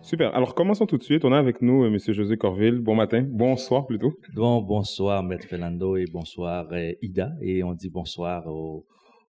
Super. 0.01 0.33
Alors, 0.33 0.55
commençons 0.55 0.85
tout 0.85 0.97
de 0.97 1.03
suite. 1.03 1.25
On 1.25 1.31
a 1.31 1.37
avec 1.37 1.61
nous 1.61 1.85
M. 1.85 1.97
José 1.99 2.37
Corville. 2.37 2.79
Bon 2.79 2.95
matin. 2.95 3.23
Bonsoir 3.27 3.85
plutôt. 3.85 4.13
Bon, 4.33 4.61
bonsoir, 4.61 5.21
Maître 5.23 5.45
Fernando, 5.47 5.95
et 5.97 6.05
bonsoir, 6.11 6.67
euh, 6.71 6.93
Ida. 7.01 7.31
Et 7.41 7.63
on 7.63 7.73
dit 7.73 7.89
bonsoir 7.89 8.47
aux 8.47 8.85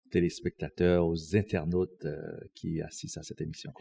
téléspectateurs, 0.10 1.06
aux 1.06 1.36
internautes 1.36 2.06
euh, 2.06 2.18
qui 2.56 2.82
assistent 2.82 3.20
à 3.20 3.24
cette 3.24 3.42
émission. 3.42 3.72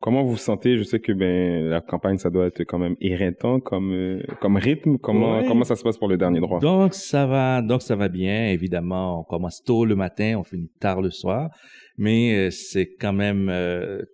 Comment 0.00 0.22
vous 0.22 0.32
vous 0.32 0.36
sentez? 0.36 0.76
Je 0.76 0.82
sais 0.82 1.00
que 1.00 1.12
ben 1.12 1.68
la 1.68 1.80
campagne 1.80 2.18
ça 2.18 2.30
doit 2.30 2.46
être 2.46 2.62
quand 2.62 2.78
même 2.78 2.96
éreintant 3.00 3.60
comme 3.60 3.92
euh, 3.92 4.22
comme 4.40 4.56
rythme. 4.56 4.98
Comment 4.98 5.64
ça 5.64 5.76
se 5.76 5.82
passe 5.82 5.98
pour 5.98 6.08
le 6.08 6.16
dernier 6.16 6.40
droit? 6.40 6.60
Donc 6.60 6.94
ça 6.94 7.26
va, 7.26 7.62
donc 7.62 7.82
ça 7.82 7.96
va 7.96 8.08
bien. 8.08 8.48
Évidemment, 8.48 9.20
on 9.20 9.24
commence 9.24 9.62
tôt 9.62 9.84
le 9.84 9.96
matin, 9.96 10.36
on 10.38 10.44
finit 10.44 10.70
tard 10.78 11.00
le 11.00 11.10
soir. 11.10 11.50
mais 11.98 12.34
euh, 12.34 12.50
c'est 12.50 12.94
quand 12.98 13.12
même 13.12 13.52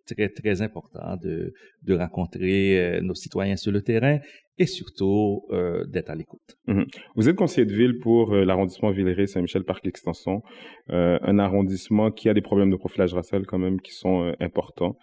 très, 0.07 0.29
très 0.29 0.63
important 0.63 1.17
de, 1.23 1.53
de 1.83 1.95
rencontrer 1.95 3.01
nos 3.03 3.15
citoyens 3.15 3.57
sur 3.57 3.73
le 3.73 3.83
terrain 3.83 4.19
et 4.59 4.67
surtout 4.67 5.45
euh, 5.51 5.85
d'être 5.85 6.11
à 6.11 6.15
l'écoute. 6.15 6.57
Mhm. 6.67 6.87
Vous 7.15 7.29
êtes 7.29 7.37
conseiller 7.37 7.67
de 7.67 7.75
ville 7.75 7.99
pour 7.99 8.33
euh, 8.33 8.45
l'arrondissement 8.45 8.91
Villeray, 8.91 9.27
Saint-Michel, 9.27 9.65
Parc 9.65 9.87
Extension, 9.87 10.43
euh, 10.91 11.19
un 11.23 11.39
arrondissement 11.39 12.11
qui 12.11 12.29
a 12.29 12.35
des 12.35 12.41
problèmes 12.41 12.71
de 12.71 12.77
profilage 12.77 13.13
racial 13.13 13.45
quand 13.45 13.59
même 13.59 13.81
qui 13.81 13.93
sont 13.93 14.23
euh, 14.23 14.33
importants. 14.41 14.97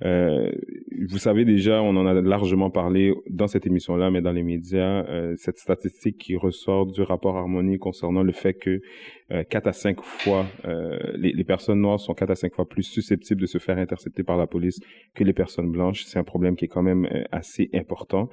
Vous 0.00 1.18
savez 1.18 1.44
déjà, 1.44 1.80
on 1.80 1.96
en 1.96 2.06
a 2.06 2.14
largement 2.14 2.70
parlé 2.70 3.14
dans 3.30 3.46
cette 3.46 3.66
émission-là, 3.66 4.10
mais 4.10 4.20
dans 4.20 4.32
les 4.32 4.42
médias, 4.42 5.04
cette 5.36 5.58
statistique 5.58 6.18
qui 6.18 6.36
ressort 6.36 6.86
du 6.86 7.02
rapport 7.02 7.36
Harmonie 7.36 7.78
concernant 7.78 8.22
le 8.22 8.32
fait 8.32 8.54
que 8.54 8.80
euh, 9.30 9.44
4 9.44 9.66
à 9.68 9.72
5 9.72 10.02
fois, 10.02 10.46
les, 11.14 11.32
les 11.32 11.44
personnes 11.44 11.80
noires 11.80 12.00
sont 12.00 12.14
4 12.14 12.30
à 12.30 12.34
5 12.34 12.54
fois 12.54 12.68
plus 12.68 12.82
susceptibles 12.82 13.40
de 13.40 13.46
se 13.46 13.58
faire 13.58 13.78
intercepter 13.78 14.22
par 14.22 14.36
la 14.36 14.46
police 14.46 14.80
que 15.14 15.24
les 15.24 15.32
personnes 15.32 15.70
blanches. 15.70 16.04
C'est 16.04 16.18
un 16.18 16.24
problème 16.24 16.56
qui 16.56 16.64
est 16.64 16.68
quand 16.68 16.82
même 16.82 17.08
assez 17.30 17.70
important. 17.74 18.28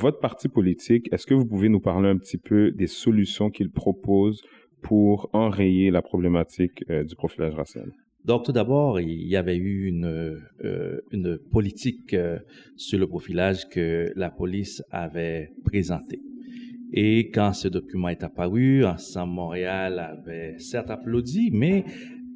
Votre 0.00 0.20
parti 0.20 0.46
politique, 0.48 1.08
est-ce 1.12 1.26
que 1.26 1.34
vous 1.34 1.44
pouvez 1.44 1.68
nous 1.68 1.80
parler 1.80 2.08
un 2.08 2.18
petit 2.18 2.38
peu 2.38 2.70
des 2.70 2.86
solutions 2.86 3.50
qu'il 3.50 3.68
propose 3.68 4.42
pour 4.80 5.28
enrayer 5.32 5.90
la 5.90 6.02
problématique 6.02 6.84
euh, 6.88 7.02
du 7.02 7.16
profilage 7.16 7.54
racial? 7.54 7.90
Donc, 8.24 8.44
tout 8.44 8.52
d'abord, 8.52 9.00
il 9.00 9.26
y 9.26 9.34
avait 9.34 9.56
eu 9.56 9.88
une, 9.88 10.38
euh, 10.64 11.38
politique 11.50 12.14
euh, 12.14 12.38
sur 12.76 13.00
le 13.00 13.08
profilage 13.08 13.68
que 13.68 14.12
la 14.14 14.30
police 14.30 14.84
avait 14.92 15.50
présentée. 15.64 16.20
Et 16.92 17.30
quand 17.30 17.52
ce 17.52 17.66
document 17.66 18.08
est 18.08 18.22
apparu, 18.22 18.84
Ensemble 18.84 19.32
Montréal 19.32 19.98
avait 19.98 20.60
certes 20.60 20.90
applaudi, 20.90 21.50
mais 21.52 21.84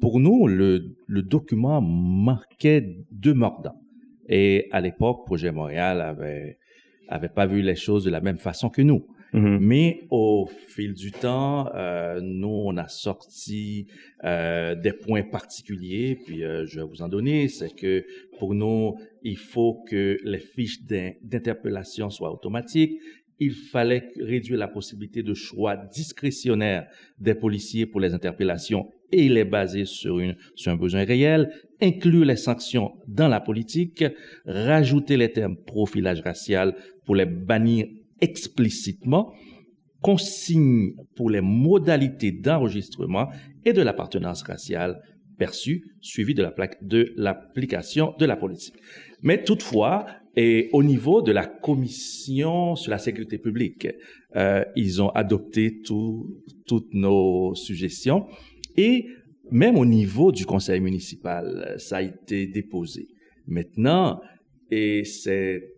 pour 0.01 0.19
nous, 0.19 0.47
le, 0.47 0.95
document 1.07 1.79
manquait 1.79 2.97
de 3.09 3.31
mordant. 3.31 3.79
Et 4.27 4.67
à 4.71 4.81
l'époque, 4.81 5.25
Projet 5.25 5.53
Montréal 5.53 6.01
avait, 6.01 6.57
avait 7.13 7.29
pas 7.29 7.45
vu 7.45 7.61
les 7.61 7.75
choses 7.75 8.03
de 8.03 8.09
la 8.09 8.21
même 8.21 8.37
façon 8.39 8.69
que 8.69 8.81
nous. 8.81 9.05
Mhm. 9.33 9.57
Mais 9.61 10.01
au 10.11 10.47
fil 10.67 10.93
du 10.93 11.11
temps, 11.11 11.67
euh, 11.73 12.19
nous, 12.21 12.47
on 12.69 12.77
a 12.77 12.87
sorti 12.87 13.87
euh, 14.23 14.75
des 14.75 14.93
points 14.93 15.23
particuliers, 15.23 16.19
puis 16.23 16.43
euh, 16.43 16.65
je 16.67 16.79
vais 16.79 16.85
vous 16.85 17.01
en 17.01 17.09
donner. 17.09 17.47
C'est 17.47 17.75
que 17.75 18.05
pour 18.37 18.53
nous, 18.53 18.95
il 19.23 19.37
faut 19.37 19.83
que 19.89 20.17
les 20.23 20.37
fiches 20.39 20.83
d'in- 20.83 21.13
d'interpellation 21.23 22.09
soient 22.11 22.31
automatiques. 22.31 22.93
Il 23.39 23.53
fallait 23.53 24.09
réduire 24.19 24.59
la 24.59 24.67
possibilité 24.67 25.23
de 25.23 25.33
choix 25.33 25.75
discrétionnaire 25.75 26.85
des 27.19 27.33
policiers 27.33 27.87
pour 27.87 27.99
les 27.99 28.13
interpellations 28.13 28.87
et 29.13 29.29
les 29.29 29.45
baser 29.45 29.85
sur, 29.85 30.19
une, 30.19 30.35
sur 30.55 30.71
un 30.71 30.75
besoin 30.75 31.03
réel, 31.05 31.49
inclure 31.81 32.25
les 32.25 32.35
sanctions 32.35 32.91
dans 33.07 33.27
la 33.27 33.39
politique, 33.39 34.03
rajouter 34.45 35.17
les 35.17 35.31
termes 35.31 35.57
profilage 35.57 36.21
racial 36.21 36.75
pour 37.05 37.15
les 37.15 37.25
bannir 37.25 37.85
explicitement, 38.21 39.33
consigne 40.01 40.93
pour 41.15 41.29
les 41.29 41.41
modalités 41.41 42.31
d'enregistrement 42.31 43.29
et 43.65 43.73
de 43.73 43.81
l'appartenance 43.81 44.43
raciale 44.43 45.01
perçue, 45.37 45.83
suivi 46.01 46.33
de 46.33 46.43
la 46.43 46.51
plaque 46.51 46.77
de 46.85 47.13
l'application 47.15 48.13
de 48.19 48.25
la 48.25 48.35
politique. 48.35 48.75
Mais 49.21 49.43
toutefois, 49.43 50.05
et 50.35 50.69
au 50.73 50.83
niveau 50.83 51.21
de 51.21 51.31
la 51.31 51.45
commission 51.45 52.75
sur 52.75 52.91
la 52.91 52.97
sécurité 52.97 53.37
publique, 53.37 53.87
euh, 54.35 54.63
ils 54.75 55.01
ont 55.01 55.09
adopté 55.09 55.79
tout- 55.85 56.41
toutes 56.67 56.93
nos 56.93 57.53
suggestions 57.55 58.25
et 58.77 59.07
même 59.51 59.77
au 59.77 59.85
niveau 59.85 60.31
du 60.31 60.45
conseil 60.45 60.79
municipal, 60.79 61.75
ça 61.77 61.97
a 61.97 62.01
été 62.01 62.47
déposé. 62.47 63.07
Maintenant, 63.47 64.21
et 64.71 65.03
c'est 65.03 65.73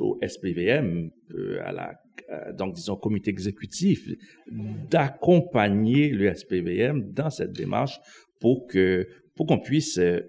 au 0.00 0.18
SPVM, 0.26 1.10
euh, 1.34 2.52
donc 2.54 2.74
disons 2.74 2.96
comité 2.96 3.30
exécutif, 3.30 4.08
d'accompagner 4.50 6.08
le 6.08 6.34
SPVM 6.34 7.12
dans 7.12 7.30
cette 7.30 7.52
démarche 7.52 8.00
pour 8.40 8.66
que 8.66 9.06
pour 9.34 9.46
qu'on 9.46 9.58
puisse 9.58 9.98
euh, 9.98 10.20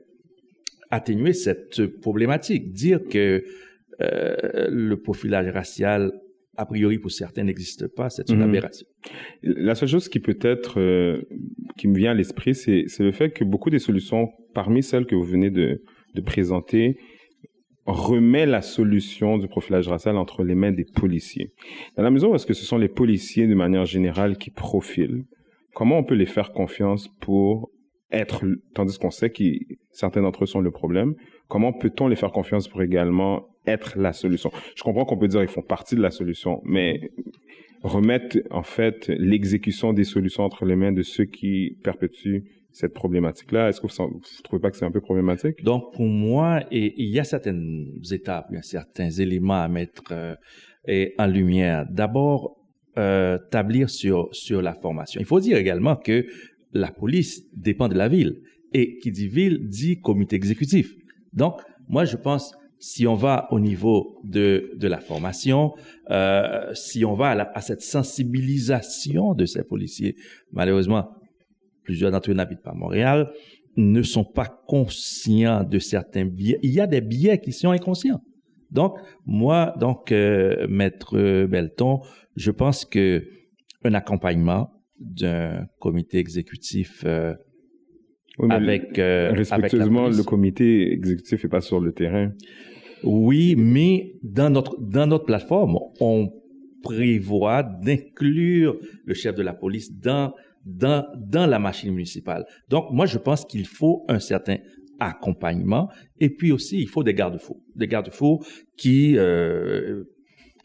atténuer 0.91 1.33
cette 1.33 1.85
problématique, 2.01 2.71
dire 2.71 3.03
que 3.09 3.43
euh, 4.01 4.67
le 4.69 4.95
profilage 4.97 5.47
racial 5.47 6.11
a 6.57 6.65
priori 6.65 6.99
pour 6.99 7.11
certains 7.11 7.43
n'existe 7.43 7.87
pas, 7.87 8.09
c'est 8.09 8.29
une 8.29 8.37
Mhm. 8.37 8.49
aberration. 8.49 8.85
La 9.43 9.75
seule 9.75 9.89
chose 9.89 10.07
qui 10.09 10.19
peut 10.19 10.37
être, 10.41 10.79
euh, 10.79 11.21
qui 11.77 11.87
me 11.87 11.95
vient 11.97 12.11
à 12.11 12.13
l'esprit, 12.13 12.53
c'est 12.55 12.83
c'est 12.87 13.03
le 13.03 13.11
fait 13.11 13.31
que 13.31 13.43
beaucoup 13.43 13.69
des 13.69 13.79
solutions, 13.79 14.29
parmi 14.53 14.83
celles 14.83 15.05
que 15.05 15.15
vous 15.15 15.23
venez 15.23 15.49
de, 15.49 15.81
de 16.13 16.21
présenter, 16.21 16.97
remet 17.85 18.45
la 18.45 18.61
solution 18.61 19.37
du 19.37 19.47
profilage 19.47 19.87
racial 19.87 20.15
entre 20.17 20.43
les 20.43 20.55
mains 20.55 20.71
des 20.71 20.85
policiers. 20.85 21.51
Dans 21.97 22.03
la 22.03 22.11
mesure 22.11 22.29
où 22.31 22.35
est-ce 22.35 22.45
que 22.45 22.53
ce 22.53 22.65
sont 22.65 22.77
les 22.77 22.87
policiers 22.87 23.47
de 23.47 23.55
manière 23.55 23.85
générale 23.85 24.37
qui 24.37 24.51
profilent, 24.51 25.25
comment 25.73 25.97
on 25.97 26.03
peut 26.03 26.15
les 26.15 26.25
faire 26.25 26.51
confiance 26.53 27.09
pour 27.19 27.69
être, 28.11 28.45
tandis 28.73 28.97
qu'on 28.99 29.09
sait 29.11 29.31
que 29.31 29.43
certains 29.91 30.21
d'entre 30.21 30.43
eux 30.43 30.47
sont 30.47 30.61
le 30.61 30.71
problème, 30.71 31.15
comment 31.49 31.73
peut-on 31.73 32.07
les 32.07 32.15
faire 32.15 32.31
confiance 32.31 32.67
pour 32.69 32.81
également 32.83 33.47
être 33.65 33.97
la 33.97 34.13
solution? 34.13 34.51
Je 34.75 34.83
comprends 34.83 35.05
qu'on 35.05 35.17
peut 35.17 35.27
dire 35.27 35.39
qu'ils 35.41 35.49
font 35.49 35.61
partie 35.61 35.95
de 35.95 36.01
la 36.01 36.11
solution, 36.11 36.61
mais 36.63 37.11
remettre 37.81 38.37
en 38.49 38.63
fait 38.63 39.07
l'exécution 39.07 39.93
des 39.93 40.03
solutions 40.03 40.43
entre 40.43 40.65
les 40.65 40.75
mains 40.75 40.91
de 40.91 41.03
ceux 41.03 41.25
qui 41.25 41.77
perpétuent 41.83 42.43
cette 42.71 42.93
problématique-là, 42.93 43.69
est-ce 43.69 43.79
que 43.79 43.87
vous 43.87 44.15
ne 44.15 44.43
trouvez 44.43 44.59
pas 44.59 44.71
que 44.71 44.77
c'est 44.77 44.85
un 44.85 44.91
peu 44.91 44.99
problématique? 44.99 45.63
Donc, 45.63 45.93
pour 45.93 46.05
moi, 46.05 46.63
il 46.71 46.91
y 46.97 47.19
a 47.19 47.23
certaines 47.23 47.99
étapes, 48.11 48.47
il 48.49 48.55
y 48.55 48.57
a 48.57 48.63
certains 48.63 49.11
éléments 49.11 49.61
à 49.61 49.67
mettre 49.67 50.03
euh, 50.11 51.07
en 51.19 51.27
lumière. 51.27 51.85
D'abord, 51.89 52.57
euh, 52.97 53.37
tablir 53.51 53.91
sur, 53.91 54.29
sur 54.31 54.61
la 54.63 54.73
formation. 54.73 55.21
Il 55.21 55.27
faut 55.27 55.39
dire 55.39 55.57
également 55.57 55.95
que 55.95 56.25
la 56.73 56.91
police 56.91 57.43
dépend 57.55 57.87
de 57.87 57.95
la 57.95 58.07
ville. 58.07 58.41
Et 58.75 58.97
qui 58.97 59.11
dit 59.11 59.27
ville 59.27 59.67
dit 59.67 60.01
comité 60.01 60.35
exécutif. 60.35 60.95
Donc, 61.31 61.61
moi, 61.87 62.05
je 62.05 62.17
pense, 62.17 62.55
si 62.91 63.07
on 63.07 63.15
va 63.15 63.47
au 63.51 63.59
niveau 63.61 64.19
de, 64.25 64.71
de 64.75 64.87
la 64.89 64.99
formation, 64.99 65.71
euh, 66.11 66.73
si 66.73 67.05
on 67.05 67.13
va 67.21 67.27
à, 67.29 67.35
la- 67.35 67.51
à 67.55 67.61
cette 67.61 67.81
sensibilisation 67.81 69.33
de 69.33 69.45
ces 69.45 69.63
policiers, 69.63 70.15
malheureusement, 70.51 71.09
plusieurs 71.83 72.11
d'entre 72.11 72.31
eux 72.31 72.33
n'habitent 72.33 72.61
pas 72.61 72.71
à 72.71 72.75
Montréal, 72.75 73.31
ne 73.77 74.01
sont 74.03 74.25
pas 74.25 74.49
conscients 74.67 75.63
de 75.63 75.79
certains 75.79 76.25
biais. 76.25 76.59
Il 76.61 76.71
y 76.71 76.81
a 76.81 76.87
des 76.87 77.01
biais 77.01 77.39
qui 77.39 77.51
sont 77.53 77.71
inconscients. 77.71 78.21
Donc, 78.69 78.97
moi, 79.25 79.73
donc, 79.79 80.11
euh, 80.11 80.67
Maître 80.69 81.45
Belton, 81.45 82.01
je 82.35 82.51
pense 82.51 82.85
que 82.85 83.23
un 83.85 83.93
accompagnement 83.93 84.71
d'un 84.99 85.65
comité 85.79 86.17
exécutif 86.17 87.03
euh, 87.05 87.33
Oui, 88.39 88.47
avec, 88.51 88.99
euh, 88.99 89.31
Respectueusement, 89.33 90.07
le 90.09 90.23
comité 90.23 90.91
exécutif 90.91 91.43
n'est 91.43 91.49
pas 91.49 91.61
sur 91.61 91.79
le 91.79 91.91
terrain. 91.93 92.31
Oui, 93.03 93.55
mais 93.57 94.15
dans 94.23 94.49
notre, 94.49 94.79
dans 94.79 95.07
notre 95.07 95.25
plateforme, 95.25 95.77
on 95.99 96.31
prévoit 96.81 97.63
d'inclure 97.63 98.77
le 99.05 99.13
chef 99.13 99.35
de 99.35 99.41
la 99.41 99.53
police 99.53 99.91
dans, 99.97 100.33
dans, 100.65 101.05
dans 101.17 101.47
la 101.47 101.59
machine 101.59 101.91
municipale. 101.93 102.45
Donc, 102.69 102.91
moi, 102.91 103.05
je 103.05 103.17
pense 103.17 103.45
qu'il 103.45 103.65
faut 103.65 104.05
un 104.07 104.19
certain 104.19 104.57
accompagnement 104.99 105.89
et 106.19 106.29
puis 106.29 106.51
aussi, 106.51 106.79
il 106.79 106.87
faut 106.87 107.03
des 107.03 107.13
garde-fous. 107.13 107.61
Des 107.75 107.87
garde-fous 107.87 108.43
qui, 108.77 109.17
euh, 109.17 110.03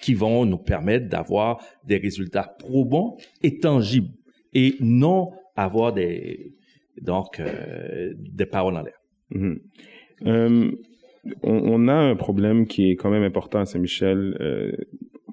qui 0.01 0.15
vont 0.15 0.45
nous 0.45 0.59
permettre 0.59 1.09
d'avoir 1.09 1.63
des 1.85 1.97
résultats 1.97 2.55
probants 2.59 3.17
et 3.43 3.59
tangibles 3.59 4.11
et 4.55 4.77
non 4.81 5.31
avoir 5.57 5.93
des, 5.93 6.55
donc, 7.01 7.41
euh, 7.41 8.13
des 8.17 8.47
paroles 8.47 8.77
en 8.77 8.83
l'air. 8.83 9.01
Mhm. 9.31 9.61
Euh, 10.27 10.73
on, 11.43 11.61
on 11.65 11.89
a 11.89 11.95
un 11.95 12.17
problème 12.17 12.67
qui 12.67 12.91
est 12.91 12.97
quand 12.97 13.11
même 13.11 13.23
important 13.23 13.61
à 13.61 13.65
Saint-Michel. 13.65 14.37
Euh, 14.41 14.73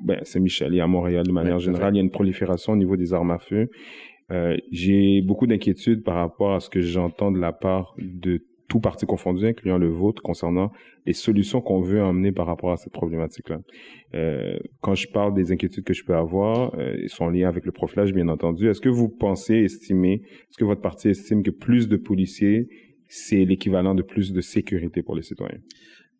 ben, 0.03 0.19
Saint-Michel 0.23 0.75
et 0.75 0.79
à 0.81 0.88
Montréal 0.88 1.25
de 1.25 1.31
manière 1.31 1.55
Ouais, 1.55 1.60
générale. 1.62 1.93
Il 1.93 1.97
y 1.97 1.99
a 1.99 2.03
une 2.03 2.12
prolifération 2.12 2.73
au 2.73 2.75
niveau 2.75 2.95
des 2.95 3.13
armes 3.13 3.31
à 3.31 3.39
feu. 3.39 3.69
Euh, 4.31 4.55
J'ai 4.71 5.21
beaucoup 5.21 5.47
d'inquiétudes 5.47 6.03
par 6.03 6.15
rapport 6.15 6.53
à 6.53 6.60
ce 6.60 6.69
que 6.69 6.79
j'entends 6.81 7.31
de 7.31 7.39
la 7.39 7.51
part 7.51 7.95
de 7.97 8.43
tout 8.67 8.79
parti 8.79 9.05
confondu, 9.05 9.45
incluant 9.45 9.77
le 9.77 9.88
vôtre, 9.88 10.23
concernant 10.23 10.71
les 11.05 11.13
solutions 11.13 11.62
qu'on 11.62 11.81
veut 11.81 12.01
emmener 12.01 12.31
par 12.31 12.47
rapport 12.47 12.71
à 12.71 12.77
cette 12.77 12.93
problématique-là. 12.93 13.60
Euh, 14.15 14.58
quand 14.81 14.95
je 14.95 15.08
parle 15.08 15.36
des 15.36 15.51
inquiétudes 15.51 15.84
que 15.84 15.93
je 15.93 16.03
peux 16.03 16.15
avoir, 16.15 16.73
euh, 16.79 16.95
ils 17.01 17.10
sont 17.10 17.29
liés 17.29 17.43
avec 17.43 17.65
le 17.65 17.71
profilage, 17.71 18.12
bien 18.13 18.27
entendu. 18.27 18.67
Est-ce 18.67 18.81
que 18.81 18.89
vous 18.89 19.08
pensez, 19.08 19.55
estimez, 19.55 20.15
est-ce 20.23 20.58
que 20.58 20.65
votre 20.65 20.81
parti 20.81 21.10
estime 21.10 21.43
que 21.43 21.51
plus 21.51 21.88
de 21.88 21.95
policiers, 21.95 22.67
c'est 23.07 23.45
l'équivalent 23.45 23.95
de 23.95 24.03
plus 24.03 24.33
de 24.33 24.41
sécurité 24.41 25.03
pour 25.03 25.15
les 25.15 25.23
citoyens? 25.23 25.61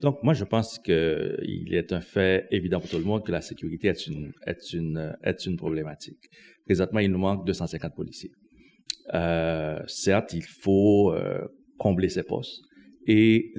Donc, 0.02 0.21
moi, 0.24 0.34
je 0.34 0.43
pense 0.43 0.78
que 0.80 1.38
il 1.43 1.74
est 1.74 1.93
un 1.93 2.02
fait 2.02 2.48
évident 2.52 2.80
pour 2.80 2.89
tout 2.89 2.98
le 2.98 3.04
monde 3.04 3.26
que 3.26 3.32
la 3.32 3.41
sécurité 3.41 3.88
est 3.88 4.08
une, 4.08 4.34
est 4.45 4.74
une, 4.74 5.15
est 5.24 5.45
une 5.45 5.56
problématique. 5.56 6.30
Présentement, 6.65 7.00
il 7.00 7.12
nous 7.12 7.17
manque 7.17 7.45
250 7.45 7.95
policiers. 7.95 8.32
Euh, 9.13 9.80
certes, 9.88 10.34
il 10.34 10.43
faut 10.43 11.13
euh, 11.13 11.48
combler 11.78 12.10
ces 12.10 12.24
postes. 12.24 12.62
Et 13.08 13.54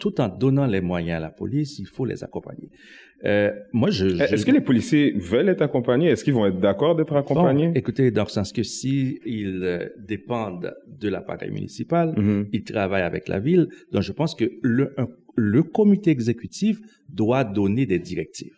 tout 0.00 0.20
en 0.20 0.28
donnant 0.28 0.66
les 0.66 0.80
moyens 0.80 1.18
à 1.18 1.20
la 1.20 1.30
police, 1.30 1.78
il 1.78 1.86
faut 1.86 2.06
les 2.06 2.24
accompagner. 2.24 2.70
Euh, 3.24 3.50
moi, 3.72 3.90
je, 3.90 4.08
je- 4.10 4.22
Est-ce 4.22 4.46
que 4.46 4.52
les 4.52 4.60
policiers 4.60 5.12
veulent 5.16 5.48
être 5.48 5.62
accompagnés? 5.62 6.08
Est-ce 6.08 6.22
qu'ils 6.22 6.34
vont 6.34 6.46
être 6.46 6.60
d'accord 6.60 6.94
d'être 6.94 7.16
accompagnés? 7.16 7.66
Bon, 7.68 7.72
écoutez, 7.74 8.10
dans 8.12 8.22
le 8.24 8.28
sens 8.28 8.52
que 8.52 8.62
si 8.62 9.18
ils 9.26 9.60
euh, 9.64 9.88
dépendent 9.98 10.72
de 10.86 11.08
l'appareil 11.08 11.50
municipal, 11.50 12.14
Mhm. 12.16 12.46
ils 12.52 12.62
travaillent 12.62 13.02
avec 13.02 13.26
la 13.28 13.40
ville, 13.40 13.68
donc 13.92 14.02
je 14.02 14.12
pense 14.12 14.34
que 14.36 14.44
le, 14.62 14.94
un- 14.98 15.08
le 15.34 15.62
comité 15.64 16.10
exécutif 16.10 16.78
doit 17.08 17.42
donner 17.44 17.86
des 17.86 17.98
directives. 17.98 18.54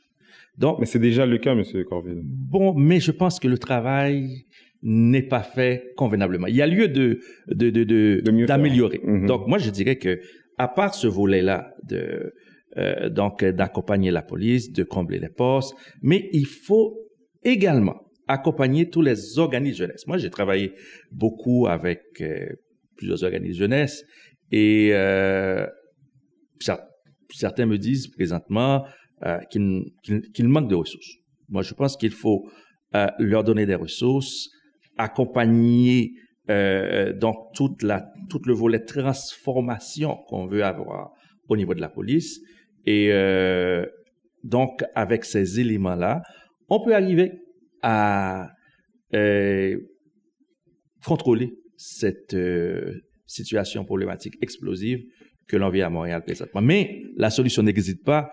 Donc, 0.58 0.78
Mais 0.78 0.86
c'est 0.86 0.98
déjà 0.98 1.24
le 1.24 1.38
cas, 1.38 1.54
Monsieur 1.54 1.82
Corville. 1.84 2.20
Bon, 2.22 2.74
mais 2.74 3.00
je 3.00 3.12
pense 3.12 3.40
que 3.40 3.48
le 3.48 3.56
travail 3.56 4.44
n'est 4.82 5.22
pas 5.22 5.40
fait 5.42 5.92
convenablement. 5.96 6.48
Il 6.48 6.56
y 6.56 6.62
a 6.62 6.66
lieu 6.66 6.88
de 6.88 7.20
de 7.48 7.70
de 7.70 7.84
de- 7.84 8.20
De 8.24 8.30
mieux 8.30 8.46
faire. 8.46 8.56
d'améliorer. 8.56 9.00
Mhm. 9.04 9.26
Donc 9.26 9.46
moi 9.46 9.58
je 9.58 9.70
dirais 9.70 9.96
que 9.96 10.20
à 10.58 10.68
part 10.68 10.94
ce 10.94 11.06
volet-là 11.06 11.74
de 11.88 12.32
euh, 12.76 13.08
donc 13.10 13.44
d'accompagner 13.44 14.10
la 14.10 14.22
police, 14.22 14.70
de 14.72 14.84
combler 14.84 15.18
les 15.18 15.28
postes, 15.28 15.74
mais 16.02 16.28
il 16.32 16.46
faut 16.46 16.96
également 17.42 18.00
accompagner 18.28 18.88
tous 18.88 19.02
les 19.02 19.38
organismes 19.38 19.78
jeunesse. 19.78 20.06
Moi 20.06 20.18
j'ai 20.18 20.30
travaillé 20.30 20.72
beaucoup 21.10 21.66
avec 21.66 22.00
euh, 22.20 22.46
plusieurs 22.96 23.22
organismes 23.24 23.58
jeunesse 23.58 24.04
et 24.52 24.90
euh, 24.92 25.66
cer- 26.60 26.84
certains 27.34 27.66
me 27.66 27.78
disent 27.78 28.08
présentement 28.08 28.84
euh, 29.26 29.38
qu'il 29.50 29.84
qu'il- 30.02 30.22
qu'il 30.32 30.48
manque 30.48 30.68
de 30.70 30.74
ressources. 30.76 31.12
Moi, 31.48 31.62
je 31.62 31.74
pense 31.74 31.96
qu'il 31.96 32.12
faut 32.12 32.48
leur 33.18 33.42
donner 33.44 33.66
des 33.66 33.74
ressources, 33.74 34.48
accompagner 34.96 36.12
donc 37.20 37.36
toute 37.54 37.82
la 37.82 38.06
tout 38.28 38.40
le 38.46 38.54
volet 38.54 38.80
transformation 38.84 40.16
qu'on 40.28 40.46
veut 40.46 40.64
avoir 40.64 41.10
au 41.48 41.56
niveau 41.56 41.74
de 41.74 41.80
la 41.80 41.88
police 41.88 42.40
et 42.86 43.08
euh, 43.12 43.84
donc 44.44 44.82
avec 44.94 45.24
ces 45.24 45.60
éléments-là, 45.60 46.22
on 46.68 46.82
peut 46.84 46.94
arriver 46.94 47.32
à 47.82 48.48
euh, 49.14 49.76
contrôler 51.06 51.52
cette 51.76 52.34
euh, 52.34 52.92
situation 53.26 53.84
problématique 53.84 54.34
explosive 54.42 55.00
que 55.48 55.56
l'on 55.56 55.70
vit 55.70 55.82
à 55.82 55.90
Montréal 55.90 56.22
présentement. 56.24 56.60
Mais 56.62 57.02
la 57.16 57.30
solution 57.30 57.62
n'existe 57.62 58.04
pas. 58.04 58.30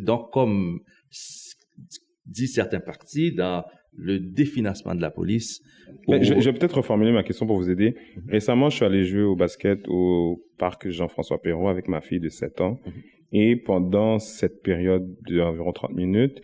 Donc, 0.00 0.32
comme 0.32 0.80
dit 2.26 2.48
certains 2.48 2.80
partis, 2.80 3.32
dans 3.32 3.64
le 3.94 4.18
définancement 4.18 4.94
de 4.94 5.02
la 5.02 5.10
police. 5.10 5.60
Mais 6.08 6.18
au- 6.18 6.22
je, 6.22 6.40
je 6.40 6.50
vais 6.50 6.58
peut-être 6.58 6.76
reformuler 6.78 7.12
ma 7.12 7.22
question 7.22 7.46
pour 7.46 7.56
vous 7.58 7.68
aider. 7.70 7.94
Récemment, 8.28 8.70
je 8.70 8.76
suis 8.76 8.84
allé 8.84 9.04
jouer 9.04 9.22
au 9.22 9.36
basket 9.36 9.80
au 9.86 10.42
parc 10.58 10.88
Jean-François 10.88 11.40
Perrault 11.40 11.68
avec 11.68 11.88
ma 11.88 12.00
fille 12.00 12.20
de 12.20 12.28
7 12.30 12.60
ans. 12.62 12.80
Et 13.32 13.56
pendant 13.56 14.18
cette 14.18 14.62
période 14.62 15.16
d'environ 15.28 15.72
30 15.72 15.92
minutes, 15.94 16.42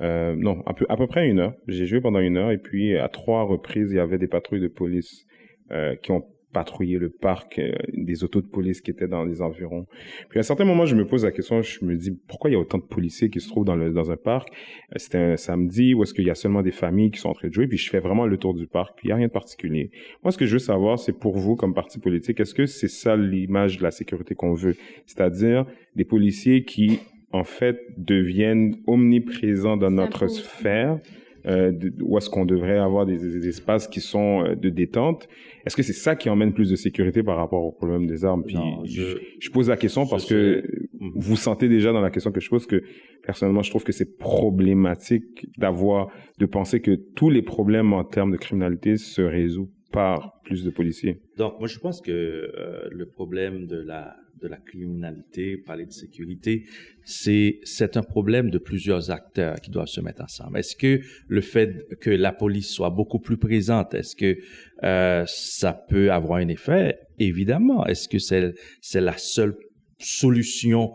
euh, 0.00 0.34
non, 0.34 0.62
à 0.66 0.72
peu, 0.72 0.86
à 0.88 0.96
peu 0.96 1.06
près 1.06 1.28
une 1.28 1.40
heure, 1.40 1.54
j'ai 1.68 1.86
joué 1.86 2.00
pendant 2.00 2.20
une 2.20 2.38
heure 2.38 2.50
et 2.50 2.58
puis 2.58 2.96
à 2.96 3.08
trois 3.08 3.42
reprises, 3.42 3.90
il 3.92 3.96
y 3.96 4.00
avait 4.00 4.18
des 4.18 4.28
patrouilles 4.28 4.60
de 4.60 4.68
police 4.68 5.26
euh, 5.72 5.94
qui 5.96 6.12
ont 6.12 6.24
patrouillé 6.52 6.98
le 6.98 7.10
parc, 7.10 7.58
euh, 7.58 7.72
des 7.92 8.24
autos 8.24 8.40
de 8.40 8.46
police 8.46 8.80
qui 8.80 8.90
étaient 8.90 9.08
dans 9.08 9.24
les 9.24 9.42
environs. 9.42 9.86
Puis 10.28 10.38
à 10.38 10.40
un 10.40 10.42
certain 10.42 10.64
moment, 10.64 10.84
je 10.84 10.94
me 10.94 11.06
pose 11.06 11.24
la 11.24 11.32
question, 11.32 11.62
je 11.62 11.84
me 11.84 11.96
dis, 11.96 12.12
pourquoi 12.28 12.50
il 12.50 12.54
y 12.54 12.56
a 12.56 12.58
autant 12.58 12.78
de 12.78 12.84
policiers 12.84 13.30
qui 13.30 13.40
se 13.40 13.48
trouvent 13.48 13.64
dans, 13.64 13.76
le, 13.76 13.90
dans 13.92 14.10
un 14.10 14.16
parc? 14.16 14.48
Euh, 14.50 14.94
C'était 14.96 15.18
un 15.18 15.36
samedi 15.36 15.94
où 15.94 16.02
est-ce 16.02 16.14
qu'il 16.14 16.24
y 16.24 16.30
a 16.30 16.34
seulement 16.34 16.62
des 16.62 16.72
familles 16.72 17.10
qui 17.10 17.20
sont 17.20 17.28
en 17.28 17.34
train 17.34 17.48
de 17.48 17.52
jouer, 17.52 17.66
puis 17.66 17.78
je 17.78 17.88
fais 17.90 18.00
vraiment 18.00 18.26
le 18.26 18.36
tour 18.36 18.54
du 18.54 18.66
parc, 18.66 18.96
puis 18.96 19.06
il 19.06 19.08
n'y 19.08 19.12
a 19.12 19.16
rien 19.16 19.28
de 19.28 19.32
particulier. 19.32 19.90
Moi, 20.22 20.32
ce 20.32 20.38
que 20.38 20.46
je 20.46 20.54
veux 20.54 20.58
savoir, 20.58 20.98
c'est 20.98 21.18
pour 21.18 21.36
vous, 21.36 21.56
comme 21.56 21.74
parti 21.74 21.98
politique, 21.98 22.40
est-ce 22.40 22.54
que 22.54 22.66
c'est 22.66 22.88
ça 22.88 23.16
l'image 23.16 23.78
de 23.78 23.82
la 23.82 23.90
sécurité 23.90 24.34
qu'on 24.34 24.54
veut? 24.54 24.76
C'est-à-dire 25.06 25.66
des 25.96 26.04
policiers 26.04 26.64
qui, 26.64 27.00
en 27.32 27.44
fait, 27.44 27.78
deviennent 27.96 28.76
omniprésents 28.86 29.76
dans 29.76 29.90
notre 29.90 30.26
sphère, 30.28 30.98
euh, 31.46 31.72
de- 31.72 31.92
où 32.02 32.16
est-ce 32.18 32.28
qu'on 32.30 32.44
devrait 32.44 32.78
avoir 32.78 33.06
des, 33.06 33.16
des 33.18 33.48
espaces 33.48 33.88
qui 33.88 34.00
sont 34.00 34.44
euh, 34.44 34.54
de 34.54 34.68
détente. 34.68 35.28
Est-ce 35.66 35.76
que 35.76 35.82
c'est 35.82 35.92
ça 35.92 36.16
qui 36.16 36.28
emmène 36.30 36.52
plus 36.52 36.70
de 36.70 36.76
sécurité 36.76 37.22
par 37.22 37.36
rapport 37.36 37.62
au 37.64 37.72
problème 37.72 38.06
des 38.06 38.24
armes? 38.24 38.44
Puis 38.44 38.56
Non, 38.56 38.84
je, 38.84 39.50
pose 39.50 39.68
la 39.68 39.76
question 39.76 40.06
parce 40.06 40.26
que 40.26 40.62
Mhm. 41.00 41.12
vous 41.16 41.36
sentez 41.36 41.68
déjà 41.68 41.92
dans 41.92 42.02
la 42.02 42.10
question 42.10 42.30
que 42.30 42.40
je 42.40 42.50
pose 42.50 42.66
que 42.66 42.82
personnellement, 43.24 43.62
je 43.62 43.70
trouve 43.70 43.84
que 43.84 43.92
c'est 43.92 44.18
problématique 44.18 45.46
d'avoir, 45.58 46.08
de 46.38 46.46
penser 46.46 46.80
que 46.80 46.92
tous 47.14 47.30
les 47.30 47.42
problèmes 47.42 47.92
en 47.92 48.04
termes 48.04 48.32
de 48.32 48.36
criminalité 48.36 48.96
se 48.96 49.22
résout 49.22 49.70
par 49.92 50.40
plus 50.44 50.64
de 50.64 50.70
policiers. 50.70 51.20
Donc, 51.36 51.54
moi, 51.58 51.66
je 51.68 51.78
pense 51.78 52.00
que 52.00 52.10
euh, 52.12 52.88
le 52.90 53.06
problème 53.06 53.66
de 53.66 53.76
la 53.80 54.14
de 54.42 54.48
la 54.48 54.56
criminalité, 54.56 55.56
parler 55.56 55.86
de 55.86 55.92
sécurité, 55.92 56.64
c'est 57.04 57.96
un 57.96 58.02
problème 58.02 58.50
de 58.50 58.58
plusieurs 58.58 59.10
acteurs 59.10 59.60
qui 59.60 59.70
doivent 59.70 59.88
se 59.88 60.00
mettre 60.00 60.22
ensemble. 60.22 60.58
Est-ce 60.58 60.76
que 60.76 61.00
le 61.28 61.40
fait 61.40 61.86
que 62.00 62.10
la 62.10 62.32
police 62.32 62.68
soit 62.68 62.90
beaucoup 62.90 63.18
plus 63.18 63.36
présente, 63.36 63.94
est-ce 63.94 64.16
que 64.16 64.38
euh, 64.82 65.24
ça 65.26 65.72
peut 65.72 66.10
avoir 66.12 66.38
un 66.38 66.48
effet? 66.48 66.98
Évidemment. 67.18 67.84
Est-ce 67.86 68.08
que 68.08 68.18
c'est 68.18 68.54
c'est 68.80 69.00
la 69.00 69.16
seule 69.16 69.56
solution 69.98 70.92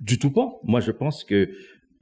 du 0.00 0.18
tout 0.18 0.30
pas? 0.30 0.50
Moi, 0.64 0.80
je 0.80 0.92
pense 0.92 1.24
que 1.24 1.48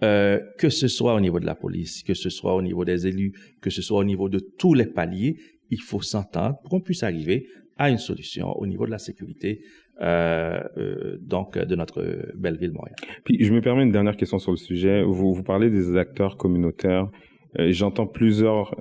euh, 0.02 0.40
que 0.58 0.70
ce 0.70 0.88
soit 0.88 1.14
au 1.14 1.20
niveau 1.20 1.40
de 1.40 1.46
la 1.46 1.54
police, 1.54 2.02
que 2.02 2.14
ce 2.14 2.30
soit 2.30 2.54
au 2.54 2.62
niveau 2.62 2.84
des 2.86 3.06
élus, 3.06 3.32
que 3.60 3.68
ce 3.68 3.82
soit 3.82 3.98
au 3.98 4.04
niveau 4.04 4.30
de 4.30 4.40
tous 4.58 4.72
les 4.72 4.86
paliers, 4.86 5.36
il 5.68 5.80
faut 5.80 6.00
s'entendre 6.00 6.58
pour 6.62 6.70
qu'on 6.70 6.80
puisse 6.80 7.02
arriver 7.02 7.46
à 7.80 7.88
une 7.88 7.98
solution 7.98 8.52
au 8.58 8.66
niveau 8.66 8.84
de 8.84 8.90
la 8.90 8.98
sécurité 8.98 9.62
euh, 10.02 10.60
euh, 10.76 11.16
donc 11.20 11.58
de 11.58 11.74
notre 11.74 12.02
belle 12.36 12.58
ville 12.58 12.72
Montréal. 12.72 12.94
Puis 13.24 13.42
je 13.42 13.52
me 13.52 13.62
permets 13.62 13.82
une 13.82 13.90
dernière 13.90 14.16
question 14.18 14.38
sur 14.38 14.50
le 14.50 14.58
sujet. 14.58 15.02
Vous, 15.02 15.42
parlez 15.42 15.70
des 15.70 15.96
acteurs 15.96 16.36
communautaires. 16.36 17.08
Euh, 17.58 17.72
J'entends 17.72 18.06
plusieurs 18.06 18.76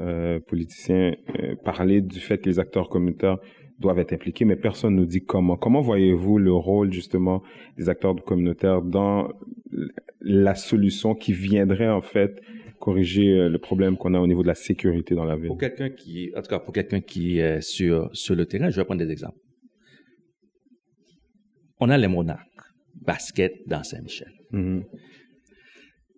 politiciens 0.47 1.16
parler 1.64 2.02
du 2.02 2.20
fait 2.20 2.38
que 2.39 2.50
les 2.50 2.60
acteurs 2.60 2.89
communautaires 2.89 3.38
doivent 3.80 4.00
être 4.00 4.12
impliqués, 4.12 4.43
mais 4.43 4.58
personne 4.58 4.95
ne 4.95 5.00
nous 5.00 5.06
dit 5.06 5.22
comment. 5.22 5.56
Comment 5.56 5.80
voyez-vous 5.80 6.38
le 6.38 6.52
rôle 6.52 6.91
justement 6.91 7.41
des 7.78 7.88
acteurs 7.88 8.16
communautaires 8.26 8.82
dans 8.82 9.30
la 10.20 10.56
solution 10.56 11.16
qui 11.16 11.32
viendrait 11.32 11.89
en 11.89 12.02
fait 12.02 12.41
corriger 12.80 13.30
euh, 13.39 13.49
le 13.49 13.57
problème 13.59 13.97
qu'on 13.97 14.13
a 14.13 14.19
au 14.19 14.27
niveau 14.27 14.41
de 14.43 14.47
la 14.47 14.55
sécurité 14.55 15.13
dans 15.15 15.25
la 15.25 15.36
ville? 15.36 15.47
Pour 15.47 15.57
quelqu'un 15.57 15.89
qui, 15.89 16.32
en 16.36 16.41
tout 16.41 16.49
cas 16.49 16.59
pour 16.59 16.73
quelqu'un 16.73 17.01
qui 17.01 17.38
est 17.39 17.61
sur 17.61 18.09
sur 18.13 18.36
le 18.36 18.45
terrain, 18.45 18.69
je 18.69 18.77
vais 18.80 18.86
prendre 18.86 19.03
des 19.05 19.11
exemples. 19.11 19.38
On 21.80 21.89
a 21.89 21.97
les 21.97 22.07
monarques 22.07 22.45
basket 23.01 23.53
dans 23.67 23.84
Saint-Michel. 23.84 24.32
Mhm. 24.51 24.84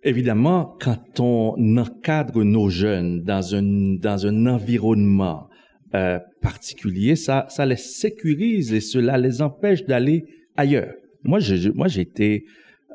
Évidemment, 0.03 0.75
quand 0.81 1.19
on 1.19 1.77
encadre 1.77 2.43
nos 2.43 2.69
jeunes 2.69 3.21
dans 3.21 3.53
un, 3.53 3.95
dans 3.99 4.25
un 4.25 4.47
environnement 4.47 5.47
euh, 5.93 6.17
particulier, 6.41 7.15
ça, 7.15 7.45
ça 7.49 7.65
les 7.67 7.75
sécurise 7.75 8.73
et 8.73 8.79
cela 8.81 9.17
les 9.19 9.43
empêche 9.43 9.83
d'aller 9.85 10.23
ailleurs. 10.55 10.93
Moi, 11.23 11.39
je- 11.39 11.69
moi, 11.69 11.87
j'ai 11.87 12.01
été 12.01 12.45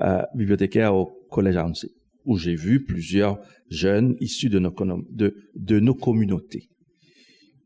euh, 0.00 0.22
bibliothécaire 0.34 0.96
au 0.96 1.06
collège 1.30 1.56
Arncy, 1.56 1.90
où 2.26 2.36
j'ai 2.36 2.54
vu 2.54 2.84
plusieurs 2.84 3.38
jeunes 3.70 4.16
issus 4.20 4.50
de 4.50 4.58
nos, 4.58 5.94
communautés. 5.94 6.68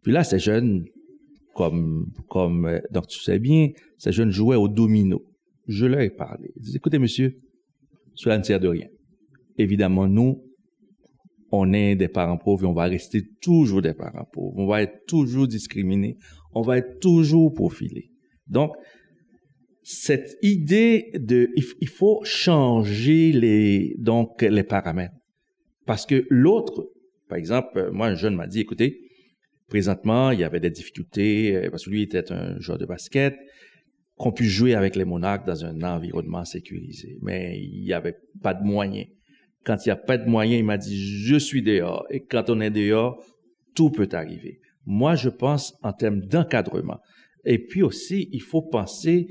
Puis 0.02 0.12
là, 0.12 0.22
ces 0.22 0.38
jeunes, 0.38 0.84
comme, 1.54 2.12
comme 2.28 2.66
euh, 2.66 2.78
donc 2.92 3.08
tu 3.08 3.18
sais 3.18 3.38
bien, 3.38 3.68
ces 3.98 4.12
jeunes 4.12 4.30
jouaient 4.30 4.56
au 4.56 4.68
domino. 4.68 5.22
Je 5.66 5.86
leur 5.86 6.00
ai 6.00 6.10
parlé. 6.10 6.52
Ils 6.56 6.62
disaient, 6.62 6.76
écoutez, 6.76 6.98
monsieur, 6.98 7.36
cela 8.14 8.38
ne 8.38 8.42
sert 8.42 8.60
de 8.60 8.68
rien 8.68 8.86
évidemment, 9.60 10.08
nous, 10.08 10.42
on 11.52 11.72
est 11.72 11.96
des 11.96 12.08
parents 12.08 12.38
pauvres 12.38 12.64
et 12.64 12.66
on 12.66 12.72
va 12.72 12.84
rester 12.84 13.22
toujours 13.40 13.82
des 13.82 13.94
parents 13.94 14.26
pauvres. 14.32 14.56
On 14.56 14.66
va 14.66 14.82
être 14.82 15.04
toujours 15.06 15.48
discriminés. 15.48 16.16
On 16.54 16.62
va 16.62 16.78
être 16.78 17.00
toujours 17.00 17.52
profilés. 17.52 18.10
Donc, 18.46 18.72
cette 19.82 20.36
idée 20.42 21.10
de, 21.14 21.50
il, 21.56 21.88
faut 21.88 22.20
changer 22.24 23.32
les, 23.32 23.94
donc, 23.98 24.42
les 24.42 24.62
paramètres. 24.62 25.14
Parce 25.86 26.06
que 26.06 26.26
l'autre, 26.28 26.90
par 27.28 27.38
exemple, 27.38 27.78
euh, 27.78 27.90
moi, 27.90 28.08
un 28.08 28.14
jeune 28.14 28.34
m'a 28.34 28.46
dit, 28.46 28.60
écoutez, 28.60 29.00
présentement, 29.68 30.30
il 30.30 30.40
y 30.40 30.44
avait 30.44 30.60
des 30.60 30.70
difficultés, 30.70 31.56
euh, 31.56 31.70
parce 31.70 31.86
que 31.86 31.90
lui 31.90 32.02
était 32.02 32.30
un 32.30 32.58
joueur 32.60 32.78
de 32.78 32.86
basket, 32.86 33.36
qu'on 34.16 34.32
puisse 34.32 34.50
jouer 34.50 34.74
avec 34.74 34.96
les 34.96 35.06
monarques 35.06 35.46
dans 35.46 35.64
un 35.64 35.82
environnement 35.82 36.44
sécurisé. 36.44 37.16
Mais 37.22 37.58
il 37.58 37.82
n'y 37.82 37.94
avait 37.94 38.16
pas 38.42 38.52
de 38.52 38.62
moyens. 38.62 39.06
Quand 39.64 39.76
il 39.84 39.88
n'y 39.88 39.92
a 39.92 39.96
pas 39.96 40.18
de 40.18 40.28
moyens, 40.28 40.58
il 40.60 40.64
m'a 40.64 40.76
dit, 40.76 40.96
je 40.96 41.36
suis 41.36 41.62
dehors. 41.62 42.04
Et 42.10 42.24
quand 42.24 42.50
on 42.50 42.60
est 42.60 42.70
dehors, 42.70 43.24
tout 43.74 43.90
peut 43.90 44.08
arriver. 44.12 44.60
Moi, 44.84 45.14
je 45.14 45.30
pense 45.30 45.74
en 45.82 45.92
termes 45.92 46.20
d'encadrement. 46.20 46.98
Et 47.44 47.58
puis 47.58 47.82
aussi, 47.82 48.28
il 48.32 48.42
faut 48.42 48.62
penser, 48.62 49.28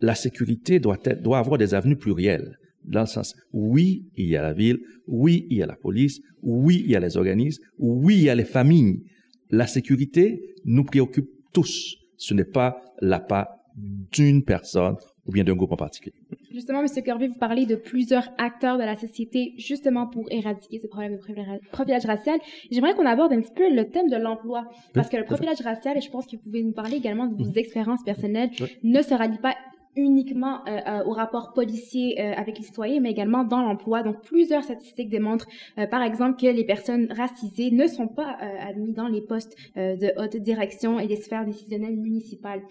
la 0.00 0.14
sécurité 0.14 0.80
doit 0.80 0.98
être, 1.04 1.22
doit 1.22 1.38
avoir 1.38 1.58
des 1.58 1.74
avenues 1.74 1.96
plurielles. 1.96 2.58
Dans 2.84 3.00
le 3.00 3.06
sens, 3.06 3.34
oui, 3.52 4.06
il 4.16 4.28
y 4.28 4.36
a 4.36 4.42
la 4.42 4.54
ville, 4.54 4.78
oui, 5.06 5.46
il 5.50 5.58
y 5.58 5.62
a 5.62 5.66
la 5.66 5.76
police, 5.76 6.20
oui, 6.42 6.82
il 6.84 6.90
y 6.90 6.96
a 6.96 7.00
les 7.00 7.16
organismes, 7.16 7.62
oui, 7.78 8.16
il 8.16 8.22
y 8.24 8.30
a 8.30 8.34
les 8.34 8.44
familles. 8.44 9.02
La 9.50 9.66
sécurité 9.66 10.54
nous 10.64 10.84
préoccupe 10.84 11.28
tous. 11.52 11.96
Ce 12.16 12.34
n'est 12.34 12.44
pas 12.44 12.80
la 13.00 13.20
part 13.20 13.48
d'une 13.76 14.42
personne 14.42 14.96
ou 15.26 15.32
bien 15.32 15.44
d'un 15.44 15.54
groupe 15.54 15.72
en 15.72 15.76
particulier. 15.76 16.16
Justement, 16.50 16.80
M. 16.80 16.86
Corby, 17.04 17.28
vous 17.28 17.38
parlez 17.38 17.66
de 17.66 17.76
plusieurs 17.76 18.28
acteurs 18.38 18.78
de 18.78 18.82
la 18.82 18.96
société 18.96 19.52
justement 19.58 20.06
pour 20.06 20.24
éradiquer 20.30 20.80
ce 20.80 20.86
problème 20.86 21.16
de 21.16 21.68
profilage 21.70 22.06
racial. 22.06 22.40
J'aimerais 22.70 22.94
qu'on 22.94 23.06
aborde 23.06 23.32
un 23.32 23.40
petit 23.40 23.52
peu 23.54 23.72
le 23.72 23.90
thème 23.90 24.08
de 24.08 24.16
l'emploi. 24.16 24.64
Parce 24.94 25.10
que 25.10 25.18
le 25.18 25.24
profilage 25.24 25.60
racial, 25.60 25.98
et 25.98 26.00
je 26.00 26.10
pense 26.10 26.26
que 26.26 26.36
vous 26.36 26.42
pouvez 26.42 26.62
nous 26.62 26.72
parler 26.72 26.96
également 26.96 27.26
de 27.26 27.36
vos 27.36 27.52
expériences 27.52 28.02
personnelles, 28.02 28.50
ne 28.82 29.02
se 29.02 29.12
rallie 29.12 29.38
pas 29.38 29.54
uniquement 29.98 30.64
euh, 30.66 30.78
euh, 30.86 31.04
au 31.04 31.12
rapport 31.12 31.52
policier 31.52 32.20
euh, 32.20 32.32
avec 32.34 32.58
les 32.58 32.64
citoyens, 32.64 33.00
mais 33.00 33.10
également 33.10 33.44
dans 33.44 33.62
l'emploi. 33.62 34.02
Donc, 34.02 34.22
plusieurs 34.22 34.62
statistiques 34.62 35.10
démontrent, 35.10 35.48
par 35.90 36.02
exemple, 36.02 36.40
que 36.40 36.46
les 36.46 36.64
personnes 36.64 37.12
racisées 37.12 37.70
ne 37.70 37.86
sont 37.86 38.08
pas 38.08 38.36
admises 38.60 38.94
dans 38.94 39.08
les 39.08 39.20
postes 39.20 39.56
de 39.76 40.12
haute 40.20 40.36
direction 40.36 41.00
et 41.00 41.06
des 41.06 41.16
sphères 41.16 41.44
décisionnelles 41.44 41.96
municipales. 41.96 42.62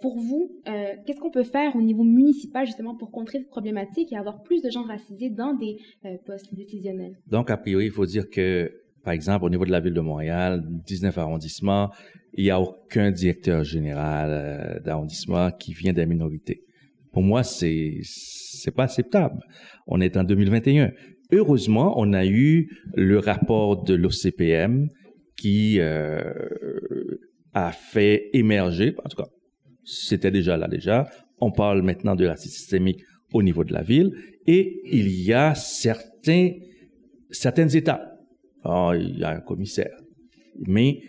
pour 0.00 0.18
vous, 0.18 0.60
qu'est-ce 0.64 1.20
qu'on 1.20 1.30
peut 1.30 1.44
faire 1.44 1.74
au 1.76 1.82
niveau 1.82 2.04
municipal 2.04 2.66
justement 2.66 2.94
pour 2.94 3.10
contrer 3.10 3.38
cette 3.38 3.50
problématique 3.50 4.12
et 4.12 4.16
avoir 4.16 4.42
plus 4.42 4.62
de 4.62 4.70
gens 4.70 4.84
racisés 4.84 5.30
dans 5.30 5.54
des 5.54 5.78
postes 6.26 6.54
décisionnels? 6.54 7.18
Donc, 7.26 7.50
a 7.50 7.56
priori, 7.56 7.86
il 7.86 7.92
faut 7.92 8.06
dire 8.06 8.28
que 8.30 8.70
par 9.02 9.14
exemple, 9.14 9.44
au 9.44 9.50
niveau 9.50 9.64
de 9.64 9.70
la 9.70 9.80
ville 9.80 9.94
de 9.94 10.00
Montréal, 10.00 10.62
19 10.86 11.16
arrondissements, 11.18 11.90
il 12.34 12.44
n'y 12.44 12.50
a 12.50 12.60
aucun 12.60 13.10
directeur 13.10 13.64
général 13.64 14.30
euh, 14.30 14.80
d'arrondissement 14.80 15.50
qui 15.50 15.72
vient 15.72 15.92
des 15.92 16.06
minorités. 16.06 16.62
Pour 17.12 17.22
moi, 17.22 17.42
c'est 17.42 17.98
c'est 18.02 18.70
pas 18.70 18.84
acceptable. 18.84 19.40
On 19.86 20.00
est 20.00 20.16
en 20.16 20.24
2021. 20.24 20.92
Heureusement, 21.32 21.94
on 21.96 22.12
a 22.12 22.26
eu 22.26 22.70
le 22.94 23.18
rapport 23.18 23.82
de 23.82 23.94
l'OCPM 23.94 24.88
qui 25.36 25.80
euh, 25.80 26.22
a 27.54 27.72
fait 27.72 28.28
émerger, 28.32 28.94
en 29.04 29.08
tout 29.08 29.16
cas, 29.16 29.28
c'était 29.84 30.30
déjà 30.30 30.56
là 30.56 30.68
déjà. 30.68 31.08
On 31.38 31.50
parle 31.50 31.82
maintenant 31.82 32.14
de 32.14 32.26
racisme 32.26 32.54
systémique 32.54 33.02
au 33.32 33.42
niveau 33.42 33.64
de 33.64 33.72
la 33.72 33.82
ville 33.82 34.12
et 34.46 34.80
il 34.84 35.08
y 35.08 35.32
a 35.32 35.54
certains 35.54 36.50
certaines 37.30 37.74
étapes 37.74 38.09
oh, 38.64 38.92
il 38.94 39.18
y 39.18 39.24
a 39.24 39.30
un 39.30 39.40
commissaire. 39.40 39.96
Mais 40.66 41.00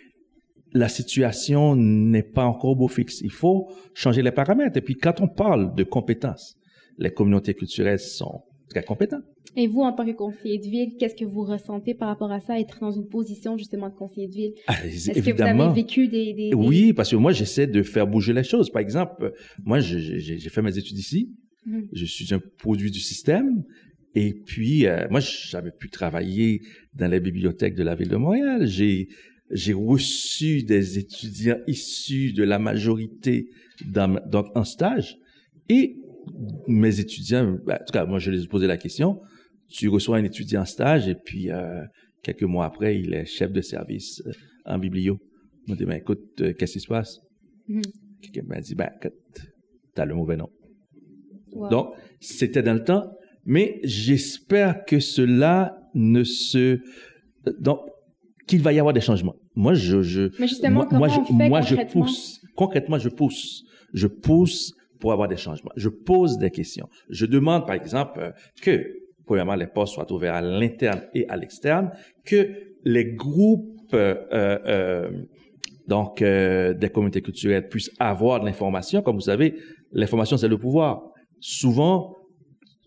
la 0.73 0.87
situation 0.87 1.75
n'est 1.75 2.23
pas 2.23 2.45
encore 2.45 2.71
au 2.71 2.75
beau 2.75 2.87
fixe. 2.87 3.21
Il 3.21 3.31
faut 3.31 3.69
changer 3.93 4.21
les 4.21 4.31
paramètres. 4.31 4.77
Et 4.77 4.81
puis, 4.81 4.95
quand 4.95 5.21
on 5.21 5.27
parle 5.27 5.75
de 5.75 5.83
compétences, 5.83 6.57
les 6.97 7.11
communautés 7.11 7.53
culturelles 7.53 7.99
sont 7.99 8.43
très 8.69 8.83
compétentes. 8.83 9.23
Et 9.57 9.67
vous, 9.67 9.81
en 9.81 9.91
tant 9.91 10.05
que 10.05 10.11
conseiller 10.11 10.59
de 10.59 10.63
ville, 10.63 10.95
qu'est-ce 10.97 11.15
que 11.15 11.25
vous 11.25 11.43
ressentez 11.43 11.93
par 11.93 12.07
rapport 12.07 12.31
à 12.31 12.39
ça, 12.39 12.57
être 12.57 12.79
dans 12.79 12.91
une 12.91 13.07
position 13.07 13.57
justement 13.57 13.89
de 13.89 13.95
conseiller 13.95 14.27
de 14.27 14.33
ville? 14.33 14.53
Ah, 14.67 14.75
Est-ce 14.85 15.11
que 15.11 15.31
vous 15.31 15.41
avez 15.41 15.73
vécu 15.73 16.07
des, 16.07 16.33
des, 16.33 16.53
Oui, 16.53 16.93
parce 16.93 17.11
que 17.11 17.17
moi, 17.17 17.33
j'essaie 17.33 17.67
de 17.67 17.83
faire 17.83 18.07
bouger 18.07 18.31
les 18.31 18.43
choses. 18.43 18.69
Par 18.69 18.81
exemple, 18.81 19.33
moi, 19.65 19.79
j'ai 19.79 20.39
fait 20.49 20.61
mes 20.61 20.77
études 20.77 20.97
ici. 20.97 21.31
Mmh. 21.65 21.79
Je 21.91 22.05
suis 22.05 22.33
un 22.33 22.39
produit 22.59 22.91
du 22.91 22.99
système. 22.99 23.63
Et 24.15 24.33
puis, 24.33 24.87
euh, 24.87 25.07
moi, 25.09 25.19
j'avais 25.19 25.71
pu 25.71 25.89
travailler 25.89 26.61
dans 26.93 27.09
les 27.09 27.19
bibliothèques 27.19 27.75
de 27.75 27.83
la 27.83 27.95
ville 27.95 28.09
de 28.09 28.17
Montréal. 28.17 28.67
J'ai 28.67 29.07
j'ai 29.53 29.73
reçu 29.73 30.63
des 30.63 30.97
étudiants 30.97 31.57
issus 31.67 32.31
de 32.31 32.43
la 32.43 32.57
majorité 32.57 33.49
dans, 33.85 34.17
donc 34.25 34.47
en 34.55 34.63
stage. 34.63 35.17
Et 35.67 35.97
mes 36.67 37.01
étudiants, 37.01 37.57
ben, 37.65 37.75
en 37.75 37.85
tout 37.85 37.91
cas, 37.91 38.05
moi, 38.05 38.17
je 38.19 38.31
les 38.31 38.43
ai 38.43 38.47
posé 38.47 38.65
la 38.65 38.77
question. 38.77 39.19
Tu 39.67 39.89
reçois 39.89 40.17
un 40.17 40.23
étudiant 40.23 40.61
en 40.61 40.65
stage 40.65 41.09
et 41.09 41.15
puis 41.15 41.51
euh, 41.51 41.81
quelques 42.23 42.43
mois 42.43 42.65
après, 42.65 42.97
il 42.97 43.13
est 43.13 43.25
chef 43.25 43.51
de 43.51 43.59
service 43.59 44.21
euh, 44.25 44.31
en 44.65 44.79
biblio. 44.79 45.19
Je 45.67 45.73
me 45.73 45.77
dit, 45.77 45.85
ben, 45.85 45.95
écoute, 45.95 46.41
qu'est-ce 46.57 46.73
qui 46.73 46.79
se 46.79 46.87
passe? 46.87 47.19
Mm-hmm. 47.67 47.91
Quelqu'un 48.21 48.43
m'a 48.47 48.61
dit, 48.61 48.75
ben, 48.75 48.89
t'as 49.95 50.05
le 50.05 50.15
mauvais 50.15 50.37
nom. 50.37 50.49
Donc, 51.69 51.93
c'était 52.21 52.63
dans 52.63 52.73
le 52.73 52.83
temps 52.83 53.11
mais 53.45 53.79
j'espère 53.83 54.85
que 54.85 54.99
cela 54.99 55.77
ne 55.93 56.23
se 56.23 56.79
donc 57.59 57.79
qu'il 58.47 58.61
va 58.61 58.73
y 58.73 58.79
avoir 58.79 58.93
des 58.93 59.01
changements. 59.01 59.35
Moi, 59.55 59.73
je, 59.73 60.01
je 60.01 60.29
mais 60.39 60.47
justement, 60.47 60.87
moi, 60.91 61.07
je, 61.07 61.33
moi 61.33 61.61
je 61.61 61.75
pousse 61.91 62.41
concrètement, 62.55 62.99
je 62.99 63.09
pousse, 63.09 63.63
je 63.93 64.07
pousse 64.07 64.73
pour 64.99 65.11
avoir 65.11 65.27
des 65.27 65.37
changements. 65.37 65.71
Je 65.75 65.89
pose 65.89 66.37
des 66.37 66.51
questions. 66.51 66.87
Je 67.09 67.25
demande, 67.25 67.65
par 67.65 67.75
exemple, 67.75 68.19
euh, 68.19 68.31
que 68.61 68.85
premièrement 69.25 69.55
les 69.55 69.67
postes 69.67 69.95
soient 69.95 70.11
ouverts 70.11 70.35
à 70.35 70.41
l'interne 70.41 71.01
et 71.13 71.27
à 71.27 71.37
l'externe, 71.37 71.91
que 72.25 72.49
les 72.83 73.13
groupes 73.13 73.93
euh, 73.93 74.15
euh, 74.33 75.11
donc 75.87 76.21
euh, 76.21 76.73
des 76.73 76.89
communautés 76.89 77.21
culturelles 77.21 77.67
puissent 77.67 77.91
avoir 77.99 78.39
de 78.39 78.45
l'information. 78.45 79.01
Comme 79.01 79.15
vous 79.15 79.21
savez, 79.21 79.55
l'information 79.91 80.37
c'est 80.37 80.47
le 80.47 80.57
pouvoir. 80.57 81.01
Souvent, 81.39 82.15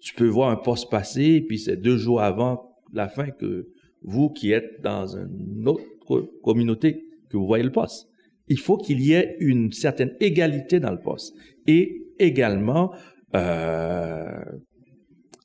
tu 0.04 0.14
peux 0.14 0.28
voir 0.28 0.50
un 0.50 0.56
poste 0.56 0.90
passer, 0.90 1.40
puis 1.40 1.58
c'est 1.58 1.78
deux 1.78 1.96
jours 1.96 2.20
avant 2.20 2.76
la 2.92 3.08
fin 3.08 3.30
que 3.30 3.68
vous 4.02 4.28
qui 4.28 4.52
êtes 4.52 4.82
dans 4.82 5.16
une 5.16 5.66
autre 5.66 5.82
communauté, 6.42 7.06
que 7.30 7.38
vous 7.38 7.46
voyez 7.46 7.64
le 7.64 7.72
poste. 7.72 8.06
Il 8.48 8.58
faut 8.58 8.76
qu'il 8.76 9.00
y 9.00 9.14
ait 9.14 9.34
une 9.40 9.72
certaine 9.72 10.14
égalité 10.20 10.78
dans 10.78 10.90
le 10.90 11.00
poste. 11.00 11.34
Et 11.66 12.02
également, 12.18 12.92
euh, 13.34 14.44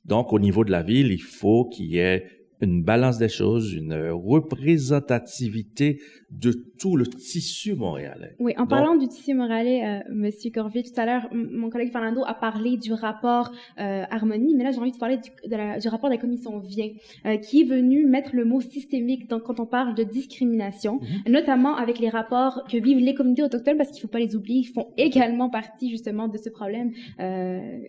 donc 0.04 0.34
au 0.34 0.40
niveau 0.40 0.66
de 0.66 0.72
la 0.72 0.84
ville, 0.84 1.14
il 1.14 1.22
faut 1.22 1.64
qu'il 1.70 1.86
y 1.86 2.00
ait 2.00 2.26
une 2.62 2.84
balance 2.84 3.18
des 3.18 3.30
choses, 3.30 3.74
une 3.74 3.94
représentativité 4.12 6.00
de 6.32 6.52
tout 6.78 6.96
le 6.96 7.08
tissu 7.08 7.74
montréalais. 7.76 8.36
Oui, 8.40 8.54
en 8.58 8.68
parlant 8.68 8.96
du 8.96 9.08
tissu 9.08 9.34
montréalais, 9.34 9.84
euh, 9.86 10.14
Monsieur 10.14 10.52
Corville, 10.52 10.84
tout 10.84 11.00
à 11.00 11.06
l'heure, 11.06 11.28
mon 11.34 11.70
collègue 11.70 11.92
Fernando 11.92 12.24
a 12.26 12.34
parlé 12.34 12.78
du 12.78 12.94
rapport 12.94 13.52
euh, 13.80 14.04
Harmonie, 14.10 14.56
mais 14.56 14.64
là 14.64 14.72
j'ai 14.72 14.80
envie 14.80 14.92
de 14.92 14.98
parler 14.98 15.18
du, 15.18 15.30
du 15.48 15.88
rapport 15.88 16.10
de 16.10 16.16
la 16.16 16.22
commission 16.22 16.60
Vient, 16.60 16.90
euh, 17.26 17.38
qui 17.38 17.62
est 17.62 17.66
venu 17.66 18.06
mettre 18.06 18.36
le 18.36 18.46
mot 18.46 18.62
systémique 18.62 19.30
dans, 19.30 19.40
quand 19.40 19.60
on 19.60 19.66
parle 19.66 19.96
de 19.96 20.04
discrimination, 20.04 21.00
mhm. 21.00 21.32
notamment 21.32 21.76
avec 21.76 22.00
les 22.00 22.10
rapports 22.10 22.64
que 22.70 22.78
vivent 22.78 23.00
les 23.00 23.14
communautés 23.14 23.44
autochtones, 23.44 23.78
parce 23.78 23.90
qu'il 23.90 23.98
ne 23.98 24.02
faut 24.02 24.08
pas 24.12 24.20
les 24.20 24.36
oublier, 24.36 24.60
ils 24.60 24.74
font 24.74 24.88
également 24.98 25.50
partie 25.50 25.90
justement 25.90 26.28
de 26.28 26.38
ce 26.38 26.50
problème 26.50 26.92
euh, 27.20 27.80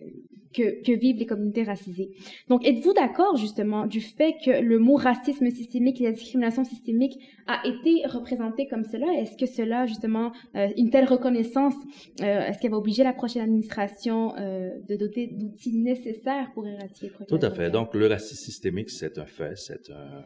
que, 0.53 0.83
que, 0.83 0.91
vivent 0.91 1.17
les 1.17 1.25
communautés 1.25 1.63
racisées. 1.63 2.09
Donc, 2.49 2.65
êtes-vous 2.65 2.93
d'accord 2.93 3.35
justement 3.37 3.85
du 3.85 4.01
fait 4.01 4.35
que 4.43 4.61
le 4.61 4.79
mot 4.79 4.95
racisme 4.95 5.49
systémique 5.49 6.01
et 6.01 6.05
la 6.05 6.11
discrimination 6.11 6.63
systémique 6.63 7.17
a 7.47 7.61
été 7.65 8.05
représenté 8.07 8.67
comme 8.67 8.83
cela? 8.83 9.07
Est-ce 9.19 9.37
que 9.37 9.45
cela, 9.45 9.85
justement, 9.85 10.31
euh, 10.55 10.67
une 10.77 10.89
telle 10.89 11.05
reconnaissance, 11.05 11.75
euh, 12.21 12.47
est-ce 12.47 12.59
qu'elle 12.59 12.71
va 12.71 12.77
obliger 12.77 13.03
la 13.03 13.13
prochaine 13.13 13.43
administration 13.43 14.35
euh, 14.37 14.69
de 14.87 14.95
doter 14.95 15.27
d'outils 15.27 15.77
nécessaires 15.77 16.51
pour 16.53 16.67
éradiquer 16.67 17.11
le 17.19 17.25
Tout 17.25 17.45
à 17.45 17.51
fait. 17.51 17.69
Donc, 17.69 17.93
le 17.93 18.07
racisme 18.07 18.43
systémique, 18.43 18.89
c'est 18.89 19.17
un 19.17 19.25
fait, 19.25 19.55
c'est 19.55 19.89
un, 19.89 20.25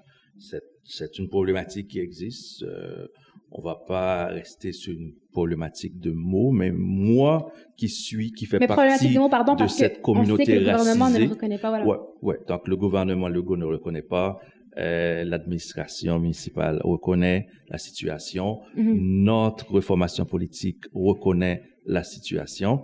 c'est 0.83 1.17
une 1.17 1.29
problématique 1.29 1.87
qui 1.87 1.99
existe. 1.99 2.65
On 3.51 3.61
va 3.61 3.75
pas 3.75 4.27
rester 4.27 4.73
sur 4.73 4.93
une 4.93 5.13
problématique 5.31 5.99
de 5.99 6.11
mots, 6.11 6.51
mais 6.51 6.71
moi 6.73 7.51
qui 7.77 7.89
suis, 7.89 8.31
qui 8.31 8.45
fait 8.45 8.59
partie 8.59 9.13
de, 9.13 9.29
pardon, 9.29 9.55
de 9.55 9.67
cette 9.67 10.01
communauté 10.01 10.55
le 10.55 10.59
gouvernement 10.59 11.09
ne 11.09 11.19
le 11.19 11.29
reconnaît 11.29 11.57
pas, 11.57 11.69
voilà. 11.69 11.85
Ouais, 11.85 11.97
ouais. 12.21 12.39
Donc 12.47 12.67
le 12.67 12.75
gouvernement 12.75 13.29
Legault 13.29 13.57
ne 13.57 13.65
le 13.65 13.71
reconnaît 13.71 14.01
pas. 14.01 14.39
Euh, 14.77 15.23
l'administration 15.23 16.19
municipale 16.19 16.81
reconnaît 16.83 17.47
la 17.69 17.77
situation. 17.77 18.59
Mm-hmm. 18.75 19.23
Notre 19.23 19.79
formation 19.79 20.25
politique 20.25 20.83
reconnaît 20.93 21.63
la 21.85 22.03
situation. 22.03 22.83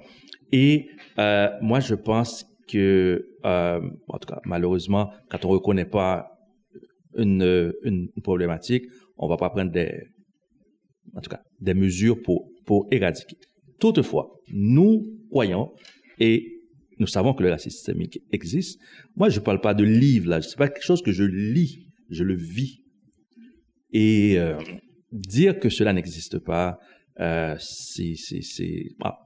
Et 0.54 0.88
euh, 1.20 1.50
moi, 1.62 1.82
je 1.82 1.96
pense 1.96 2.46
que, 2.70 3.28
euh, 3.46 3.82
en 4.08 4.18
tout 4.20 4.28
cas, 4.28 4.40
malheureusement, 4.46 5.12
quand 5.30 5.44
on 5.44 5.50
reconnaît 5.50 5.86
pas 5.86 6.32
une, 7.18 7.74
une, 7.84 8.10
problématique, 8.24 8.86
on 9.18 9.28
va 9.28 9.36
pas 9.36 9.50
prendre 9.50 9.72
des, 9.72 10.08
en 11.16 11.22
tout 11.22 11.30
cas, 11.30 11.42
des 11.60 11.74
mesures 11.74 12.22
pour, 12.22 12.50
pour 12.66 12.88
éradiquer. 12.92 13.38
Toutefois, 13.80 14.30
nous 14.52 15.06
croyons 15.30 15.72
et 16.20 16.62
nous 17.00 17.08
savons 17.08 17.34
que 17.34 17.42
le 17.42 17.50
racisme 17.50 17.76
systémique 17.76 18.20
existe. 18.32 18.80
Moi, 19.16 19.30
je 19.30 19.40
ne 19.40 19.44
parle 19.44 19.60
pas 19.60 19.74
de 19.74 19.84
livre, 19.84 20.30
là. 20.30 20.42
C'est 20.42 20.58
pas 20.58 20.68
quelque 20.68 20.86
chose 20.86 21.02
que 21.02 21.12
je 21.12 21.24
lis, 21.24 21.88
je 22.10 22.24
le 22.24 22.36
vis. 22.36 22.84
Et 23.92 24.38
euh, 24.38 24.60
dire 25.12 25.60
que 25.60 25.70
cela 25.70 25.94
n'existe 25.94 26.38
pas, 26.40 26.78
euh, 27.20 27.56
c'est, 27.60 28.14
ah, 29.04 29.18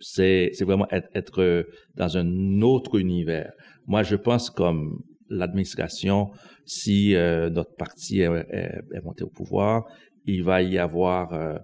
c'est, 0.00 0.62
vraiment 0.62 0.86
être, 0.90 1.66
dans 1.96 2.16
un 2.16 2.62
autre 2.62 2.98
univers. 2.98 3.52
Moi, 3.86 4.02
je 4.02 4.16
pense 4.16 4.48
comme 4.48 5.02
l'administration, 5.28 6.30
si 6.64 7.14
euh, 7.14 7.50
notre 7.50 7.74
parti 7.74 8.20
est, 8.20 9.02
monté 9.02 9.24
au 9.24 9.30
pouvoir, 9.30 9.84
il 10.26 10.42
va 10.42 10.62
y 10.62 10.78
avoir 10.78 11.32
euh, 11.32 11.58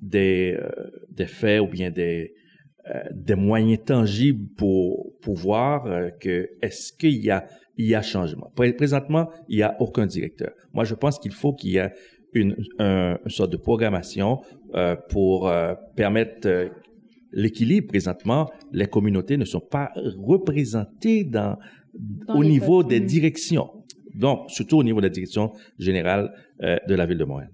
des, 0.00 0.56
euh, 0.60 0.68
des 1.10 1.26
faits 1.26 1.60
ou 1.60 1.66
bien 1.66 1.90
des, 1.90 2.32
des 3.12 3.34
moyens 3.34 3.84
tangibles 3.84 4.46
pour, 4.56 5.12
pour 5.20 5.34
voir 5.34 5.84
que 6.20 6.48
est-ce 6.62 6.92
qu'il 6.98 7.22
y 7.22 7.30
a, 7.30 7.44
il 7.76 7.86
y 7.86 7.94
a 7.94 8.00
changement. 8.00 8.50
Présentement, 8.56 9.28
il 9.48 9.56
n'y 9.56 9.62
a 9.62 9.76
aucun 9.78 10.06
directeur. 10.06 10.52
Moi, 10.72 10.84
je 10.84 10.94
pense 10.94 11.18
qu'il 11.18 11.32
faut 11.32 11.52
qu'il 11.52 11.70
y 11.72 11.76
ait 11.76 11.92
une, 12.32 12.56
un- 12.78 13.18
une 13.24 13.30
sorte 13.30 13.52
de 13.52 13.58
programmation 13.58 14.40
euh, 14.74 14.96
pour 15.10 15.48
euh, 15.48 15.74
permettre 15.96 16.48
euh, 16.48 16.68
l'équilibre 17.32 17.88
présentement. 17.88 18.48
Les 18.72 18.86
communautés 18.86 19.36
ne 19.36 19.44
sont 19.44 19.60
pas 19.76 19.90
représentées 20.32 21.24
dans, 21.24 21.56
Dans 22.26 22.36
au 22.36 22.44
niveau 22.44 22.82
des 22.82 23.00
directions. 23.00 23.68
Donc, 24.14 24.50
surtout 24.50 24.78
au 24.78 24.84
niveau 24.84 25.00
de 25.00 25.06
la 25.06 25.12
direction 25.12 25.52
générale 25.78 26.32
euh, 26.62 26.78
de 26.88 26.94
la 26.94 27.04
ville 27.06 27.18
de 27.18 27.24
Montréal. 27.24 27.50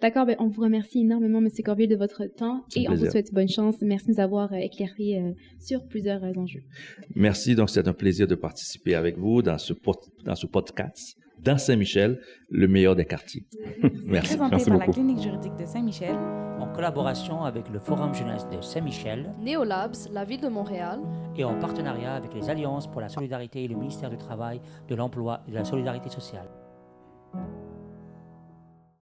D'accord, 0.00 0.26
ben, 0.26 0.36
on 0.38 0.46
vous 0.46 0.62
remercie 0.62 1.00
énormément, 1.00 1.38
M. 1.38 1.48
Corville, 1.64 1.88
de 1.88 1.96
votre 1.96 2.24
temps 2.26 2.64
et 2.76 2.80
on 2.88 2.92
vous 2.92 2.96
plaisir. 2.98 3.10
souhaite 3.10 3.34
bonne 3.34 3.48
chance. 3.48 3.76
Merci 3.82 4.06
de 4.06 4.12
nous 4.12 4.20
avoir 4.20 4.52
euh, 4.52 4.56
éclairé 4.56 5.18
euh, 5.18 5.32
sur 5.58 5.86
plusieurs 5.86 6.22
euh, 6.22 6.32
enjeux. 6.36 6.62
Merci. 7.16 7.56
Donc, 7.56 7.70
c'est 7.70 7.88
un 7.88 7.92
plaisir 7.92 8.26
de 8.28 8.36
participer 8.36 8.94
avec 8.94 9.18
vous 9.18 9.42
dans 9.42 9.58
ce, 9.58 9.72
dans 10.24 10.36
ce 10.36 10.46
podcast 10.46 11.16
dans 11.42 11.58
Saint-Michel, 11.58 12.20
le 12.50 12.68
meilleur 12.68 12.96
des 12.96 13.04
quartiers. 13.04 13.46
Merci. 14.04 14.36
Présenté 14.36 14.56
Merci 14.56 14.70
par 14.70 14.78
la 14.78 14.86
beaucoup. 14.86 14.92
clinique 14.92 15.20
juridique 15.22 15.56
de 15.56 15.66
Saint-Michel 15.66 16.16
En 16.58 16.72
collaboration 16.74 17.44
avec 17.44 17.68
le 17.68 17.78
Forum 17.78 18.14
jeunesse 18.14 18.46
de 18.48 18.60
Saint-Michel 18.60 19.32
Neolabs, 19.40 20.08
la 20.12 20.24
ville 20.24 20.40
de 20.40 20.48
Montréal, 20.48 21.00
et 21.36 21.44
en 21.44 21.58
partenariat 21.58 22.14
avec 22.14 22.34
les 22.34 22.50
Alliances 22.50 22.88
pour 22.88 23.00
la 23.00 23.08
solidarité 23.08 23.64
et 23.64 23.68
le 23.68 23.76
ministère 23.76 24.10
du 24.10 24.16
Travail, 24.16 24.60
de 24.88 24.94
l'Emploi 24.94 25.42
et 25.46 25.50
de 25.50 25.56
la 25.56 25.64
Solidarité 25.64 26.08
sociale. 26.08 26.48